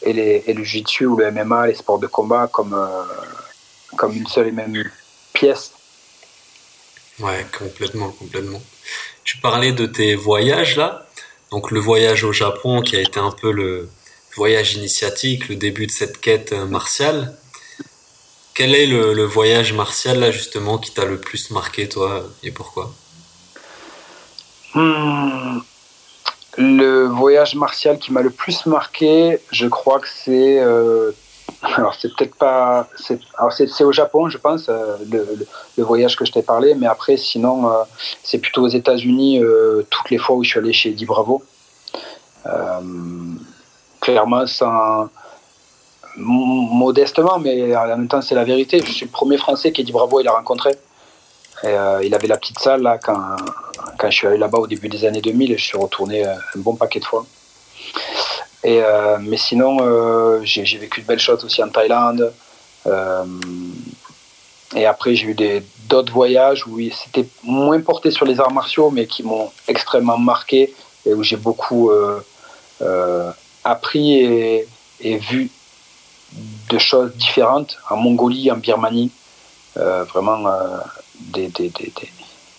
[0.00, 2.76] et, les, et le jiu-jitsu ou le MMA, les sports de combat comme,
[3.96, 4.72] comme une seule et même
[5.38, 5.72] pièce.
[7.20, 8.62] Ouais, complètement, complètement.
[9.24, 11.06] Tu parlais de tes voyages là,
[11.50, 13.88] donc le voyage au Japon qui a été un peu le
[14.36, 17.36] voyage initiatique, le début de cette quête euh, martiale.
[18.54, 22.92] Quel est le, voyage martial là justement qui t'a le plus marqué toi et pourquoi?
[24.74, 25.60] Hmm.
[26.56, 31.12] Le voyage martial qui m'a le plus marqué, je crois que c'est euh,
[31.62, 34.96] alors c'est peut-être pas, c'est au Japon, je pense, euh,
[35.76, 37.82] le, voyage que je t'ai parlé, mais après sinon euh,
[38.22, 41.42] c'est plutôt aux États-Unis euh, toutes les fois où je suis allé chez Eddie Bravo.
[44.00, 45.08] clairement, sans
[46.16, 48.80] modestement, mais en même temps c'est la vérité.
[48.84, 50.70] Je suis le premier Français qu'Eddie Bravo il a rencontré.
[51.64, 53.36] Et, il avait la petite salle là quand,
[53.98, 56.38] quand je suis allé là-bas au début des années 2000 et je suis retourné un
[56.56, 57.26] bon paquet de fois.
[58.64, 58.80] Et,
[59.20, 62.32] mais sinon, j'ai vécu de belles choses aussi en Thaïlande.
[64.74, 65.36] et après, j'ai eu
[65.88, 70.74] d'autres voyages où c'était moins porté sur les arts martiaux, mais qui m'ont extrêmement marqué
[71.06, 71.90] et où j'ai beaucoup
[73.64, 74.14] appris
[75.00, 75.50] et, vu
[76.70, 79.12] de choses différentes en Mongolie, en Birmanie.
[79.78, 80.78] Euh, vraiment euh,
[81.20, 81.70] des, des,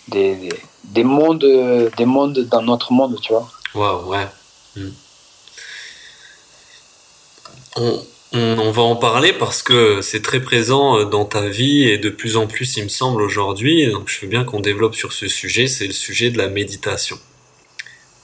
[0.08, 0.48] des,
[0.84, 1.44] des, mondes,
[1.96, 3.48] des mondes dans notre monde, tu vois.
[3.74, 4.26] Waouh, ouais.
[4.76, 4.90] Hmm.
[7.76, 12.10] On, va en parler parce que c'est très présent euh, dans ta vie et de
[12.10, 13.90] plus en plus, il me semble, aujourd'hui.
[13.90, 15.66] Donc, je veux bien qu'on développe sur ce sujet.
[15.66, 17.18] C'est le sujet de la méditation.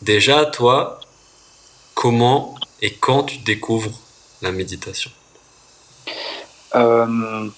[0.03, 1.01] Déjà, toi,
[1.94, 3.99] comment et quand tu découvres
[4.42, 5.11] la méditation?
[6.74, 7.49] Euh,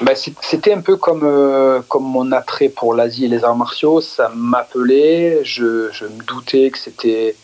[0.00, 4.00] ben, C'était un peu comme, euh, comme mon attrait pour l'Asie et les arts martiaux.
[4.00, 5.64] Ça m'appelait, je,
[6.04, 7.34] me doutais que c'était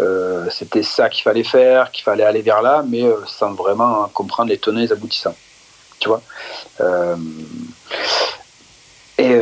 [0.00, 4.50] euh, c'était ça qu'il fallait faire, qu'il fallait aller vers là, mais sans vraiment comprendre
[4.50, 5.36] les tenants et les aboutissants.
[5.98, 6.22] Tu vois?
[9.18, 9.38] Et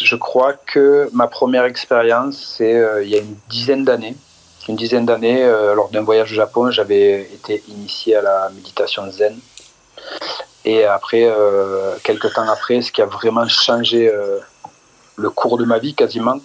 [0.00, 4.16] je crois que ma première expérience, c'est il y a une dizaine d'années
[4.68, 5.44] une dizaine d'années,
[5.74, 9.36] lors d'un voyage au Japon, j'avais été initié à la méditation zen.
[10.64, 14.38] Et après, euh, quelques temps après, ce qui a vraiment changé euh,
[15.16, 16.38] le cours de ma vie quasiment,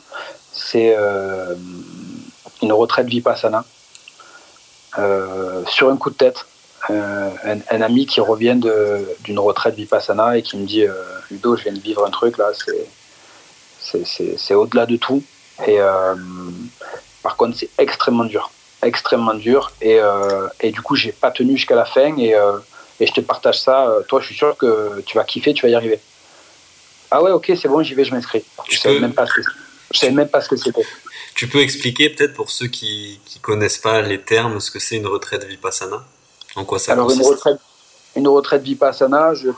[0.51, 1.53] c'est euh,
[2.61, 3.65] une retraite vipassana.
[5.67, 6.45] sur un coup de tête,
[6.89, 8.57] un, ami qui revient
[9.21, 10.85] d'une retraite vipassana et qui me dit
[11.29, 12.51] Ludo, je viens de vivre un truc là,
[13.79, 15.23] c'est au-delà de tout.
[15.67, 15.79] Et
[17.23, 18.49] par contre, c'est extrêmement dur.
[18.81, 19.71] Extrêmement dur.
[19.81, 19.99] Et,
[20.61, 22.15] et du coup, j'ai pas tenu jusqu'à la fin.
[22.17, 22.35] Et
[22.99, 23.87] et je te partage ça.
[23.87, 25.99] Euh, toi, je suis sûr que tu vas kiffer, tu vas y arriver.
[27.11, 28.43] Ah ouais, ok, c'est bon, j'y vais, je m'inscris.
[28.69, 30.85] Je ne savais même pas ce que c'était.
[31.37, 34.95] Tu peux expliquer peut-être pour ceux qui ne connaissent pas les termes ce que c'est
[34.95, 36.03] une retraite vipassana?
[36.55, 37.59] En quoi ça Alors, une retraite,
[38.15, 39.49] une retraite vipassana, je,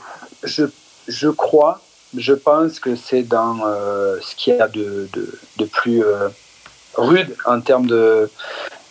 [0.42, 0.64] je,
[1.08, 1.80] je crois,
[2.14, 6.28] je pense que c'est dans euh, ce qu'il y a de, de, de plus euh,
[6.96, 8.28] rude en termes de,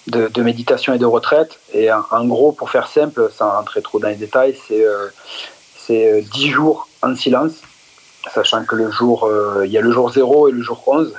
[0.07, 1.59] de, méditation et de retraite.
[1.71, 5.09] Et en, gros, pour faire simple, sans rentrer trop dans les détails, c'est euh,
[5.77, 7.51] c'est 10 euh, jours en silence,
[8.33, 9.29] sachant que le jour,
[9.63, 11.13] il y a le jour 0 et le jour 11.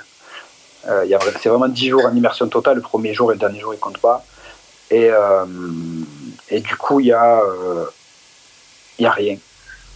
[0.85, 2.77] C'est vraiment 10 jours en immersion totale.
[2.77, 4.25] Le premier jour et le dernier jour, ils ne comptent pas.
[4.91, 5.11] Et,
[6.49, 7.41] et du coup, il n'y a,
[8.99, 9.37] il y a rien.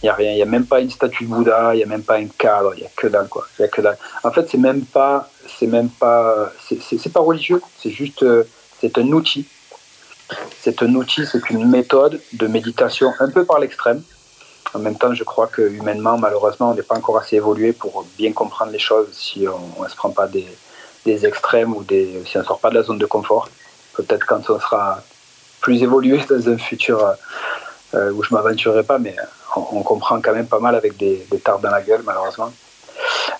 [0.01, 0.31] Il n'y a rien.
[0.33, 2.73] Il a même pas une statue de Bouddha, il n'y a même pas un cadre,
[2.75, 3.27] il n'y a que dalle.
[3.27, 3.45] Quoi.
[3.59, 3.97] Y a que dalle.
[4.23, 5.29] En fait, c'est même pas.
[5.47, 6.51] C'est même pas.
[6.69, 8.23] C'est pas religieux, c'est juste
[8.79, 9.45] c'est un outil.
[10.59, 14.01] C'est un outil, c'est une méthode de méditation un peu par l'extrême.
[14.75, 18.05] En même temps, je crois que humainement, malheureusement, on n'est pas encore assez évolué pour
[18.17, 20.45] bien comprendre les choses si on ne se prend pas des,
[21.25, 23.47] extrêmes ou des, si on ne sort pas de la zone de confort.
[23.93, 25.01] Peut-être quand on sera
[25.61, 27.01] plus évolué dans un futur
[27.93, 29.15] euh, où je ne m'aventurerai pas, mais
[29.55, 32.51] on, comprend quand même pas mal avec des, tartes dans la gueule, malheureusement.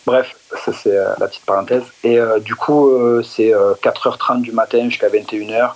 [0.06, 1.84] Bref, ça c'est euh, la petite parenthèse.
[2.04, 3.52] Et euh, du coup, euh, c'est
[3.84, 5.72] 4h30 du matin jusqu'à 21h,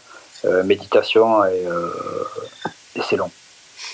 [0.63, 1.65] méditation, et,
[3.03, 3.31] c'est long.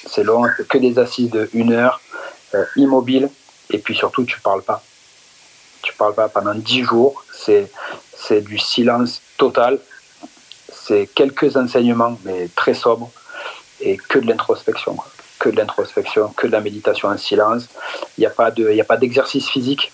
[0.07, 1.99] C'est long, que des assises de 1 heure,
[2.75, 3.29] immobile,
[3.71, 4.81] et puis surtout, tu parles pas.
[5.81, 7.69] Tu parles pas pendant 10 jours, c'est,
[8.41, 9.79] du silence total,
[10.71, 13.11] c'est quelques enseignements, mais très sobres,
[13.81, 14.97] et que de l'introspection.
[15.39, 17.67] Que de l'introspection, que de la méditation en silence.
[18.17, 18.25] Il n'y
[18.81, 19.91] a pas d'exercice physique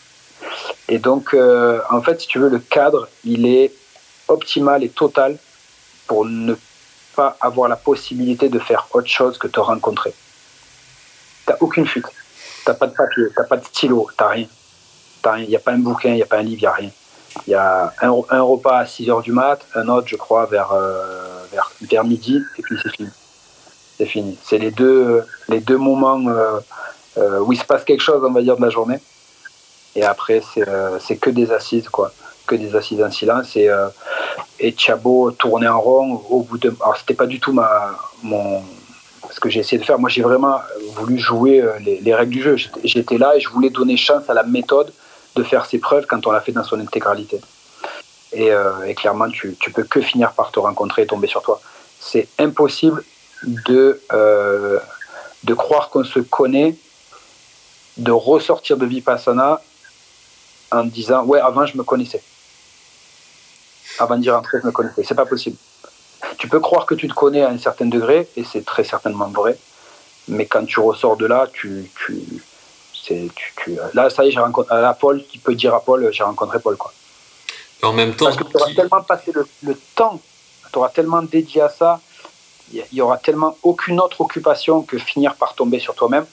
[0.88, 3.74] et donc, euh, en fait, si tu veux, le cadre, il est
[4.28, 5.38] optimal et total
[6.06, 6.54] pour ne
[7.16, 10.14] pas avoir la possibilité de faire autre chose que te rencontrer.
[11.46, 12.08] Tu n'as aucune fuite.
[12.64, 14.48] Tu n'as pas de papier, tu n'as pas de stylo, tu n'as rien.
[15.40, 16.74] Il n'y a pas un bouquin, il n'y a pas un livre, il n'y a
[16.74, 16.90] rien.
[17.48, 20.72] Il y a un, repas à 6 h du mat, un autre, je crois, vers,
[20.74, 21.44] euh,
[21.82, 23.10] vers, midi, et puis c'est fini.
[23.98, 24.38] C'est fini.
[24.44, 28.42] C'est les deux, les deux moments euh, où il se passe quelque chose, on va
[28.42, 29.00] dire, de la journée.
[29.96, 32.12] Et après, euh, c'est que des assises, quoi.
[32.52, 33.56] Que des assises en silence.
[33.56, 33.88] Et, euh,
[34.60, 34.76] et
[35.40, 36.76] tournait en rond au bout de.
[36.82, 38.62] Alors, c'était pas du tout ma, mon,
[39.32, 39.98] ce que j'ai essayé de faire.
[39.98, 40.58] Moi, j'ai vraiment
[40.98, 42.58] voulu jouer euh, les, les règles du jeu.
[42.84, 44.92] J'étais là et je voulais donner chance à la méthode
[45.38, 47.40] de faire ses preuves quand on l'a fait dans son intégralité.
[48.34, 48.50] Et,
[48.88, 51.62] et clairement, tu, tu peux que finir par te rencontrer et tomber sur toi.
[52.00, 53.04] C'est impossible
[53.44, 54.02] de,
[55.44, 56.76] de croire qu'on se connaît,
[57.98, 59.62] de ressortir de Vipassana
[60.72, 62.22] en disant ouais avant je me connaissais
[64.02, 65.58] avant d'y rentrer je me connaissais c'est pas possible
[66.38, 69.30] tu peux croire que tu te connais à un certain degré et c'est très certainement
[69.30, 69.58] vrai
[70.28, 72.22] mais quand tu ressors de là tu, tu,
[73.04, 73.32] tu,
[73.64, 76.24] tu là ça y est j'ai rencontré à Paul qui peut dire à Paul j'ai
[76.24, 76.94] rencontré Paul quoi
[77.84, 80.20] en même temps parce que tu auras tellement passé le, temps
[80.78, 82.00] auras tellement dédié à ça,
[82.72, 86.26] il y aura tellement aucune autre occupation que finir par tomber sur toi-même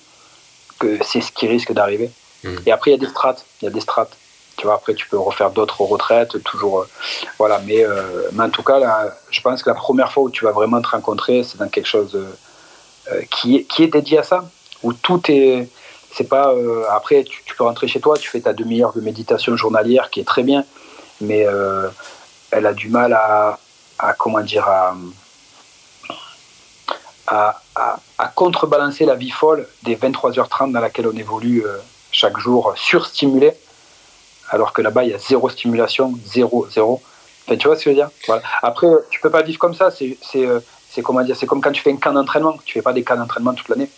[0.79, 2.11] que c'est ce qui risque d'arriver.
[2.45, 2.57] Hmm.
[2.67, 3.45] Et après, il y a des strates.
[3.61, 4.17] Il y a des strates.
[4.59, 6.81] Tu vois, après, tu peux refaire d'autres retraites, toujours.
[6.81, 6.89] Euh,
[7.39, 8.81] voilà, mais, euh, mais, en tout cas,
[9.31, 11.87] je pense que la première fois où tu vas vraiment te rencontrer, c'est dans quelque
[11.87, 14.45] chose euh, qui, est, qui est dédié à ça,
[14.83, 15.69] où tout est.
[16.13, 16.53] C'est pas.
[16.91, 20.25] après, tu, peux rentrer chez toi, tu fais ta demi-heure de méditation journalière qui est
[20.25, 20.65] très bien,
[21.21, 21.47] mais
[22.51, 23.59] elle a du mal à,
[23.99, 24.97] à comment dire, à
[27.27, 28.01] à,
[28.35, 31.63] contrebalancer la vie folle des 23h30 dans laquelle on évolue
[32.11, 33.53] chaque jour surstimulé,
[34.51, 37.03] alors que là-bas, il y a zéro stimulation, zéro, zéro.
[37.47, 38.11] Enfin, tu vois ce que je veux dire?
[38.27, 38.43] Voilà.
[38.63, 39.91] Après, tu peux pas vivre comme ça.
[39.91, 42.57] C'est, c'est, euh, c'est, comment dire, c'est comme quand tu fais un camp d'entraînement.
[42.65, 43.89] Tu fais pas des camps d'entraînement toute l'année.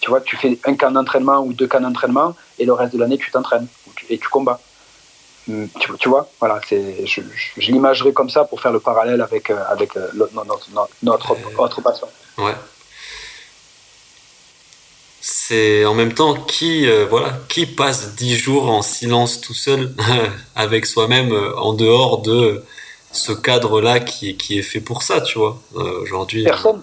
[0.00, 2.98] Tu vois, tu fais un camp d'entraînement ou deux camps d'entraînement et le reste de
[2.98, 3.66] l'année, tu t'entraînes
[4.08, 4.60] et tu combats.
[5.48, 7.22] Hum, tu, vois, voilà, c'est, je,
[7.56, 10.68] je, l'imagerai comme ça pour faire le parallèle avec, euh, avec notre, notre,
[11.02, 12.06] notre, autre passion.
[12.38, 12.54] Ouais.
[15.20, 19.94] C'est en même temps qui, euh, voilà, qui passe dix jours en silence tout seul
[20.56, 22.64] avec soi-même euh, en dehors de
[23.12, 25.60] ce cadre-là qui, qui, est fait pour ça, tu vois.
[25.76, 26.44] Euh, aujourd'hui.
[26.44, 26.80] Personne.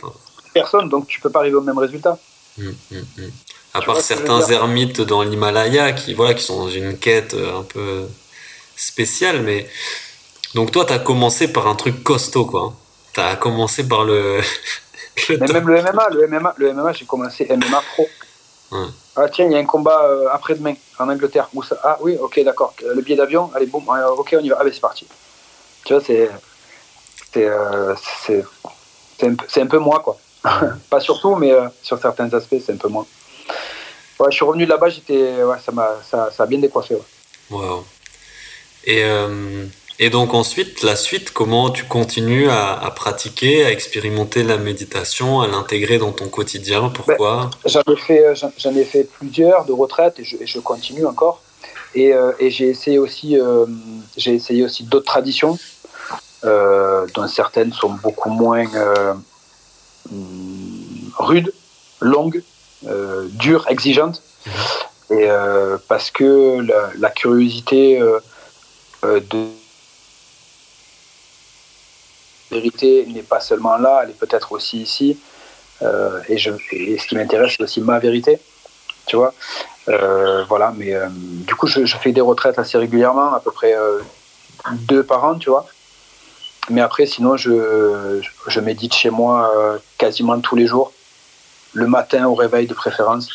[0.54, 2.20] Personne, donc tu peux pas arriver au même résultat.
[2.60, 3.32] Hum, hum, hum.
[3.74, 8.08] À part certains ermites dans l'Himalaya qui, voilà, qui sont dans une quête un peu
[8.76, 9.68] spéciale, mais.
[10.54, 12.74] Donc toi, tu as commencé par un truc costaud, quoi.
[13.14, 14.42] Tu as commencé par le.
[15.30, 18.08] Mais même le MMA, le MMA, le MMA j'ai commencé MMA pro.
[18.72, 21.50] Ah tiens, il y a un combat euh, après-demain en Angleterre.
[21.54, 21.78] Où ça...
[21.84, 22.74] Ah oui, ok, d'accord.
[22.84, 23.84] Le billet d'avion, allez, bon,
[24.18, 24.58] ok, on y va.
[24.60, 25.08] Ah ben c'est parti.
[25.86, 26.30] Tu vois, c'est.
[27.34, 27.94] C'est euh,
[29.24, 30.18] un, un, peu moi, quoi.
[30.90, 33.06] Pas surtout, mais euh, sur certains aspects, c'est un peu moins.
[34.20, 35.44] Ouais, je suis revenu de là-bas, j'étais.
[35.44, 36.96] Ouais, ça, m'a, ça, ça, a bien décoiffé.
[36.96, 37.02] Ouais.
[37.50, 37.86] Wow.
[38.86, 39.04] Et.
[40.00, 45.48] Et donc ensuite, la suite, comment tu continues à, pratiquer, à expérimenter la méditation, à
[45.48, 46.90] l'intégrer dans ton quotidien?
[46.90, 47.50] Pourquoi?
[47.64, 51.42] Ben, J'en ai, fait, euh, j'en ai fait plusieurs de retraites et je, continue encore.
[51.96, 53.66] Et, euh, et j'ai essayé aussi, euh,
[54.16, 55.58] j'ai essayé aussi d'autres traditions,
[56.44, 58.66] dont certaines sont beaucoup moins
[61.18, 61.52] rudes,
[62.02, 62.44] longues,
[63.32, 64.22] dures, exigeantes.
[64.46, 65.20] Mhm.
[65.20, 65.28] Et
[65.88, 68.00] parce que la, la curiosité
[69.04, 69.48] de
[72.52, 75.18] vérité n'est pas seulement là, elle est peut-être aussi ici.
[75.82, 78.40] Euh, et, je, ce qui m'intéresse, c'est aussi ma vérité.
[79.06, 79.34] Tu vois
[79.90, 83.76] euh, Voilà, mais euh, du coup, je, fais des retraites assez régulièrement, à peu près
[84.72, 85.66] deux par an, tu vois.
[86.70, 90.92] Mais après, sinon, je, je médite chez moi quasiment tous les jours,
[91.74, 93.30] le matin au réveil de préférence.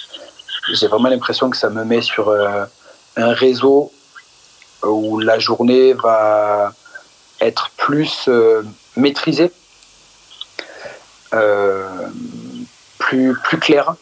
[0.74, 2.30] J'ai vraiment l'impression que ça me met sur
[3.16, 3.90] un réseau
[4.82, 6.72] où la journée va
[7.40, 8.28] être plus
[8.96, 9.50] maîtrisé,
[11.34, 12.08] euh,
[12.98, 13.94] plus, plus clair,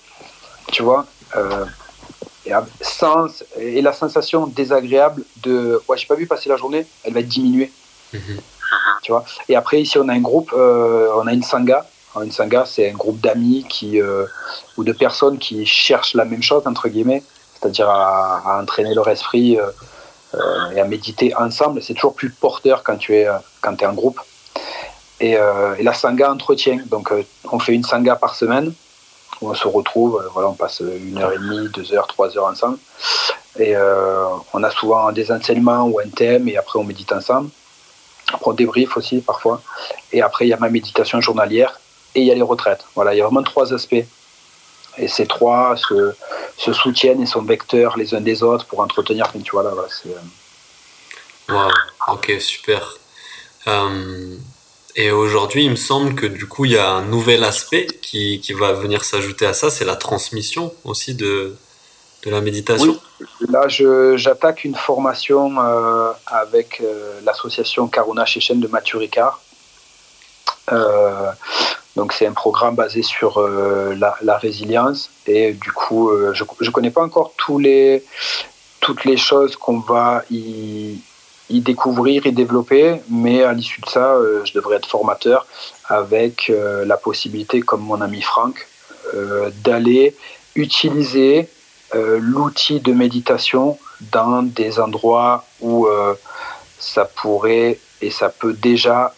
[0.72, 1.06] tu vois.
[1.36, 1.64] Euh,
[2.46, 7.14] et, sans, et la sensation désagréable de ouais, j'ai pas vu passer la journée, elle
[7.14, 7.70] va être diminuée.
[8.12, 8.40] Mhm.
[9.02, 9.24] Tu vois.
[9.48, 11.86] Et après, ici, on a un groupe, euh, on a une sangha.
[12.16, 14.00] Une sangha, c'est un groupe d'amis qui,
[14.76, 17.22] ou de personnes qui cherchent la même chose, entre guillemets,
[17.54, 19.56] c'est-à-dire à, à, entraîner leur esprit
[20.74, 21.80] et à méditer ensemble.
[21.80, 23.28] C'est toujours plus porteur quand tu es,
[23.60, 24.20] quand es en groupe.
[25.22, 26.78] Euh, et, la sangha entretient.
[26.86, 28.72] Donc, euh, on fait une sangha par semaine
[29.40, 30.16] où on se retrouve.
[30.16, 32.78] Euh, voilà, on passe une heure et demie, deux heures, trois heures ensemble.
[33.58, 33.74] Et
[34.54, 37.50] on a souvent des enseignements ou un thème et après on médite ensemble.
[38.32, 39.60] Après on débrief aussi parfois.
[40.12, 41.80] Et après il y a ma méditation journalière
[42.14, 42.84] et il y a les retraites.
[42.94, 44.04] Voilà, il y a vraiment trois aspects.
[44.98, 46.14] Et ces trois se,
[46.72, 49.30] soutiennent et sont vecteurs les uns des autres pour entretenir.
[49.42, 50.14] Tu vois là, c'est.
[51.52, 51.70] Wow,
[52.08, 52.99] ok, super.
[54.96, 58.40] Et aujourd'hui, il me semble que du coup, il y a un nouvel aspect qui,
[58.58, 61.56] va venir s'ajouter à ça, c'est la transmission aussi de,
[62.24, 62.98] de la méditation.
[63.48, 69.00] Là, j'attaque une formation euh, avec euh, l'association Karuna Chechen de Mathieu.
[70.72, 71.30] Euh,
[71.96, 75.10] donc, c'est un programme basé sur la, la, résilience.
[75.26, 78.04] Et du coup, je ne connais pas encore tous les,
[78.80, 80.98] toutes les choses qu'on va y,
[81.50, 85.46] y découvrir, y développer, mais à l'issue de ça, euh, je devrais être formateur
[85.86, 88.66] avec euh, la possibilité, comme mon ami Franck,
[89.14, 90.16] euh, d'aller
[90.54, 91.48] utiliser
[91.92, 93.76] l'outil de méditation
[94.12, 95.88] dans des endroits où
[96.78, 99.12] ça pourrait et ça peut déjà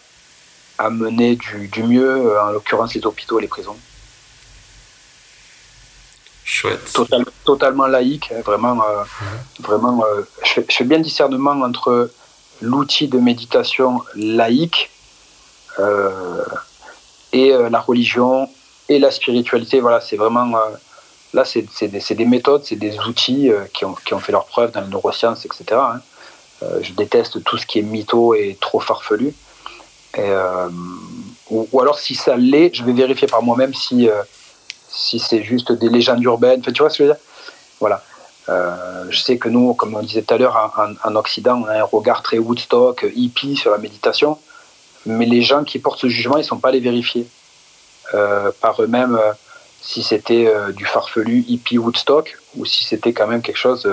[0.79, 3.77] amener du, du mieux, en l'occurrence les hôpitaux et les prisons.
[6.43, 6.97] Chouette.
[7.45, 8.81] totalement laïque, hein, vraiment.
[9.59, 10.03] Vraiment
[10.41, 12.09] je, fais, je, fais, bien le discernement entre
[12.63, 14.89] l'outil de méditation laïque,
[17.33, 18.47] et la religion
[18.89, 19.79] et la spiritualité.
[19.79, 20.55] Voilà, c'est vraiment
[21.33, 24.71] là, c'est des, des, méthodes, c'est des outils qui ont, qui, ont, fait leur preuve
[24.71, 25.65] dans les neurosciences, etc.
[25.71, 26.01] Hein.
[26.81, 29.33] je déteste tout ce qui est mytho et trop farfelu.
[31.49, 34.07] Ou, alors, si ça l'est, je vais vérifier par moi-même si,
[34.89, 36.61] si c'est juste des légendes urbaines.
[36.61, 37.23] tu vois ce que je veux dire?
[37.79, 38.03] Voilà.
[38.49, 40.73] Euh, je sais que nous, comme on disait tout à l'heure,
[41.03, 44.37] en, Occident, on a un regard très Woodstock, hippie sur la méditation,
[45.05, 47.27] mais les gens qui portent ce jugement, ils ne sont pas les vérifier
[48.13, 49.31] euh, par eux-mêmes euh,
[49.81, 53.85] si c'était du farfelu hippie Woodstock ou si c'était quand même quelque chose,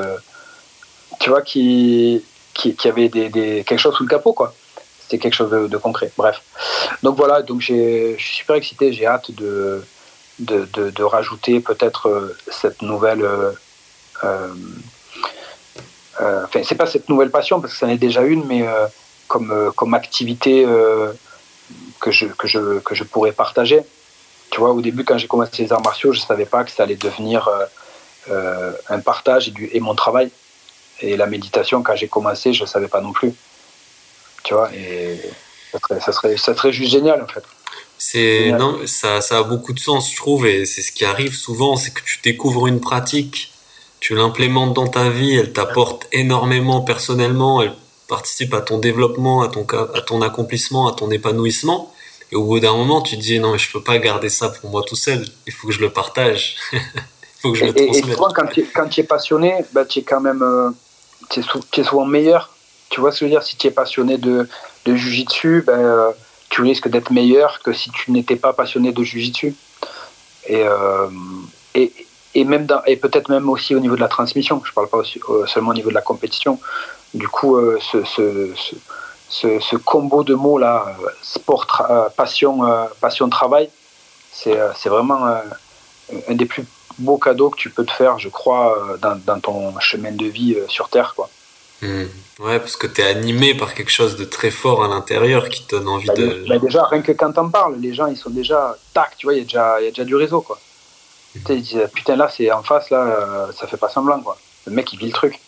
[1.18, 2.22] tu vois, qui,
[2.54, 4.54] qui, avait quelque chose sous le capot, quoi.
[5.02, 6.12] C'était quelque chose de, concret.
[6.16, 6.40] Bref.
[7.02, 9.82] Donc voilà, donc je suis super excité, j'ai hâte de,
[10.40, 13.52] de, rajouter peut-être cette nouvelle euh, euh,
[16.18, 18.86] enfin, c'est pas cette nouvelle passion parce que ça en est déjà une, mais euh,
[19.28, 20.64] comme, comme activité
[22.00, 23.80] que, je, que, je, que je pourrais partager.
[24.50, 26.82] Tu vois, au début, quand j'ai commencé les arts martiaux, je savais pas que ça
[26.82, 27.48] allait devenir
[28.88, 30.30] un partage et, du, et mon travail.
[31.00, 33.32] Et la méditation, quand j'ai commencé, je ne savais pas non plus.
[34.42, 35.20] Tu vois, et
[35.70, 37.44] ça serait, ça serait, ça serait juste génial, en fait.
[37.96, 41.34] C'est, non, ça, ça a beaucoup de sens, je trouve, et c'est ce qui arrive
[41.34, 43.52] souvent, c'est que tu découvres une pratique
[44.00, 47.74] tu l'implémentes dans ta vie, elle t'apporte énormément personnellement, elle
[48.08, 51.92] participe à ton développement, à ton, à ton accomplissement, à ton épanouissement.
[52.32, 54.48] Et au bout d'un moment, tu te dis non, mais je peux pas garder ça
[54.48, 55.24] pour moi tout seul.
[55.46, 56.56] Il faut que je le partage.
[56.72, 56.78] Il
[57.42, 58.04] faut que je le transmette.
[58.04, 60.70] Et, souvent, quand tu, quand tu es passionné, bah, tu es quand même euh,
[61.30, 62.50] tu es, souvent meilleur.
[62.90, 63.42] Tu vois ce que je veux dire?
[63.42, 64.48] Si tu es passionné de,
[64.84, 66.10] de jujitsu, ben, euh,
[66.50, 69.54] tu risques d'être meilleur que si tu n'étais pas passionné de jujitsu.
[70.46, 71.08] Et, euh,
[71.74, 71.92] et,
[72.34, 74.60] et même et peut-être même aussi au niveau de la transmission.
[74.64, 76.60] Je ne parle pas aussi, euh, seulement au niveau de la compétition.
[77.14, 78.50] Du coup, euh, ce, ce,
[79.28, 81.66] ce, ce, combo de mots là, euh, sport,
[82.16, 82.60] passion,
[83.00, 83.68] passion, travail,
[84.32, 86.64] c'est vraiment un des plus
[86.98, 90.56] beaux cadeaux que tu peux te faire, je crois, dans, dans ton chemin de vie
[90.68, 91.28] sur Terre, quoi.
[91.82, 92.04] Mmh.
[92.40, 95.64] Ouais, parce que tu es animé par quelque chose de très fort à l'intérieur qui
[95.64, 96.44] te donne envie bah, de.
[96.46, 99.34] Bah, déjà, rien que quand t'en parles, les gens ils sont déjà tac, tu vois,
[99.34, 100.58] il y, a déjà, y a déjà du réseau quoi.
[101.34, 104.38] Putain, là, c'est en face, là, euh, ça fait pas semblant, quoi.
[104.66, 105.38] Le mec, il vit le truc.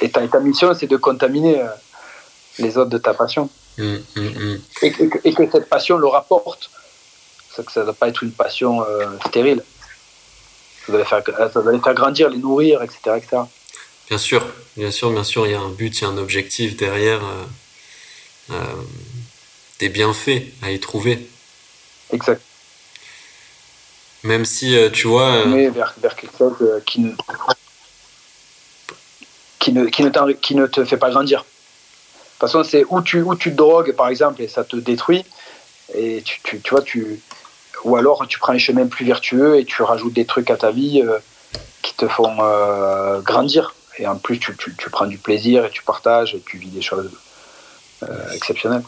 [0.00, 1.68] Et ta, ta mission, c'est de contaminer euh,
[2.58, 3.50] les autres de ta passion.
[3.78, 4.58] Mmh, mmh, mmh.
[4.82, 6.70] Et, que, cette passion le rapporte.
[7.54, 9.62] Ça ne doit pas être une passion euh, stérile.
[10.86, 13.42] Ça doit, les faire, ça doit les faire grandir, les nourrir, etc., etc.
[14.08, 14.46] Bien sûr,
[14.76, 17.20] bien sûr, bien sûr, il y a un but, il y a un objectif derrière,
[19.78, 21.28] des bienfaits à y trouver.
[22.12, 22.42] Exact.
[24.24, 25.28] Même si, euh, tu vois.
[25.32, 27.12] Euh, Mais vers, vers, quelque chose euh, qui ne,
[29.58, 31.40] qui ne, qui ne, qui ne te fait pas grandir.
[31.40, 34.76] De toute façon, c'est où tu, où tu te drogues, par exemple, et ça te
[34.76, 35.24] détruit.
[35.94, 37.20] Et tu, tu, tu, vois, tu.
[37.84, 40.70] Ou alors tu prends un chemin plus vertueux et tu rajoutes des trucs à ta
[40.70, 41.02] vie
[41.82, 42.36] qui te font
[43.22, 43.74] grandir.
[43.98, 46.68] Et en plus, tu, tu, tu, prends du plaisir et tu partages et tu vis
[46.68, 47.10] des choses
[48.32, 48.82] exceptionnelles.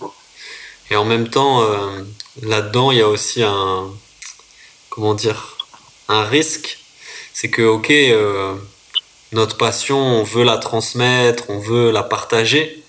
[0.91, 1.62] Et en même temps,
[2.43, 3.91] là-dedans, il y a aussi un
[4.95, 5.57] comment dire,
[6.09, 6.78] un risque.
[7.32, 8.55] C'est que, ok, euh,
[9.32, 12.84] notre passion, on veut la transmettre, on veut la partager,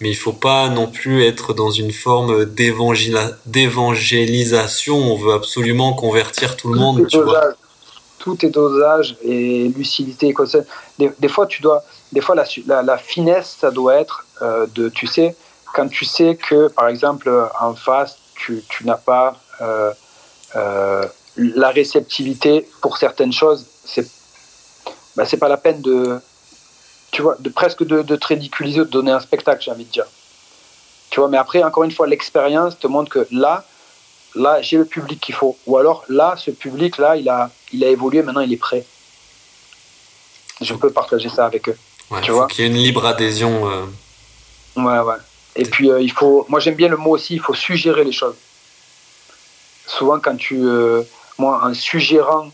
[0.00, 4.96] mais il faut pas non plus être dans une forme d'évangélisation.
[4.96, 7.06] On veut absolument convertir tout le monde.
[7.08, 7.54] Tu vois.
[8.18, 10.34] Tout est dosage et lucidité.
[10.98, 11.82] Des, des fois, tu dois,
[12.12, 12.44] des fois, la,
[12.82, 15.34] la, finesse, ça doit être euh, de, tu sais,
[15.74, 19.90] quand tu sais que, par exemple, en face, tu, tu n'as pas euh,
[21.40, 24.06] la réceptivité pour certaines choses, c'est
[25.16, 26.20] bah, c'est pas la peine de
[27.10, 29.90] tu vois de presque de, de te ridiculiser de donner un spectacle j'ai envie de
[29.90, 30.06] dire.
[31.10, 33.64] Tu vois mais après encore une fois l'expérience te montre que là
[34.34, 35.56] là j'ai le public qu'il faut.
[35.66, 38.84] Ou alors là ce public là il a il a évolué maintenant il est prêt.
[40.60, 41.76] Je peux partager ça avec eux.
[42.22, 42.48] Tu vois?
[42.48, 43.86] qu'il y ait une libre adhésion euh.
[44.76, 45.20] ouais ouais.
[45.56, 48.12] Et puis euh, il faut moi j'aime bien le mot aussi il faut suggérer les
[48.12, 48.36] choses.
[49.86, 51.02] Souvent quand tu euh,
[51.40, 52.50] moi, en suggérant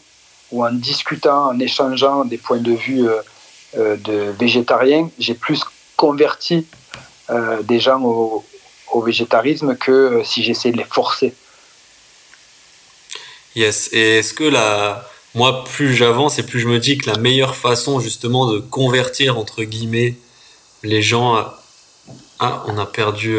[0.53, 3.21] ou en discutant, en échangeant des points de vue euh,
[3.77, 5.61] euh, de végétariens, j'ai plus
[5.97, 6.67] converti
[7.31, 8.45] euh, des gens au,
[9.05, 11.35] végétarisme que si j'essayais de les forcer.
[13.55, 13.91] Yes.
[13.93, 15.07] Et est-ce que la...
[15.35, 19.37] moi, plus j'avance et plus je me dis que la meilleure façon justement de convertir
[19.39, 20.15] entre guillemets
[20.83, 21.63] les gens à...
[22.39, 23.37] Ah, on a perdu,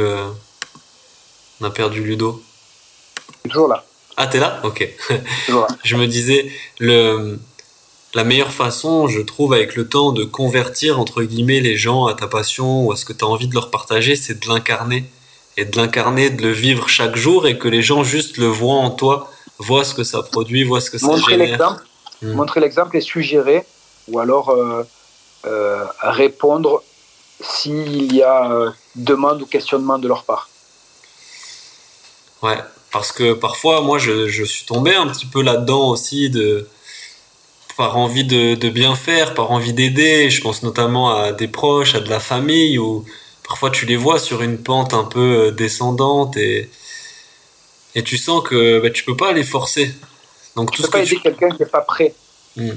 [1.60, 2.44] on a perdu Ludo.
[3.44, 3.87] Toujours là.
[4.18, 4.88] Ah, t'es là Ok.
[5.84, 7.40] je me disais, le,
[8.16, 12.16] la meilleure façon, je trouve, avec le temps, de convertir, entre guillemets, les gens à
[12.16, 15.06] ta passion ou à ce que tu as envie de leur partager, c'est de l'incarner.
[15.56, 18.76] et de l'incarner, de le vivre chaque jour et que les gens juste le voient
[18.76, 21.84] en toi, voient ce que ça produit, voient ce que ça montrer L'exemple,
[22.22, 22.32] hmm.
[22.34, 23.66] Montrer l'exemple et suggérer
[24.08, 24.84] ou alors euh,
[25.46, 26.84] euh, répondre
[27.42, 30.50] s'il y a euh, demande ou questionnement de leur part.
[32.42, 32.58] Ouais,
[32.92, 36.68] parce que parfois, moi, je, je suis tombé un petit peu là-dedans aussi, de,
[37.76, 40.30] par envie de, de bien faire, par envie d'aider.
[40.30, 43.06] Je pense notamment à des proches, à de la famille, où
[43.48, 46.70] parfois tu les vois sur une pente un peu descendante et,
[47.96, 49.94] et tu sens que bah, tu peux pas les forcer.
[50.56, 52.14] Donc, tu tout peux pas aider quelqu'un qui n'est pas prêt.
[52.56, 52.72] Hmm.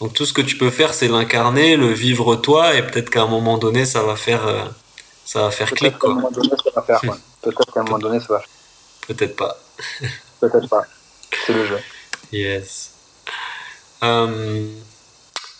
[0.00, 3.22] Donc tout ce que tu peux faire, c'est l'incarner, le vivre toi, et peut-être qu'à
[3.22, 4.64] un moment donné, ça va faire, euh,
[5.24, 5.98] ça va faire clic.
[5.98, 7.00] Qu'à un moment donné, ça va faire.
[7.44, 8.42] Peut-être qu'à un moment donné, ça va.
[9.06, 9.58] Peut-être pas.
[10.40, 10.84] peut-être pas.
[11.46, 11.78] C'est le jeu.
[12.32, 12.92] Yes.
[14.02, 14.66] Euh,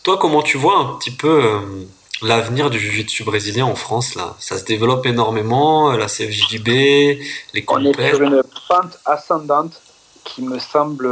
[0.03, 1.61] toi, comment tu vois un petit peu euh,
[2.23, 4.35] l'avenir du jiu-jitsu brésilien en France là?
[4.39, 9.81] Ça se développe énormément, la CFJB, les On est sur une pente ascendante
[10.25, 11.09] qui me semble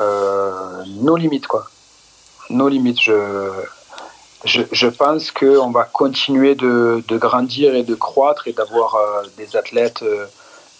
[0.00, 1.68] nos limites quoi
[2.50, 3.00] nos limites.
[3.00, 3.12] Je,
[4.46, 9.22] je, je pense qu'on va continuer de, de, grandir et de croître et d'avoir euh,
[9.36, 10.26] des athlètes euh,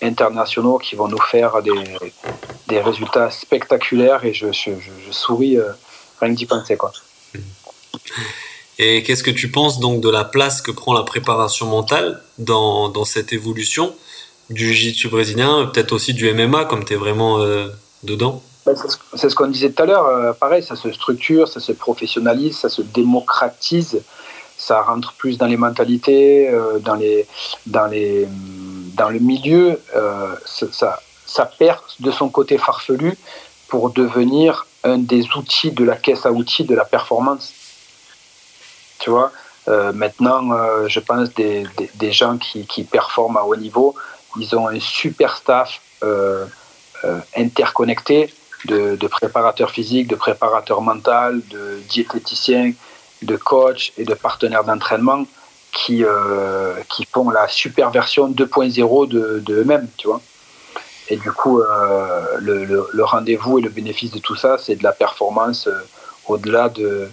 [0.02, 1.72] internationaux qui vont nous faire des,
[2.68, 4.70] des résultats spectaculaires et je, je,
[5.10, 5.72] souris euh,
[6.20, 6.76] rien que d'y penser.
[6.76, 6.92] Quoi.
[8.78, 12.88] Et qu'est-ce que tu penses donc de la place que prend la préparation mentale dans,
[12.88, 13.94] dans cette évolution
[14.50, 17.38] du jiu-jitsu brésilien, peut-être aussi du MMA comme tu es vraiment
[18.04, 18.42] dedans?
[19.14, 20.06] C'est ce qu'on disait tout à l'heure.
[20.06, 24.02] Euh, pareil, ça se structure, ça se professionnalise, ça se démocratise,
[24.56, 27.26] ça rentre plus dans les mentalités, euh, dans, les,
[27.66, 28.26] dans, les,
[28.94, 29.80] dans le milieu.
[29.94, 33.16] Euh, ça, ça perd de son côté farfelu
[33.68, 37.52] pour devenir un des outils de la caisse à outils de la performance.
[38.98, 39.30] Tu vois,
[39.94, 40.42] maintenant,
[40.86, 43.94] je pense des, des, des gens qui, qui, performent à haut niveau,
[44.38, 45.80] ils ont un super staff
[47.36, 48.32] interconnecté
[48.64, 52.72] de, préparateurs physiques, de préparateurs mentaux, de diététiciens,
[53.22, 55.24] de coachs et de partenaires d'entraînement
[55.72, 60.20] qui, euh, qui font la super version 2.0 de, de eux-mêmes, tu vois.
[61.08, 64.92] Et du coup, euh, le, rendez-vous et le bénéfice de tout ça, c'est de la
[64.92, 65.78] performance euh,
[66.26, 67.08] au-delà de,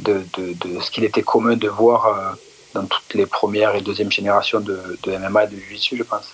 [0.00, 2.36] de, de, ce qu'il était commun de voir
[2.74, 6.26] dans toutes les premières et deuxième générations de, MMA et de Jiu-Jitsu, je pense.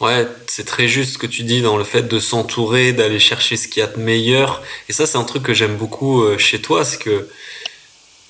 [0.00, 3.56] Ouais, c'est très juste ce que tu dis dans le fait de s'entourer, d'aller chercher
[3.56, 4.62] ce qu'il y a de meilleur.
[4.88, 7.28] Et ça, c'est un truc que j'aime beaucoup euh, chez toi, c'est que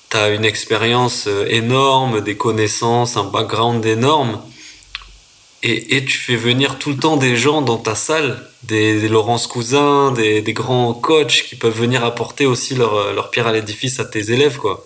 [0.09, 4.41] tu as une expérience euh, énorme, des connaissances, un background énorme.
[5.63, 10.11] Et, tu fais venir tout le temps des gens dans ta salle, des, Laurence Cousin,
[10.13, 14.05] des, grands coachs qui peuvent venir apporter aussi leur, euh, leur pierre à l'édifice à
[14.05, 14.85] tes élèves, quoi.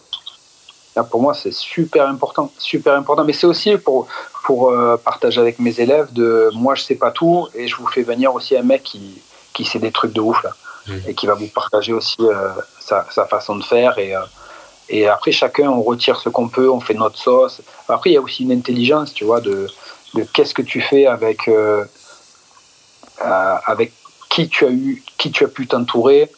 [0.95, 3.23] Là, pour moi, c'est super important, super important.
[3.23, 4.07] Mais c'est aussi pour,
[4.43, 7.87] pour euh, partager avec mes élèves de moi je sais pas tout et je vous
[7.87, 9.21] fais venir aussi un mec qui,
[9.53, 10.55] qui sait des trucs de ouf là
[10.87, 10.93] mmh.
[11.07, 14.21] et qui va vous partager aussi euh, sa, sa, façon de faire et, euh,
[14.89, 17.61] et après chacun on retire ce qu'on peut, on fait notre sauce.
[17.87, 19.67] Après il y a aussi une intelligence tu vois de,
[20.15, 21.49] de qu'est-ce que tu fais avec
[23.19, 23.93] avec
[24.29, 26.31] qui tu as eu qui tu as pu t'entourer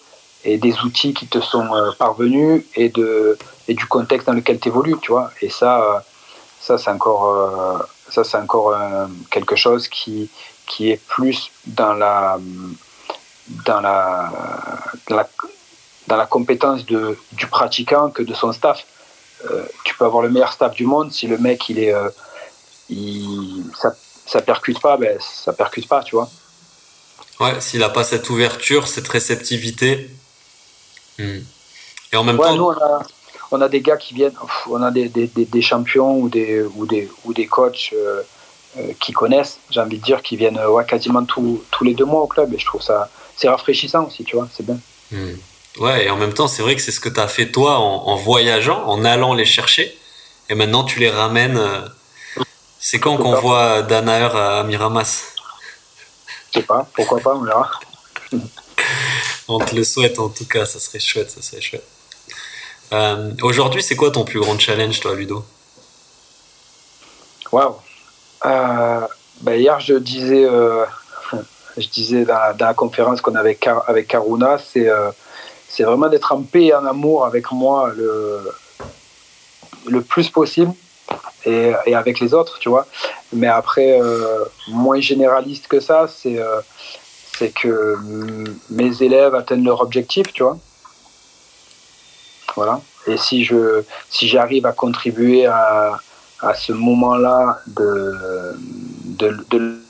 [0.43, 3.37] et des outils qui te sont parvenus et de
[3.69, 6.03] et du contexte dans lequel tu évolues tu vois et ça
[6.59, 10.29] ça c'est encore ça, c'est encore euh, quelque chose qui,
[10.67, 12.39] qui est plus dans la,
[13.65, 14.31] dans la,
[15.07, 18.85] dans la, compétence de, du pratiquant que de son staff.
[19.49, 22.09] Euh, tu peux avoir le meilleur staff du monde, si le mec, il est, euh,
[22.89, 23.93] il, ça,
[24.25, 26.29] ça percute pas, ben, ça percute pas, tu vois.
[27.39, 30.09] Ouais, s'il n'a pas cette ouverture, cette réceptivité.
[31.19, 31.39] Hmm.
[32.11, 33.01] Et en même temps on a
[33.69, 34.33] des gars qui viennent,
[34.69, 38.21] on a des, des, champions ou des, ou des, ou des coachs euh,
[38.77, 42.21] euh, qui connaissent, j'ai envie de dire, qui viennent ouais, quasiment tous les deux mois
[42.21, 42.53] au club.
[42.53, 44.79] Et je trouve ça, c'est rafraîchissant aussi, tu vois, c'est bien.
[45.11, 45.35] Hmm.
[45.79, 47.79] Ouais, et en même temps, c'est vrai que c'est ce que tu as fait toi
[47.79, 49.97] en, voyageant, en allant les chercher.
[50.49, 51.57] Et maintenant, tu les ramènes.
[51.57, 51.81] Euh,
[52.79, 55.33] c'est quand qu'on voit Danaher à Miramas?
[56.51, 57.71] Je sais pas, pourquoi pas, on verra.
[59.47, 61.85] on te le souhaite en tout cas, ça serait chouette, ça serait chouette.
[62.93, 65.43] Euh, aujourd'hui, c'est quoi ton plus grand challenge, toi, Ludo?
[67.51, 67.75] Waouh
[68.45, 69.01] euh,
[69.41, 70.85] ben Hier, je disais, euh,
[71.77, 74.89] disais dans, la conférence qu'on avait avec Karuna, c'est
[75.67, 78.51] c'est vraiment d'être en paix et en amour avec moi le,
[79.87, 80.73] le plus possible
[81.45, 82.85] et, et avec les autres, tu vois.
[83.31, 83.99] Mais après,
[84.67, 86.39] moins généraliste que ça, c'est
[87.37, 87.97] c'est que
[88.69, 90.59] mes élèves atteignent leur objectif, tu vois.
[92.55, 92.81] Voilà.
[93.07, 95.99] Et si je si j'arrive à contribuer à,
[96.39, 98.57] à ce moment-là de,
[99.05, 99.83] de, de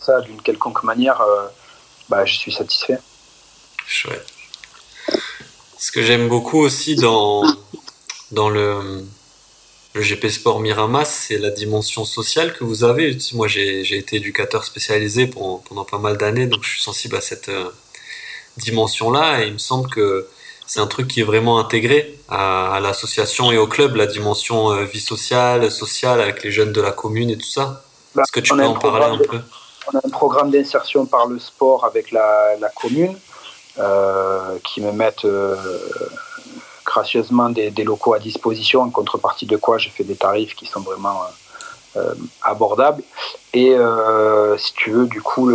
[0.00, 1.46] ça d'une quelconque manière, euh,
[2.08, 2.98] bah, je suis satisfait.
[3.86, 4.26] Chouette.
[5.78, 7.44] Ce que j'aime beaucoup aussi dans,
[8.30, 9.04] dans le,
[9.94, 13.16] le GP Sport Miramas, c'est la dimension sociale que vous avez.
[13.34, 17.20] Moi, j'ai été éducateur spécialisé pendant, pendant pas mal d'années, donc je suis sensible à
[17.20, 17.70] cette euh,
[18.56, 20.28] dimension-là et il me semble que
[20.66, 24.84] c'est un truc qui est vraiment intégré à, l'association et au club, la dimension euh,
[24.84, 27.84] vie sociale, sociale avec les jeunes de la commune et tout ça.
[28.14, 29.38] Bah, Est-ce que tu peux en parler un peu?
[29.92, 33.18] On a un programme d'insertion par le sport avec la, commune
[33.78, 35.56] euh, qui me mettent euh,
[36.86, 40.80] gracieusement des, locaux à disposition, en contrepartie de quoi j'ai fait des tarifs qui sont
[40.80, 41.20] vraiment
[42.42, 43.02] abordables.
[43.52, 43.76] Et
[44.58, 45.50] si tu veux, du coup,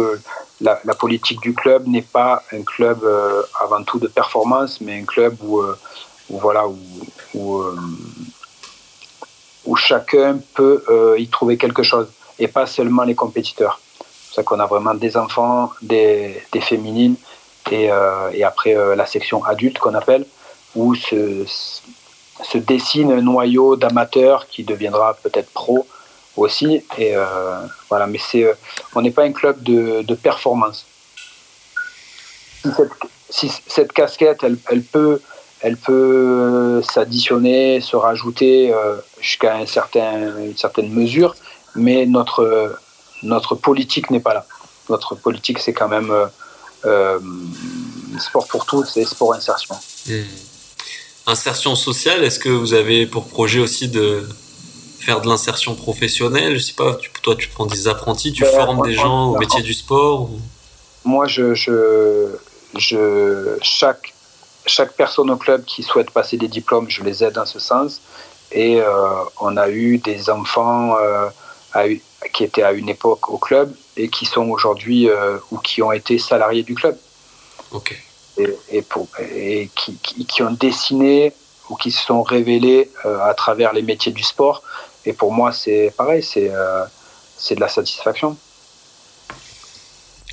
[0.61, 5.05] la, politique du club n'est pas un club euh, avant tout de performance, mais un
[5.05, 5.77] club où, euh,
[6.29, 7.75] voilà, où, euh,
[9.65, 10.83] où, chacun peut
[11.17, 12.07] y trouver quelque chose,
[12.39, 13.79] et pas seulement les compétiteurs.
[13.99, 17.15] C'est ça qu'on a vraiment des enfants, des, féminines,
[17.71, 17.91] et,
[18.43, 20.25] après la section adulte qu'on appelle,
[20.75, 25.85] où se dessine un noyau d'amateurs qui deviendra peut-être pro
[26.37, 26.83] aussi.
[26.97, 27.25] Et euh,
[27.89, 28.53] voilà, mais c'est, euh,
[28.95, 30.85] on n'est pas un club de, performance.
[33.29, 35.21] Si cette, casquette, elle, elle, peut,
[35.61, 41.35] elle peut s'additionner, se rajouter euh, jusqu'à un certain, une certaine mesure,
[41.75, 42.77] mais notre,
[43.23, 44.45] notre politique n'est pas là.
[44.89, 46.13] Notre politique, c'est quand même
[48.19, 49.75] sport pour tous et sport insertion.
[50.07, 50.23] Hmm.
[51.27, 54.25] Insertion sociale, est-ce que vous avez pour projet aussi de,
[54.99, 58.85] faire de l'insertion professionnelle Je sais pas, toi tu prends des apprentis, tu ben, formes
[58.85, 60.29] des gens au métier du sport
[61.05, 64.13] Moi, je, je, chaque,
[64.65, 68.01] chaque personne au club qui souhaite passer des diplômes, je les aide dans ce sens.
[68.51, 71.29] Et euh, on a eu des enfants euh,
[72.33, 75.91] qui étaient à une époque au club et qui sont aujourd'hui euh, ou qui ont
[75.91, 76.97] été salariés du club.
[77.71, 78.01] Ok.
[78.69, 81.33] Et, pour, et qui, qui, ont dessiné
[81.71, 84.61] ou qui se sont révélés à travers les métiers du sport
[85.07, 86.83] et pour moi, c'est pareil, c'est euh,
[87.37, 88.35] c'est de la satisfaction.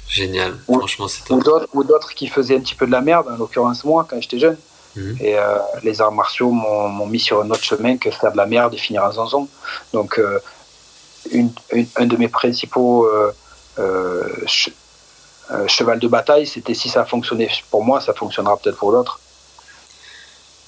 [0.09, 1.69] Génial, franchement, c'est top.
[1.73, 4.41] Ou d'autres qui faisaient un petit peu de la merde, en l'occurrence moi, quand j'étais
[4.41, 4.59] jeune.
[4.97, 5.17] Mhm.
[5.21, 8.47] Et euh, les arts martiaux m'ont mis sur un autre chemin que faire de la
[8.47, 9.49] merde et finir en zanzon.
[9.93, 10.41] Donc, euh,
[11.31, 11.51] une,
[11.97, 13.09] un de mes principaux
[15.69, 19.21] cheval de bataille, c'était si ça fonctionnait pour moi, ça fonctionnera peut-être pour d'autres.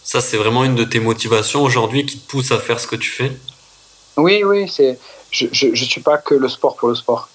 [0.05, 2.97] Ça, c'est vraiment une de tes motivations aujourd'hui qui te pousse à faire ce que
[2.97, 3.33] tu fais?
[4.17, 4.99] Oui, oui, c'est.
[5.31, 7.29] Je, je, je, suis pas que le sport pour le sport.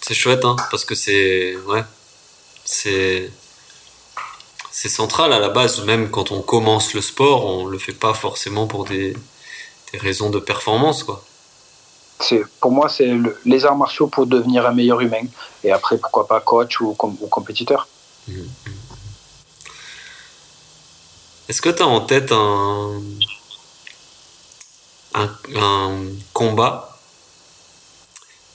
[0.00, 1.56] C'est chouette, hein, parce que c'est.
[1.66, 1.84] Ouais.
[2.64, 3.30] C'est.
[4.72, 8.14] C'est central à la base, même quand on commence le sport, on le fait pas
[8.14, 9.14] forcément pour des,
[9.92, 11.22] des raisons de performance, quoi.
[12.20, 13.10] C'est, pour moi, c'est
[13.44, 15.22] les arts martiaux pour devenir un meilleur humain.
[15.64, 17.88] Et après, pourquoi pas coach ou, ou compétiteur.
[18.28, 18.70] Mmh, mmh.
[21.48, 23.02] Est-ce que tu as en tête un,
[25.14, 25.28] un,
[26.32, 26.98] combat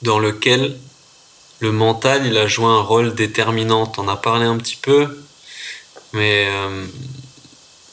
[0.02, 0.78] dans lequel
[1.60, 3.90] le mental il a joué un rôle déterminant.
[3.98, 5.22] On a parlé un petit peu,
[6.12, 6.86] mais euh,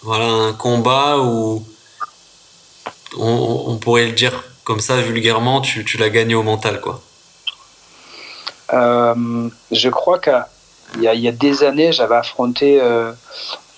[0.02, 1.66] voilà un combat où
[3.18, 7.02] on, pourrait le dire comme ça vulgairement, tu, tu l'as gagné au mental quoi.
[8.74, 10.34] Euh, je crois qu'il
[11.02, 13.12] y, y, a des années, j'avais affronté euh,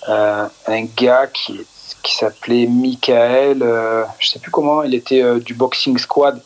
[0.08, 1.66] un gars qui
[2.06, 6.40] qui s'appelait Michael, euh, je sais plus comment, il était euh, du boxing squad.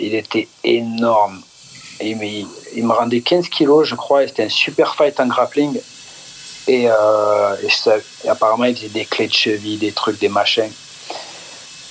[0.00, 1.40] Il était énorme.
[2.00, 5.80] Il, me rendait 15 kilos, je crois, et c'était un super fight en grappling.
[6.66, 7.56] Et, euh,
[8.28, 10.72] apparemment, il faisait des clés de cheville, des trucs, des machins.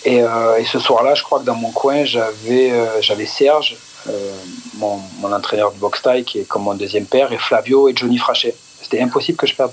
[0.03, 0.21] Et,
[0.69, 3.77] ce soir-là, je crois que dans mon coin, j'avais Serge,
[4.73, 7.95] mon, mon, entraîneur de boxe taille, qui est comme mon deuxième père, et Flavio et
[7.95, 8.53] Johnny Frachet.
[8.81, 9.71] C'était impossible que je perde.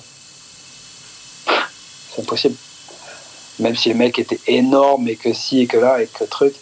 [2.15, 2.55] C'est impossible
[3.61, 6.55] même si le mec était énorme et que si et que là et que truc.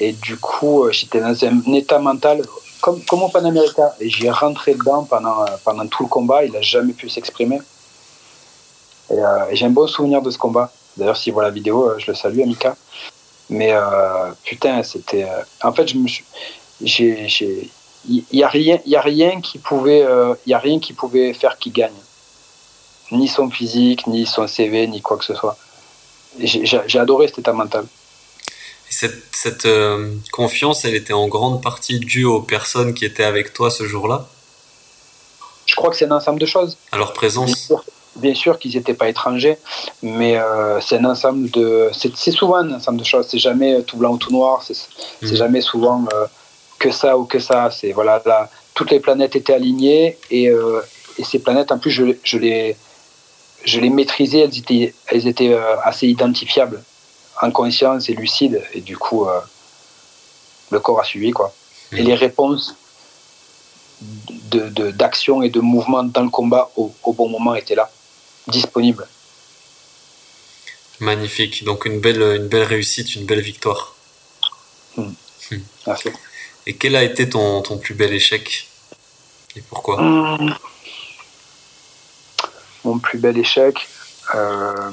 [0.00, 2.42] Et du coup, euh, j'étais dans un état mental
[2.80, 3.94] comme, comme au Panamérica.
[4.00, 6.44] Et j'y ai rentré dedans pendant, euh, pendant tout le combat.
[6.44, 7.60] Il n'a jamais pu s'exprimer.
[9.10, 10.72] Et, euh, j'ai un bon souvenir de ce combat.
[10.96, 12.76] D'ailleurs, s'il voit la vidéo, je le salue, Amika.
[13.50, 13.72] Mais
[14.44, 15.26] putain, c'était.
[15.62, 17.70] en fait, je suis.
[18.08, 20.04] Il n'y rien, qui pouvait,
[20.46, 22.00] y a rien qui pouvait faire qu'il gagne.
[23.10, 25.56] Ni son physique, ni son CV, ni quoi que ce soit
[26.38, 27.84] j'ai adoré cet état mental.
[28.90, 33.52] cette, cette euh, confiance, elle était en grande partie due aux personnes qui étaient avec
[33.52, 34.26] toi ce jour-là?
[35.66, 36.76] Je crois que c'est un ensemble de choses.
[36.92, 37.72] À leur présence?
[38.16, 39.58] Bien sûr qu'ils n'étaient pas étrangers,
[40.02, 41.90] mais euh, c'est un ensemble de.
[41.92, 43.26] C'est souvent un ensemble de choses.
[43.28, 44.64] C'est jamais tout blanc ou tout noir.
[44.66, 44.74] C'est
[45.22, 45.36] mmh.
[45.36, 46.26] jamais souvent euh,
[46.78, 47.70] que ça ou que ça.
[47.70, 50.80] C'est voilà, là, toutes les planètes étaient alignées et, euh,
[51.18, 52.76] et ces planètes, en plus, je, je, les,
[53.64, 54.40] je les maîtrisais.
[54.40, 55.54] Elles étaient, elles étaient
[55.84, 56.82] assez identifiables,
[57.42, 58.62] en conscience et lucides.
[58.74, 59.26] Et du coup,
[60.70, 61.54] le corps a suivi quoi.
[61.92, 62.74] Et les réponses
[64.50, 67.90] d'action de, et de mouvement dans le combat au, au bon moment étaient là
[68.46, 69.06] disponible.
[71.00, 71.64] Magnifique.
[71.64, 73.94] Donc une belle, une belle réussite, une belle victoire.
[74.96, 75.12] Hmm.
[75.50, 75.58] Hmm.
[75.86, 76.08] Merci.
[76.66, 78.68] Et quel a été ton, ton plus bel échec?
[79.56, 80.00] Et pourquoi?
[80.00, 80.54] Hmm.
[82.96, 83.86] Plus bel échec,
[84.34, 84.90] euh,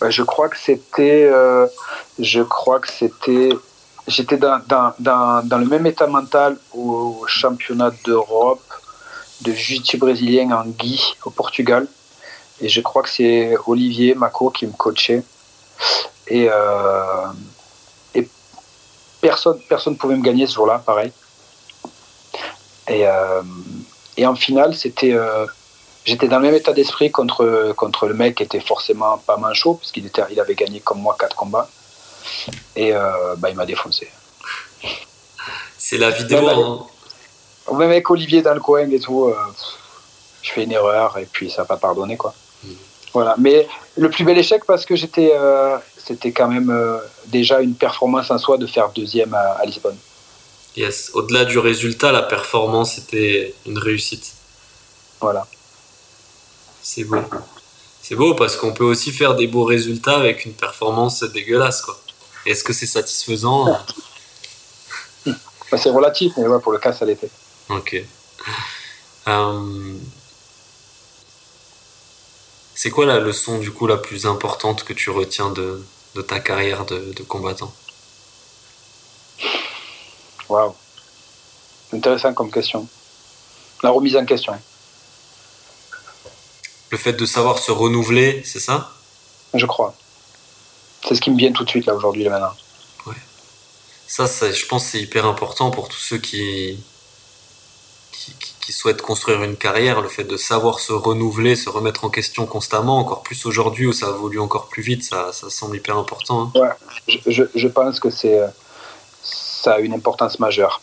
[0.00, 1.66] bah, je crois que c'était, euh,
[2.18, 3.50] je crois que c'était,
[4.06, 8.62] j'étais dans, le même état mental au championnat d'Europe
[9.42, 11.86] de jiu brésilien en Guy au Portugal.
[12.60, 15.22] Et je crois que c'est Olivier Mako qui me coachait.
[16.28, 17.26] Et, euh,
[19.20, 21.12] personne ne personne pouvait me gagner ce jour-là, pareil.
[22.88, 23.06] Et,
[24.26, 25.14] en finale, c'était,
[26.04, 29.74] j'étais dans le même état d'esprit contre, contre le mec qui était forcément pas manchot,
[29.74, 31.68] puisqu'il était, il avait gagné comme moi quatre combats.
[32.76, 32.92] Et
[33.38, 34.08] bah, il m'a défoncé.
[35.78, 36.48] C'est la vidéo.
[36.48, 36.86] Hein.
[37.72, 39.34] Même avec Olivier dans le coin et tout, euh,
[40.42, 42.34] je fais une erreur et puis ça va pas pardonner quoi.
[42.62, 42.68] Mm.
[43.12, 43.34] Voilà.
[43.38, 43.66] Mais
[43.96, 48.30] le plus bel échec parce que j'étais, euh, c'était quand même euh, déjà une performance
[48.30, 49.96] en soi de faire deuxième à, Lisbonne.
[50.76, 51.10] Yes.
[51.14, 54.32] Au-delà du résultat, la performance était une réussite.
[55.20, 55.46] Voilà.
[56.92, 57.22] C'est beau.
[58.02, 61.96] C'est beau parce qu'on peut aussi faire des beaux résultats avec une performance dégueulasse quoi.
[62.46, 63.66] Est-ce que c'est satisfaisant
[65.24, 67.30] bah, C'est relatif, mais ouais, pour le cas, ça l'était.
[67.68, 68.02] Ok.
[69.28, 69.94] Euh,
[72.74, 75.84] c'est quoi la leçon du coup la plus importante que tu retiens de,
[76.26, 77.72] ta carrière de, combattant?
[80.48, 80.74] Waouh.
[81.92, 82.88] Intéressant comme question.
[83.84, 84.54] La remise en question.
[86.90, 88.92] Le fait de savoir se renouveler, c'est ça?
[89.54, 89.94] Je crois.
[91.06, 92.52] C'est ce qui me vient tout de suite là aujourd'hui, là maintenant.
[93.06, 93.14] Ouais.
[94.06, 96.82] Ça, ça, je pense, c'est hyper important pour tous ceux qui,
[98.60, 102.46] qui, souhaitent construire une carrière, le fait de savoir se renouveler, se remettre en question
[102.46, 106.52] constamment, encore plus aujourd'hui où ça évolue encore plus vite, ça, ça semble hyper important.
[106.54, 106.60] Hein.
[106.60, 108.38] Ouais, je, je, pense que c'est
[109.60, 110.80] ça a une importance majeure.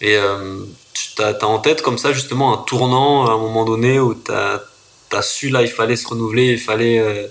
[0.00, 0.64] Et euh,
[1.16, 4.32] tu as, en tête comme ça justement un tournant à un moment donné où tu
[4.32, 4.62] as,
[5.12, 7.26] as, su là il fallait se renouveler, il fallait euh,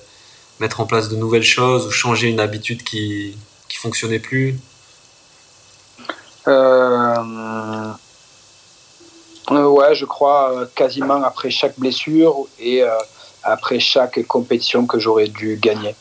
[0.60, 3.38] mettre en place de nouvelles choses ou changer une habitude qui
[3.68, 4.56] qui fonctionnait plus?
[6.48, 7.94] Euh,
[9.52, 12.84] euh, ouais, je crois euh, quasiment après chaque blessure et
[13.44, 15.96] après chaque compétition que j'aurais dû gagner,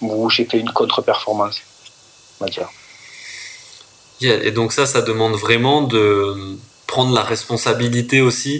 [0.00, 1.60] où j'ai fait une contre-performance,
[2.40, 2.68] on va dire.
[4.20, 6.58] et donc ça, ça demande vraiment de
[6.92, 8.54] prendre la responsabilité aussi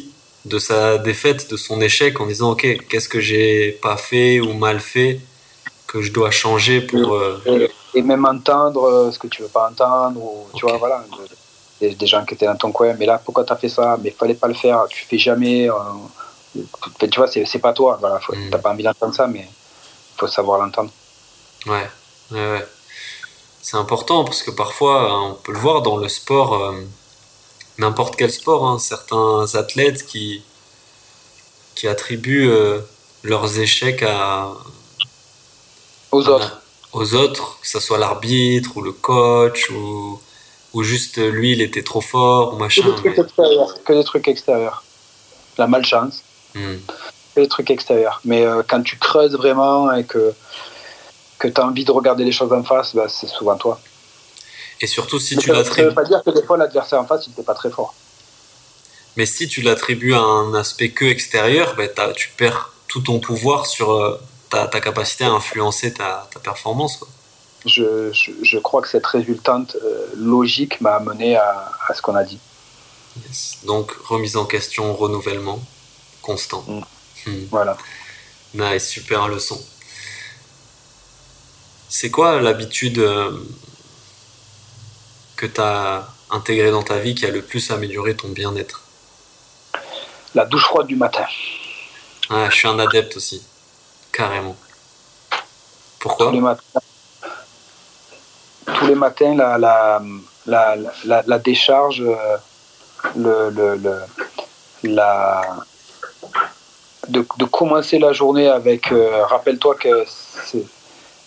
[0.44, 4.52] de sa défaite, de son échec, en disant ok, qu'est-ce que j'ai pas fait ou
[4.55, 5.20] mal fait
[5.86, 7.07] que je dois changer pour
[7.94, 11.05] et même entendre euh, ce que tu veux pas entendre ou tu vois voilà
[11.81, 13.97] des, des, gens qui étaient dans ton coin mais là pourquoi tu as fait ça?
[14.02, 15.74] Mais fallait pas le faire tu fais jamais euh,
[16.98, 18.51] tu vois c'est pas toi voilà faut, mm.
[18.51, 19.47] t'as pas envie d'entendre ça mais
[20.16, 20.90] faut savoir l'entendre
[21.66, 21.90] ouais
[22.32, 22.66] ouais, ouais.
[23.62, 26.73] c'est important parce que parfois on peut le voir dans le sport euh,
[27.81, 30.43] n'importe quel sport hein, certains athlètes qui
[31.74, 32.51] qui attribuent
[33.23, 34.52] leurs échecs à
[36.12, 36.61] aux autres
[36.93, 40.19] aux autres, que ce soit l'arbitre ou le coach ou,
[40.73, 42.82] ou juste lui il était trop fort ou machin.
[42.82, 44.85] Que des trucs, extérieurs, que des trucs extérieurs.
[45.59, 46.23] La malchance.
[46.55, 46.77] Hmm.
[47.35, 48.20] Que des trucs extérieurs.
[48.24, 50.35] Mais euh, quand tu creuses vraiment et que,
[51.39, 53.81] que tu as envie de regarder les choses en face, bah, c'est souvent toi.
[54.81, 55.77] Et surtout si tu l'attribues.
[55.77, 57.70] Ça ne veut pas dire que des fois l'adversaire en face il n'était pas très
[57.70, 57.94] fort.
[59.16, 63.66] Mais si tu l'attribues à un aspect que extérieur, bah, tu perds tout ton pouvoir
[63.66, 64.20] sur, euh,
[64.51, 67.01] ta, capacité à influencer ta, performance.
[67.66, 72.24] Je, je, crois que cette résultante euh, logique m'a amené à, à ce qu'on a
[72.24, 72.39] dit.
[73.65, 75.61] Donc, remise en question, renouvellement
[76.23, 76.65] constant.
[76.66, 76.81] Mm.
[77.27, 77.47] Hmm.
[77.51, 77.77] Voilà.
[78.55, 79.61] Nice, super leçon.
[81.89, 83.31] C'est quoi l'habitude euh,
[85.41, 88.83] que tu as intégrée dans ta vie qui a le plus amélioré ton bien-être
[90.35, 91.25] La douche froide du matin.
[92.29, 93.43] Ah, je suis un adepte aussi.
[94.12, 94.55] Carrément.
[95.99, 96.81] Pourquoi Tous les matins,
[98.67, 99.57] tous les matins la,
[100.47, 102.37] la, la, la, décharge, euh,
[103.17, 104.01] le, le,
[104.85, 105.43] la,
[107.09, 108.93] de, commencer la journée avec.
[108.93, 110.05] Euh, rappelle-toi que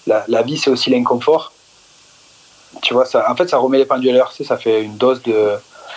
[0.06, 1.52] la, la, vie, c'est aussi l'inconfort.
[2.82, 4.32] Tu vois, ça, en fait, ça remet les pendules à l'heure.
[4.32, 5.52] Ça fait une dose de.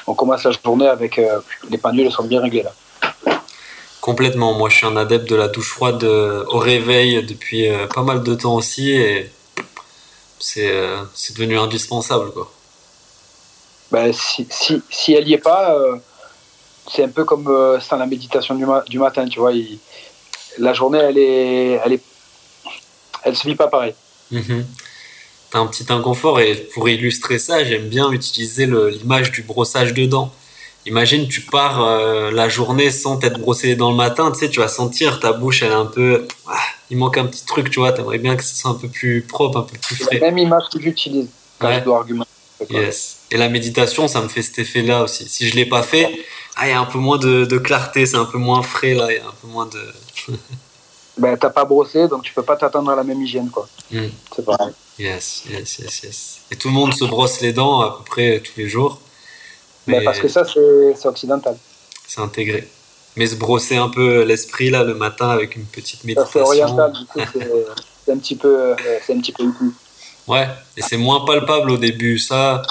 [0.07, 1.19] On commence la journée avec.
[1.19, 1.41] Euh,
[1.71, 2.73] les pendules sont bien réglées là.
[4.01, 4.55] Complètement.
[4.55, 8.23] Moi, je suis un adepte de la douche froide euh, au réveil depuis pas mal
[8.23, 8.93] de temps aussi.
[8.93, 9.31] Et
[10.39, 12.31] c'est devenu indispensable.
[12.33, 12.53] Quoi.
[13.91, 15.77] Ben, si, si, si, elle n'y est pas,
[16.91, 19.53] c'est un peu comme euh, sans la méditation du, du, matin, tu vois.
[20.59, 22.03] la journée, elle est, elle est,
[23.23, 23.95] elle se vit pas pareil.
[24.31, 24.63] Mm
[25.57, 30.33] Un petit inconfort et pour illustrer ça, j'aime bien utiliser l'image du brossage de dents.
[30.85, 34.61] Imagine, tu pars euh, la journée sans t'être brossé dents le matin, tu sais, tu
[34.61, 36.59] vas sentir ta bouche, elle est un peu, ah,
[36.91, 37.93] il manque un petit truc, tu vois.
[37.93, 40.19] T'aimerais bien que ce soit un peu plus propre, un peu plus frais.
[40.21, 41.29] La même image que j'utilise
[41.59, 42.31] quand je dois argumenter.
[42.71, 43.17] Yes.
[43.31, 45.29] Et la méditation, ça me fait cet effet-là aussi.
[45.29, 46.09] Si je l'ai pas fait,
[46.55, 49.09] ah, il y a un peu moins de, clarté, c'est un peu moins frais là,
[49.11, 49.81] il y a un peu moins de.
[51.19, 53.69] ben, t'as pas brossé, donc tu peux pas t'attendre à la même hygiène, quoi.
[53.91, 54.09] Hmm.
[54.35, 54.73] C'est pareil.
[54.99, 56.41] Yes, yes, yes, yes.
[56.51, 59.01] Et tout le monde se brosse les dents à peu près tous les jours.
[59.87, 61.57] Ben, mais parce que ça, c'est occidental.
[62.07, 62.69] C'est intégré.
[63.17, 66.33] Mais se brosser un peu l'esprit là le matin avec une petite méditation.
[66.33, 67.21] C'est oriental, du coup,
[68.05, 68.75] c'est un petit peu,
[69.07, 69.45] c'est un petit peu
[70.29, 72.19] Ouais, et c'est moins palpable au début.
[72.19, 72.63] Ça,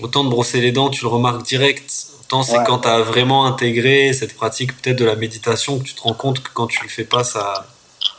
[0.00, 2.09] autant de brosser les dents, tu le remarques direct.
[2.30, 5.94] Autant c'est quand tu as vraiment intégré cette pratique peut-être de la méditation que tu
[5.94, 7.66] te rends compte que quand tu le fais pas, ça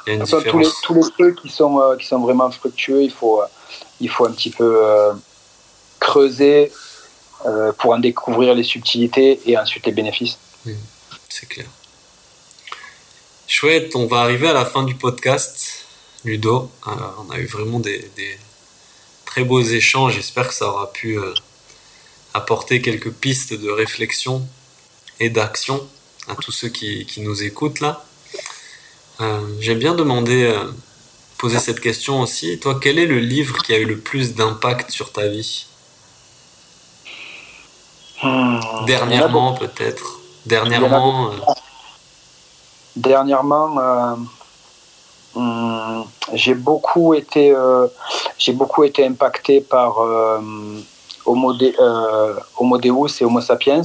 [0.06, 0.52] y a une différence.
[0.52, 3.46] Tous les, tous les trucs qui sont, euh, qui sont vraiment fructueux, il faut, euh,
[4.02, 5.14] il faut un petit peu euh,
[6.02, 6.74] creuser
[7.80, 10.38] pour en découvrir les subtilités et ensuite les bénéfices.
[11.30, 11.68] c'est clair.
[13.48, 15.86] Chouette, on va arriver à la fin du podcast.
[16.26, 16.70] Ludo.
[16.86, 18.12] On a eu vraiment des,
[19.26, 20.16] très beaux échanges.
[20.16, 21.18] J'espère que ça aura pu
[22.34, 24.46] apporter quelques pistes de réflexion
[25.20, 25.88] et d'action
[26.28, 28.04] à tous ceux qui, nous écoutent là.
[29.20, 30.56] Euh, j'aime bien demander,
[31.38, 32.60] poser cette question aussi.
[32.60, 35.66] Toi, quel est le livre qui a eu le plus d'impact sur ta vie?
[38.24, 38.60] Hmm.
[38.86, 40.20] Dernièrement, peut-être.
[40.46, 41.32] Dernièrement.
[42.96, 44.18] Dernièrement
[45.34, 46.04] Hum,
[46.34, 47.88] j'ai beaucoup été euh,
[48.38, 50.02] j'ai beaucoup été impacté par
[51.28, 53.82] euh, Homo, euh, Homo, Deus et Homo sapiens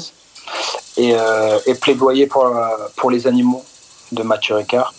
[0.96, 1.14] et,
[1.66, 2.50] et plaidoyer pour,
[2.96, 3.64] pour les animaux
[4.12, 4.94] de Mathieu Ricard.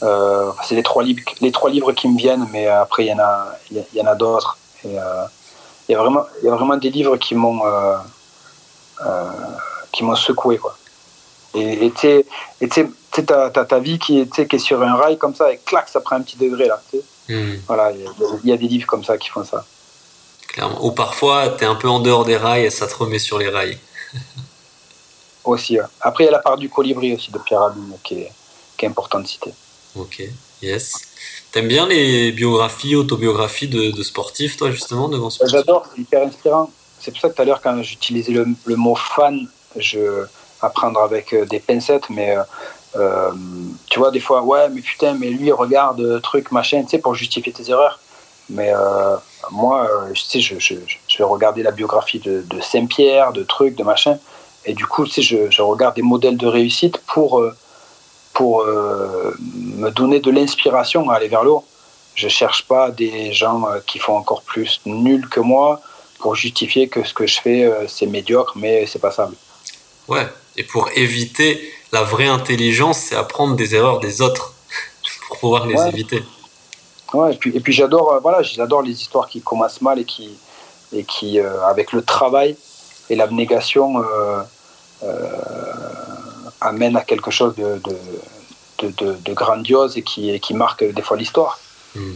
[0.00, 3.18] c'est les trois livres les trois livres qui me viennent mais après il y en
[3.18, 6.90] a il y, en a d'autres il y a vraiment il y a vraiment des
[6.90, 7.60] livres qui m'ont
[9.92, 10.76] qui m'ont secoué quoi
[11.54, 12.24] et tu
[13.22, 16.00] t'as ta vie qui est, qui est sur un rail comme ça, et clac, ça
[16.00, 16.80] prend un petit degré là.
[17.28, 17.54] Hmm.
[17.66, 19.64] Voilà, il y, a des livres comme ça qui font ça.
[20.54, 20.84] Clairement.
[20.84, 23.38] Ou parfois, tu es un peu en dehors des rails et ça te remet sur
[23.38, 23.76] les rails.
[25.44, 28.32] aussi, Après, il y a la part du colibri aussi de Pierre Abine qui est,
[28.76, 29.52] qui est important de citer.
[29.96, 30.22] Ok,
[30.62, 30.92] yes.
[31.50, 36.70] T'aimes bien les biographies, autobiographies de, sportifs, toi, justement, devant ce J'adore, c'est hyper inspirant.
[37.00, 40.24] C'est pour ça que tout à l'heure, quand j'utilisais le, le, mot fan, je,
[40.62, 42.42] à prendre avec euh, des pincettes, mais euh,
[42.94, 43.32] euh,
[43.90, 47.16] tu vois, des fois, ouais, mais putain, mais lui, regarde, truc, machin, tu sais, pour
[47.16, 47.98] justifier tes erreurs.
[48.50, 48.72] Mais
[49.50, 50.74] moi, tu sais, je, je,
[51.08, 54.18] je, vais regarder la biographie de, de Saint-Pierre, de trucs, de machin.
[54.64, 57.42] Et du coup, tu sais, je, je regarde des modèles de réussite pour,
[58.32, 61.64] pour me donner de l'inspiration à aller vers l'eau.
[62.14, 65.80] Je cherche pas des gens qui font encore plus nul que moi
[66.18, 69.36] pour justifier que ce que je fais, c'est médiocre, mais c'est passable.
[70.06, 70.26] Ouais,
[70.56, 74.52] et pour éviter la vraie intelligence, c'est apprendre des erreurs des autres
[75.28, 76.22] pour pouvoir les éviter.
[77.14, 80.04] Ouais, et puis, et puis j'adore euh, voilà, j'adore les histoires qui commencent mal et
[80.04, 80.30] qui,
[80.92, 82.56] et qui euh, avec le travail
[83.08, 84.42] et l'abnégation, euh,
[86.60, 87.80] amènent à quelque chose de,
[88.80, 91.58] de, de, de, grandiose et qui, qui marque des fois l'histoire.
[91.94, 92.14] Hmm.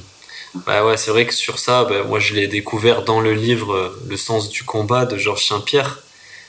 [0.66, 3.94] Bah ouais, c'est vrai que sur ça, bah, moi je l'ai découvert dans le livre
[4.08, 6.02] Le sens du combat de Georges Saint-Pierre.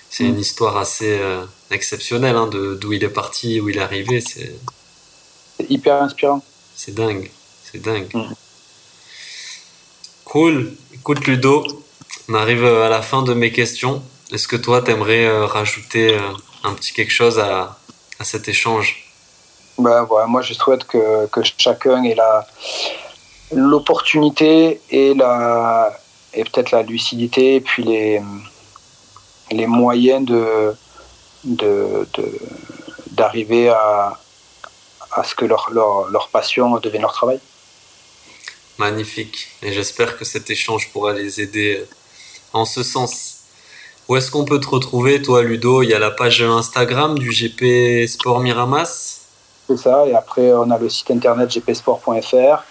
[0.10, 0.40] C'est une mm.
[0.40, 4.22] histoire assez euh, exceptionnelle hein, d'où il est parti, où il est arrivé.
[4.22, 4.56] C'est
[5.70, 6.44] hyper inspirant.
[6.76, 7.30] C'est dingue.
[7.72, 8.10] C'est dingue.
[8.14, 8.34] Mm.
[10.26, 10.74] Cool.
[10.94, 11.66] Écoute, Ludo,
[12.28, 14.04] on arrive à la fin de mes questions.
[14.32, 16.22] Est-ce que toi, tu aimerais euh, rajouter euh,
[16.64, 17.78] un petit quelque chose à,
[18.20, 19.12] à cet échange?
[19.78, 22.18] Ben, voilà, Moi, je souhaite que, que chacun ait
[23.52, 25.92] l'opportunité et, la,
[26.34, 28.22] et peut-être la lucidité et puis les
[29.52, 30.76] les moyens de,
[33.12, 34.20] d'arriver de, à,
[35.12, 37.40] à ce que leur, leur, leur passion devienne leur travail.
[38.80, 39.50] Magnifique.
[39.62, 41.86] Et j'espère que cet échange pourra les aider
[42.54, 43.36] en ce sens.
[44.08, 45.84] Où est-ce qu'on peut te retrouver, toi, Ludo?
[45.84, 49.20] Il y a la page Instagram du GP Sport Miramas.
[49.68, 52.64] C'est ça, et après, on a le site internet gpsport.fr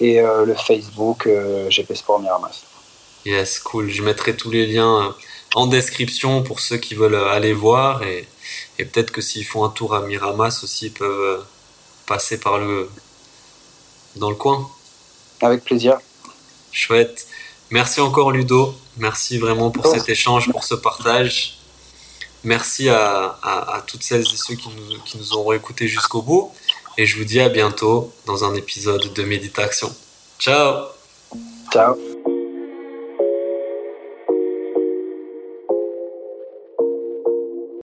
[0.00, 2.64] et euh, le Facebook euh, GP Sport Miramas.
[3.24, 3.88] Yes, cool.
[3.88, 5.10] Je mettrai tous les liens euh,
[5.54, 8.26] en description pour ceux qui veulent aller voir et,
[8.78, 11.46] et peut-être que s'ils font un tour à Miramas aussi, ils peuvent
[12.06, 12.90] passer par le
[14.16, 14.68] dans le coin.
[15.40, 15.98] Avec plaisir.
[16.72, 17.26] Chouette.
[17.70, 18.74] Merci encore Ludo.
[18.96, 21.58] Merci vraiment pour cet échange, pour ce partage.
[22.44, 26.52] Merci à, à, toutes celles et ceux qui nous, qui nous auront écoutés jusqu'au bout.
[26.98, 29.92] Et je vous dis à bientôt dans un épisode de Méditation.
[30.38, 30.84] Ciao
[31.72, 31.96] Ciao